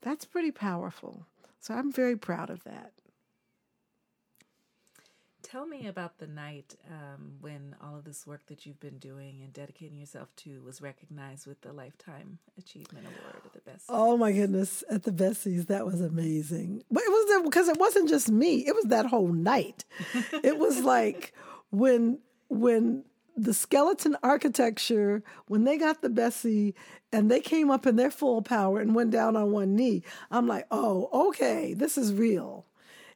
that's 0.01 0.25
pretty 0.25 0.51
powerful. 0.51 1.25
So 1.59 1.75
I'm 1.75 1.91
very 1.91 2.17
proud 2.17 2.49
of 2.49 2.63
that. 2.63 2.91
tell 5.43 5.67
me 5.67 5.85
about 5.85 6.17
the 6.17 6.27
night 6.27 6.75
um, 6.89 7.33
when 7.41 7.75
all 7.83 7.97
of 7.97 8.05
this 8.05 8.25
work 8.25 8.45
that 8.47 8.65
you've 8.65 8.79
been 8.79 8.97
doing 8.97 9.41
and 9.43 9.51
dedicating 9.51 9.99
yourself 9.99 10.33
to 10.37 10.61
was 10.63 10.81
recognized 10.81 11.45
with 11.45 11.59
the 11.61 11.73
Lifetime 11.73 12.39
Achievement 12.57 13.05
Award 13.05 13.41
at 13.45 13.53
the 13.53 13.59
Best. 13.59 13.85
Oh 13.89 14.17
my 14.17 14.31
goodness, 14.31 14.83
at 14.89 15.03
the 15.03 15.11
Bessies, 15.11 15.67
that 15.67 15.85
was 15.85 15.99
amazing. 15.99 16.83
But 16.89 17.03
it 17.03 17.09
was 17.09 17.43
because 17.43 17.67
it 17.67 17.77
wasn't 17.77 18.09
just 18.09 18.31
me; 18.31 18.65
it 18.65 18.73
was 18.73 18.85
that 18.85 19.07
whole 19.07 19.27
night. 19.27 19.83
it 20.43 20.57
was 20.57 20.79
like 20.79 21.33
when 21.72 22.19
when 22.49 23.03
the 23.36 23.53
skeleton 23.53 24.15
architecture 24.22 25.24
when 25.47 25.63
they 25.63 25.78
got 25.78 26.01
the 26.01 26.09
Bessie 26.09 26.76
and 27.11 27.32
they 27.32 27.39
came 27.39 27.72
up 27.72 27.88
in 27.88 27.95
their 27.95 28.11
full 28.11 28.41
power 28.41 28.80
and 28.80 28.93
went 28.93 29.11
down 29.11 29.36
on 29.36 29.51
one 29.51 29.76
knee. 29.76 30.03
I'm 30.30 30.47
like, 30.47 30.67
oh, 30.69 31.09
okay, 31.30 31.74
this 31.74 31.97
is 31.97 32.13
real. 32.13 32.65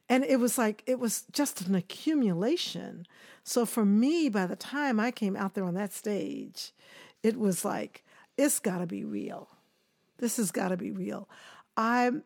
And 0.08 0.24
it 0.24 0.38
was 0.38 0.56
like, 0.56 0.82
it 0.86 0.98
was 0.98 1.24
just 1.32 1.62
an 1.62 1.74
accumulation. 1.74 3.06
So 3.44 3.66
for 3.66 3.84
me, 3.84 4.28
by 4.28 4.46
the 4.46 4.56
time 4.56 4.98
I 4.98 5.10
came 5.10 5.36
out 5.36 5.54
there 5.54 5.64
on 5.64 5.74
that 5.74 5.92
stage, 5.92 6.72
it 7.22 7.38
was 7.38 7.64
like, 7.64 8.04
it's 8.36 8.58
got 8.58 8.78
to 8.78 8.86
be 8.86 9.04
real. 9.04 9.48
This 10.18 10.36
has 10.36 10.50
got 10.50 10.68
to 10.68 10.76
be 10.76 10.90
real. 10.90 11.28
I'm, 11.76 12.22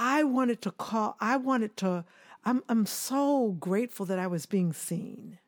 I 0.00 0.22
wanted 0.22 0.62
to 0.62 0.70
call, 0.70 1.16
I 1.20 1.36
wanted 1.36 1.76
to, 1.78 2.04
I'm, 2.44 2.62
I'm 2.68 2.86
so 2.86 3.56
grateful 3.58 4.06
that 4.06 4.18
I 4.20 4.28
was 4.28 4.46
being 4.46 4.72
seen. 4.72 5.38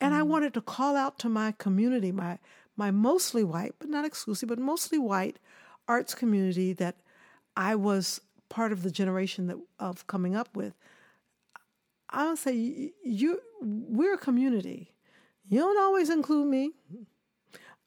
And 0.00 0.14
mm 0.14 0.16
I 0.16 0.22
wanted 0.22 0.54
to 0.54 0.62
call 0.62 0.96
out 0.96 1.18
to 1.20 1.28
my 1.28 1.52
community, 1.52 2.10
my, 2.10 2.38
my 2.76 2.90
mostly 2.90 3.44
white, 3.44 3.74
but 3.78 3.90
not 3.90 4.06
exclusive, 4.06 4.48
but 4.48 4.58
mostly 4.58 4.98
white 4.98 5.38
arts 5.86 6.14
community 6.14 6.72
that 6.72 6.96
I 7.54 7.74
was 7.74 8.20
part 8.48 8.72
of 8.72 8.82
the 8.82 8.90
generation 8.90 9.46
that 9.48 9.58
of 9.78 10.06
coming 10.06 10.34
up 10.34 10.56
with. 10.56 10.74
I 12.08 12.28
would 12.28 12.38
say 12.38 12.92
you 13.04 13.40
we're 13.60 14.14
a 14.14 14.18
community. 14.18 14.94
You 15.48 15.60
don't 15.60 15.78
always 15.78 16.08
include 16.08 16.48
me. 16.48 16.72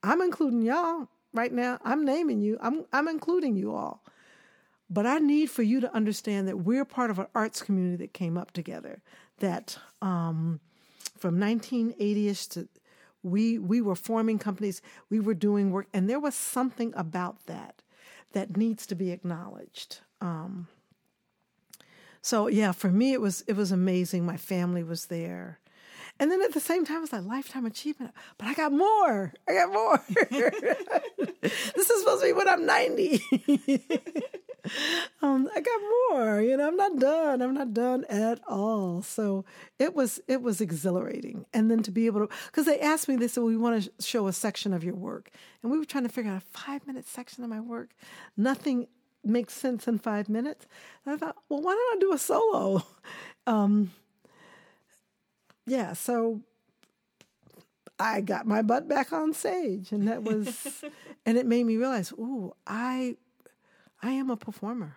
I'm 0.02 0.20
including 0.20 0.62
y'all 0.62 1.08
right 1.32 1.52
now. 1.52 1.78
I'm 1.84 2.04
naming 2.04 2.40
you. 2.40 2.58
I'm 2.60 2.84
I'm 2.92 3.08
including 3.08 3.56
you 3.56 3.74
all. 3.74 3.99
But 4.90 5.06
I 5.06 5.18
need 5.18 5.50
for 5.50 5.62
you 5.62 5.80
to 5.80 5.94
understand 5.94 6.48
that 6.48 6.58
we're 6.58 6.84
part 6.84 7.10
of 7.10 7.20
an 7.20 7.28
arts 7.34 7.62
community 7.62 7.96
that 8.04 8.12
came 8.12 8.36
up 8.36 8.50
together. 8.50 9.02
That 9.38 9.78
um, 10.02 10.58
from 11.16 11.38
1980ish 11.38 12.50
to 12.50 12.68
we 13.22 13.58
we 13.58 13.80
were 13.80 13.94
forming 13.94 14.38
companies, 14.38 14.82
we 15.08 15.20
were 15.20 15.34
doing 15.34 15.70
work, 15.70 15.86
and 15.92 16.08
there 16.08 16.18
was 16.18 16.34
something 16.34 16.92
about 16.96 17.46
that 17.46 17.82
that 18.32 18.56
needs 18.56 18.86
to 18.86 18.94
be 18.94 19.10
acknowledged. 19.10 20.00
Um, 20.20 20.68
so 22.22 22.48
yeah, 22.48 22.72
for 22.72 22.88
me 22.88 23.12
it 23.12 23.20
was 23.20 23.42
it 23.46 23.56
was 23.56 23.70
amazing. 23.70 24.26
My 24.26 24.36
family 24.36 24.82
was 24.82 25.06
there. 25.06 25.60
And 26.18 26.30
then 26.30 26.42
at 26.42 26.52
the 26.52 26.60
same 26.60 26.84
time, 26.84 26.98
it 26.98 27.00
was 27.00 27.12
like 27.14 27.24
lifetime 27.24 27.64
achievement. 27.64 28.12
But 28.36 28.48
I 28.48 28.54
got 28.54 28.72
more. 28.72 29.32
I 29.48 29.54
got 29.54 29.72
more. 29.72 30.02
this 30.10 31.90
is 31.90 32.00
supposed 32.00 32.20
to 32.20 32.26
be 32.26 32.32
when 32.34 32.46
I'm 32.46 32.66
90. 32.66 33.22
um, 35.22 35.48
I 35.54 35.60
got 35.60 35.80
more. 36.10 36.40
You 36.40 36.56
know, 36.56 36.66
I'm 36.66 36.76
not 36.76 36.98
done. 36.98 37.42
I'm 37.42 37.54
not 37.54 37.72
done 37.74 38.04
at 38.08 38.40
all. 38.48 39.02
So 39.02 39.44
it 39.78 39.94
was 39.94 40.20
it 40.28 40.42
was 40.42 40.60
exhilarating. 40.60 41.46
And 41.52 41.70
then 41.70 41.82
to 41.82 41.90
be 41.90 42.06
able 42.06 42.26
to, 42.26 42.34
because 42.46 42.66
they 42.66 42.80
asked 42.80 43.08
me, 43.08 43.16
they 43.16 43.28
said, 43.28 43.40
well, 43.40 43.48
"We 43.48 43.56
want 43.56 43.82
to 43.82 44.02
show 44.02 44.26
a 44.26 44.32
section 44.32 44.72
of 44.72 44.84
your 44.84 44.94
work," 44.94 45.30
and 45.62 45.70
we 45.70 45.78
were 45.78 45.84
trying 45.84 46.04
to 46.04 46.10
figure 46.10 46.30
out 46.30 46.42
a 46.42 46.58
five 46.58 46.86
minute 46.86 47.06
section 47.06 47.44
of 47.44 47.50
my 47.50 47.60
work. 47.60 47.90
Nothing 48.36 48.86
makes 49.24 49.52
sense 49.54 49.86
in 49.86 49.98
five 49.98 50.28
minutes. 50.28 50.66
And 51.04 51.14
I 51.14 51.18
thought, 51.18 51.36
well, 51.48 51.60
why 51.60 51.72
don't 51.74 51.96
I 51.96 52.00
do 52.00 52.12
a 52.12 52.18
solo? 52.18 52.84
Um, 53.46 53.90
yeah. 55.66 55.94
So 55.94 56.42
I 57.98 58.20
got 58.20 58.46
my 58.46 58.62
butt 58.62 58.86
back 58.86 59.12
on 59.12 59.32
stage, 59.32 59.92
and 59.92 60.06
that 60.06 60.22
was, 60.22 60.84
and 61.26 61.36
it 61.36 61.46
made 61.46 61.64
me 61.64 61.76
realize, 61.76 62.12
ooh, 62.12 62.52
I 62.66 63.16
I 64.02 64.12
am 64.12 64.30
a 64.30 64.36
performer. 64.36 64.96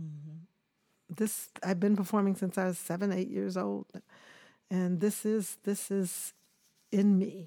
Mm-hmm. 0.00 1.14
This 1.14 1.48
I've 1.62 1.80
been 1.80 1.96
performing 1.96 2.34
since 2.36 2.58
I 2.58 2.66
was 2.66 2.78
seven, 2.78 3.12
eight 3.12 3.28
years 3.28 3.56
old, 3.56 3.86
and 4.70 5.00
this 5.00 5.24
is 5.24 5.58
this 5.64 5.90
is 5.90 6.32
in 6.90 7.18
me. 7.18 7.46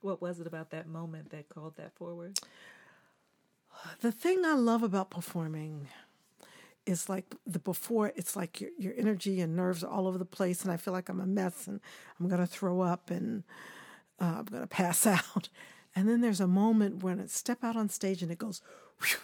What 0.00 0.20
was 0.20 0.40
it 0.40 0.46
about 0.46 0.70
that 0.70 0.88
moment 0.88 1.30
that 1.30 1.48
called 1.48 1.76
that 1.76 1.94
forward? 1.94 2.38
The 4.00 4.12
thing 4.12 4.44
I 4.44 4.54
love 4.54 4.82
about 4.82 5.10
performing 5.10 5.88
is 6.84 7.08
like 7.08 7.34
the 7.46 7.58
before. 7.58 8.12
It's 8.14 8.36
like 8.36 8.60
your 8.60 8.70
your 8.78 8.92
energy 8.96 9.40
and 9.40 9.56
nerves 9.56 9.82
are 9.82 9.90
all 9.90 10.06
over 10.06 10.18
the 10.18 10.24
place, 10.24 10.62
and 10.62 10.70
I 10.72 10.76
feel 10.76 10.92
like 10.92 11.08
I'm 11.08 11.20
a 11.20 11.26
mess, 11.26 11.66
and 11.66 11.80
I'm 12.20 12.28
gonna 12.28 12.46
throw 12.46 12.82
up, 12.82 13.10
and 13.10 13.42
uh, 14.20 14.36
I'm 14.38 14.44
gonna 14.44 14.66
pass 14.66 15.06
out. 15.06 15.48
And 15.94 16.08
then 16.08 16.20
there's 16.20 16.40
a 16.40 16.46
moment 16.46 17.02
when 17.02 17.18
it 17.18 17.30
step 17.30 17.62
out 17.62 17.76
on 17.76 17.88
stage 17.88 18.22
and 18.22 18.30
it 18.30 18.38
goes. 18.38 18.62
Whew, 19.00 19.18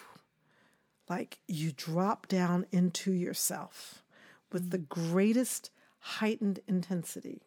like 1.08 1.38
you 1.46 1.72
drop 1.72 2.28
down 2.28 2.66
into 2.72 3.12
yourself 3.12 4.02
with 4.52 4.70
the 4.70 4.78
mm. 4.78 4.88
greatest 4.88 5.70
heightened 6.00 6.60
intensity 6.66 7.42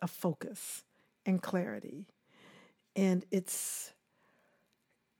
of 0.00 0.10
focus 0.10 0.82
and 1.24 1.42
clarity. 1.42 2.06
And 2.94 3.24
it's 3.30 3.92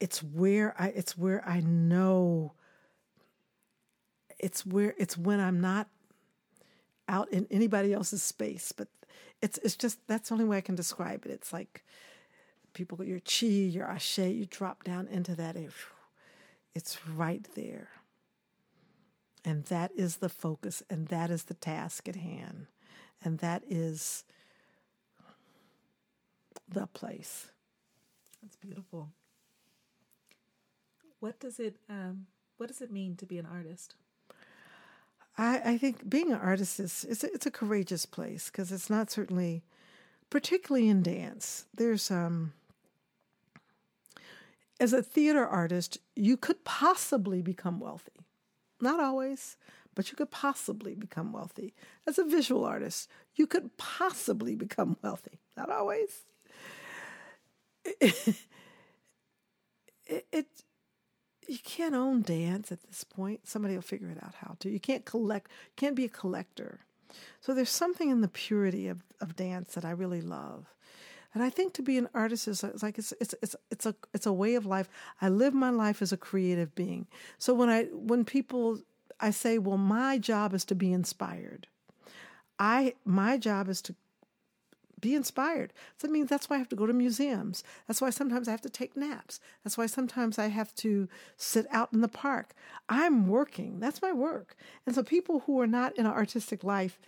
it's 0.00 0.20
where 0.20 0.74
i 0.78 0.88
it's 0.88 1.16
where 1.16 1.48
i 1.48 1.60
know 1.60 2.52
it's 4.40 4.66
where 4.66 4.94
it's 4.98 5.16
when 5.16 5.38
i'm 5.38 5.60
not 5.60 5.88
out 7.08 7.30
in 7.30 7.46
anybody 7.52 7.92
else's 7.92 8.20
space 8.20 8.72
but 8.72 8.88
it's 9.42 9.58
it's 9.58 9.76
just 9.76 9.98
that's 10.06 10.28
the 10.28 10.34
only 10.34 10.44
way 10.44 10.56
i 10.56 10.60
can 10.60 10.74
describe 10.74 11.26
it. 11.26 11.30
It's 11.30 11.52
like 11.52 11.84
people 12.72 13.04
your 13.04 13.20
chi 13.20 13.46
your 13.46 13.86
ashe 13.86 14.18
you 14.18 14.46
drop 14.46 14.84
down 14.84 15.08
into 15.08 15.34
that 15.34 15.56
and, 15.56 15.91
it's 16.74 17.06
right 17.06 17.46
there. 17.54 17.88
And 19.44 19.64
that 19.66 19.90
is 19.96 20.18
the 20.18 20.28
focus, 20.28 20.82
and 20.88 21.08
that 21.08 21.30
is 21.30 21.44
the 21.44 21.54
task 21.54 22.08
at 22.08 22.16
hand, 22.16 22.66
and 23.24 23.38
that 23.38 23.62
is 23.68 24.24
the 26.68 26.86
place. 26.86 27.48
That's 28.40 28.56
beautiful. 28.56 29.08
What 31.18 31.40
does 31.40 31.58
it 31.58 31.76
um, 31.88 32.26
What 32.56 32.68
does 32.68 32.80
it 32.80 32.92
mean 32.92 33.16
to 33.16 33.26
be 33.26 33.38
an 33.38 33.46
artist? 33.46 33.96
I, 35.36 35.60
I 35.64 35.78
think 35.78 36.08
being 36.08 36.30
an 36.30 36.38
artist 36.38 36.78
is 36.78 37.04
it's 37.08 37.24
a, 37.24 37.32
it's 37.32 37.46
a 37.46 37.50
courageous 37.50 38.06
place 38.06 38.50
because 38.50 38.70
it's 38.70 38.90
not 38.90 39.10
certainly, 39.10 39.64
particularly 40.30 40.88
in 40.88 41.02
dance. 41.02 41.66
There's 41.74 42.10
um, 42.10 42.52
as 44.82 44.92
a 44.92 45.00
theater 45.00 45.46
artist, 45.46 45.98
you 46.16 46.36
could 46.36 46.64
possibly 46.64 47.40
become 47.40 47.78
wealthy. 47.78 48.26
Not 48.80 48.98
always, 48.98 49.56
but 49.94 50.10
you 50.10 50.16
could 50.16 50.32
possibly 50.32 50.96
become 50.96 51.32
wealthy. 51.32 51.72
As 52.04 52.18
a 52.18 52.24
visual 52.24 52.64
artist, 52.64 53.08
you 53.36 53.46
could 53.46 53.76
possibly 53.76 54.56
become 54.56 54.96
wealthy. 55.00 55.38
Not 55.56 55.70
always. 55.70 56.24
It, 57.84 58.36
it, 60.04 60.26
it, 60.32 60.46
you 61.46 61.58
can't 61.62 61.94
own 61.94 62.22
dance 62.22 62.72
at 62.72 62.82
this 62.82 63.04
point. 63.04 63.46
Somebody 63.46 63.76
will 63.76 63.82
figure 63.82 64.10
it 64.10 64.20
out 64.20 64.34
how 64.34 64.56
to. 64.58 64.68
You 64.68 64.80
can't 64.80 65.04
collect, 65.04 65.48
can't 65.76 65.94
be 65.94 66.06
a 66.06 66.08
collector. 66.08 66.80
So 67.40 67.54
there's 67.54 67.70
something 67.70 68.10
in 68.10 68.20
the 68.20 68.26
purity 68.26 68.88
of, 68.88 69.04
of 69.20 69.36
dance 69.36 69.74
that 69.74 69.84
I 69.84 69.92
really 69.92 70.22
love. 70.22 70.66
And 71.34 71.42
I 71.42 71.50
think 71.50 71.72
to 71.74 71.82
be 71.82 71.96
an 71.96 72.08
artist 72.14 72.46
is 72.46 72.62
uh, 72.62 72.72
like 72.82 72.98
it's 72.98 73.12
it's 73.20 73.34
it's 73.42 73.56
it's 73.70 73.86
a 73.86 73.94
it's 74.12 74.26
a 74.26 74.32
way 74.32 74.54
of 74.54 74.66
life. 74.66 74.88
I 75.20 75.28
live 75.28 75.54
my 75.54 75.70
life 75.70 76.02
as 76.02 76.12
a 76.12 76.16
creative 76.16 76.74
being. 76.74 77.06
So 77.38 77.54
when 77.54 77.70
I 77.70 77.84
when 77.84 78.24
people 78.24 78.80
I 79.18 79.30
say, 79.30 79.58
well, 79.58 79.78
my 79.78 80.18
job 80.18 80.52
is 80.52 80.64
to 80.66 80.74
be 80.74 80.92
inspired. 80.92 81.68
I 82.58 82.94
my 83.04 83.38
job 83.38 83.68
is 83.68 83.80
to 83.82 83.94
be 85.00 85.14
inspired. 85.14 85.72
So 85.98 86.06
that 86.06 86.12
means 86.12 86.28
that's 86.28 86.48
why 86.48 86.56
I 86.56 86.58
have 86.60 86.68
to 86.70 86.76
go 86.76 86.86
to 86.86 86.92
museums. 86.92 87.64
That's 87.86 88.00
why 88.00 88.10
sometimes 88.10 88.46
I 88.46 88.52
have 88.52 88.60
to 88.62 88.70
take 88.70 88.96
naps. 88.96 89.40
That's 89.64 89.76
why 89.76 89.86
sometimes 89.86 90.38
I 90.38 90.46
have 90.46 90.74
to 90.76 91.08
sit 91.36 91.66
out 91.70 91.92
in 91.92 92.00
the 92.00 92.08
park. 92.08 92.54
I'm 92.88 93.26
working. 93.26 93.80
That's 93.80 94.00
my 94.00 94.12
work. 94.12 94.56
And 94.86 94.94
so 94.94 95.02
people 95.02 95.40
who 95.40 95.60
are 95.60 95.66
not 95.66 95.96
in 95.98 96.06
an 96.06 96.12
artistic 96.12 96.62
life, 96.62 97.00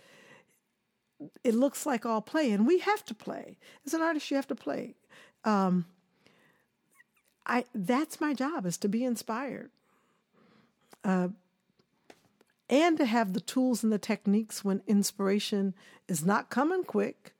it 1.43 1.55
looks 1.55 1.85
like 1.85 2.05
all 2.05 2.21
play, 2.21 2.51
and 2.51 2.67
we 2.67 2.79
have 2.79 3.05
to 3.05 3.13
play. 3.13 3.57
As 3.85 3.93
an 3.93 4.01
artist, 4.01 4.29
you 4.29 4.35
have 4.35 4.47
to 4.47 4.55
play. 4.55 4.95
Um, 5.43 5.85
I 7.45 7.65
that's 7.73 8.19
my 8.19 8.33
job 8.33 8.65
is 8.65 8.77
to 8.79 8.87
be 8.87 9.03
inspired, 9.03 9.69
uh, 11.03 11.29
and 12.69 12.97
to 12.97 13.05
have 13.05 13.33
the 13.33 13.41
tools 13.41 13.83
and 13.83 13.93
the 13.93 13.99
techniques 13.99 14.65
when 14.65 14.81
inspiration 14.87 15.73
is 16.07 16.25
not 16.25 16.49
coming 16.49 16.83
quick. 16.83 17.33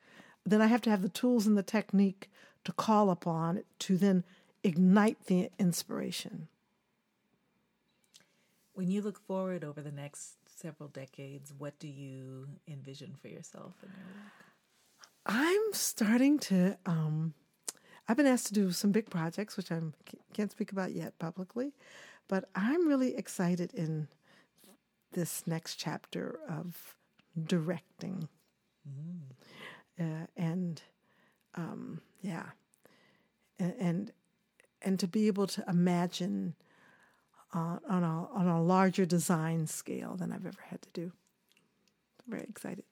Then 0.46 0.62
I 0.62 0.68
have 0.68 0.82
to 0.82 0.92
have 0.92 1.02
the 1.02 1.10
tools 1.10 1.48
and 1.48 1.58
the 1.58 1.64
technique 1.64 2.30
to 2.66 2.72
call 2.72 3.10
upon 3.10 3.64
to 3.80 3.98
then 3.98 4.24
ignite 4.64 5.26
the 5.26 5.50
inspiration. 5.58 6.48
When 8.74 8.92
you 8.92 9.02
look 9.02 9.20
forward 9.20 9.64
over 9.64 9.82
the 9.82 9.92
next 9.92 10.36
several 10.56 10.90
decades, 10.90 11.54
what 11.58 11.78
do 11.80 11.88
you 11.88 12.48
envision 12.68 13.16
for 13.22 13.28
yourself 13.28 13.74
in 13.84 13.90
your 13.90 14.08
work? 14.08 14.32
I'm 15.26 15.74
starting 15.74 16.40
to. 16.40 16.78
Um, 16.86 17.34
I've 18.08 18.18
been 18.18 18.28
asked 18.28 18.48
to 18.48 18.54
do 18.54 18.72
some 18.72 18.92
big 18.92 19.10
projects, 19.10 19.58
which 19.58 19.72
I 19.72 19.80
can't 20.34 20.52
speak 20.52 20.72
about 20.72 20.92
yet 20.92 21.18
publicly, 21.18 21.74
but 22.28 22.50
I'm 22.54 22.88
really 22.88 23.16
excited 23.16 23.74
in 23.74 24.08
this 25.14 25.48
next 25.48 25.76
chapter 25.76 26.40
of 26.48 26.96
directing. 27.48 28.28
Mm. 28.88 29.22
Uh, 30.00 30.28
and 30.38 30.82
um, 31.56 32.02
yeah, 32.22 32.46
and, 33.58 33.74
and, 33.80 34.12
and 34.82 35.00
to 35.00 35.08
be 35.08 35.28
able 35.28 35.48
to 35.48 35.64
imagine 35.68 36.54
uh, 37.56 37.78
on 37.90 38.04
a 38.04 38.28
on 38.34 38.48
a 38.48 38.62
larger 38.62 39.06
design 39.06 39.66
scale 39.68 40.16
than 40.16 40.32
I've 40.32 40.46
ever 40.46 40.64
had 40.70 40.82
to 40.82 40.90
do. 40.94 41.12
I'm 42.26 42.32
very 42.32 42.44
excited. 42.44 42.84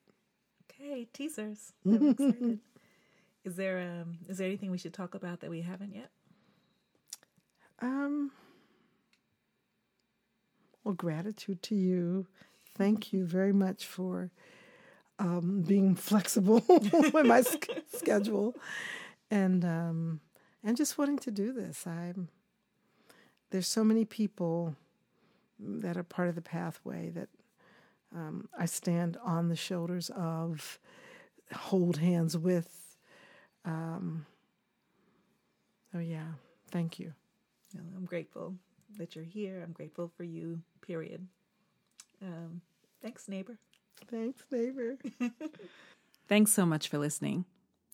Okay, 0.71 1.07
teasers. 1.13 1.73
I'm 1.85 2.11
excited. 2.11 2.59
Is 3.45 3.57
there 3.57 3.79
um 3.79 4.19
is 4.29 4.37
there 4.37 4.47
anything 4.47 4.71
we 4.71 4.77
should 4.77 4.93
talk 4.93 5.15
about 5.15 5.41
that 5.41 5.49
we 5.49 5.59
haven't 5.61 5.93
yet? 5.93 6.09
Um 7.81 8.31
well 10.85 10.93
gratitude 10.93 11.61
to 11.63 11.75
you. 11.75 12.27
Thank 12.75 13.11
you 13.11 13.25
very 13.25 13.51
much 13.51 13.85
for 13.85 14.31
um, 15.19 15.61
being 15.67 15.95
flexible 16.09 16.63
with 16.67 17.25
my 17.25 17.43
schedule 17.93 18.55
and 19.29 19.65
um, 19.65 20.19
and 20.63 20.77
just 20.77 20.97
wanting 20.97 21.19
to 21.19 21.31
do 21.31 21.53
this. 21.53 21.85
I'm 21.85 22.29
there's 23.53 23.67
so 23.67 23.83
many 23.83 24.03
people 24.03 24.75
that 25.59 25.95
are 25.95 26.03
part 26.03 26.27
of 26.27 26.33
the 26.33 26.41
pathway 26.41 27.11
that 27.11 27.29
um, 28.13 28.49
I 28.57 28.65
stand 28.65 29.15
on 29.23 29.47
the 29.47 29.55
shoulders 29.55 30.09
of, 30.09 30.79
hold 31.53 31.97
hands 31.97 32.35
with. 32.35 32.97
Um, 33.63 34.25
oh, 35.95 35.99
yeah. 35.99 36.31
Thank 36.71 36.97
you. 36.97 37.13
I'm 37.95 38.05
grateful 38.05 38.55
that 38.97 39.15
you're 39.15 39.23
here. 39.23 39.61
I'm 39.63 39.71
grateful 39.71 40.11
for 40.17 40.23
you, 40.23 40.59
period. 40.81 41.27
Um, 42.23 42.61
thanks, 43.03 43.29
neighbor. 43.29 43.59
Thanks, 44.09 44.43
neighbor. 44.51 44.97
thanks 46.27 46.51
so 46.51 46.65
much 46.65 46.87
for 46.87 46.97
listening. 46.97 47.45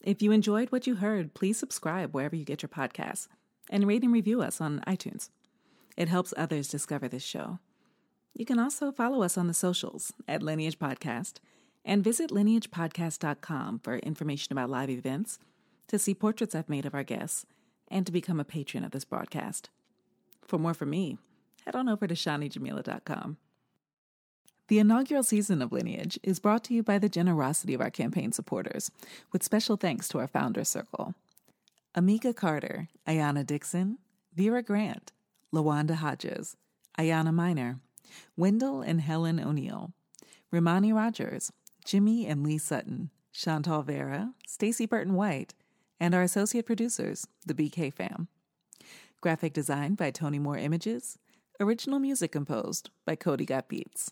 If 0.05 0.21
you 0.21 0.31
enjoyed 0.31 0.71
what 0.71 0.87
you 0.87 0.95
heard, 0.95 1.33
please 1.33 1.59
subscribe 1.59 2.13
wherever 2.13 2.37
you 2.37 2.45
get 2.45 2.61
your 2.61 2.69
podcasts 2.69 3.27
and 3.69 3.85
rate 3.85 4.03
and 4.03 4.13
review 4.13 4.41
us 4.41 4.61
on 4.61 4.81
iTunes. 4.87 5.29
It 5.99 6.07
helps 6.07 6.33
others 6.37 6.69
discover 6.69 7.09
this 7.09 7.23
show. 7.23 7.59
You 8.33 8.45
can 8.45 8.57
also 8.57 8.89
follow 8.89 9.21
us 9.21 9.37
on 9.37 9.47
the 9.47 9.53
socials 9.53 10.13
at 10.29 10.41
Lineage 10.41 10.79
Podcast 10.79 11.39
and 11.83 12.01
visit 12.03 12.31
lineagepodcast.com 12.31 13.79
for 13.79 13.97
information 13.97 14.53
about 14.53 14.69
live 14.69 14.89
events, 14.89 15.39
to 15.87 15.99
see 15.99 16.13
portraits 16.13 16.55
I've 16.55 16.69
made 16.69 16.85
of 16.85 16.95
our 16.95 17.03
guests, 17.03 17.45
and 17.89 18.05
to 18.05 18.13
become 18.13 18.39
a 18.39 18.45
patron 18.45 18.85
of 18.85 18.91
this 18.91 19.03
broadcast. 19.03 19.69
For 20.41 20.57
more 20.57 20.73
from 20.73 20.91
me, 20.91 21.17
head 21.65 21.75
on 21.75 21.89
over 21.89 22.07
to 22.07 22.13
ShaniJamila.com. 22.13 23.35
The 24.69 24.79
inaugural 24.79 25.23
season 25.23 25.61
of 25.61 25.73
Lineage 25.73 26.17
is 26.23 26.39
brought 26.39 26.63
to 26.65 26.73
you 26.73 26.81
by 26.81 26.97
the 26.97 27.09
generosity 27.09 27.73
of 27.73 27.81
our 27.81 27.89
campaign 27.89 28.31
supporters, 28.31 28.89
with 29.33 29.43
special 29.43 29.75
thanks 29.75 30.07
to 30.09 30.19
our 30.19 30.27
founder 30.27 30.63
Circle. 30.63 31.13
Amika 31.93 32.33
Carter, 32.33 32.87
Ayana 33.05 33.45
Dixon, 33.45 33.97
Vera 34.33 34.63
Grant, 34.63 35.11
Lawanda 35.53 35.95
Hodges, 35.95 36.55
Ayana 36.97 37.33
Miner, 37.33 37.79
Wendell 38.37 38.81
and 38.81 39.01
Helen 39.01 39.39
O'Neill, 39.39 39.93
Ramani 40.51 40.91
Rogers, 40.93 41.51
Jimmy 41.85 42.25
and 42.27 42.43
Lee 42.43 42.57
Sutton, 42.57 43.09
Chantal 43.31 43.83
Vera, 43.83 44.33
Stacy 44.47 44.85
Burton 44.85 45.13
White, 45.13 45.53
and 45.99 46.15
our 46.15 46.21
associate 46.21 46.65
producers, 46.65 47.27
the 47.45 47.53
BK 47.53 47.93
fam. 47.93 48.27
Graphic 49.21 49.53
design 49.53 49.95
by 49.95 50.11
Tony 50.11 50.39
Moore 50.39 50.57
Images. 50.57 51.17
Original 51.59 51.99
music 51.99 52.31
composed 52.31 52.89
by 53.05 53.15
Cody 53.15 53.45
Got 53.45 53.67
Beats. 53.67 54.11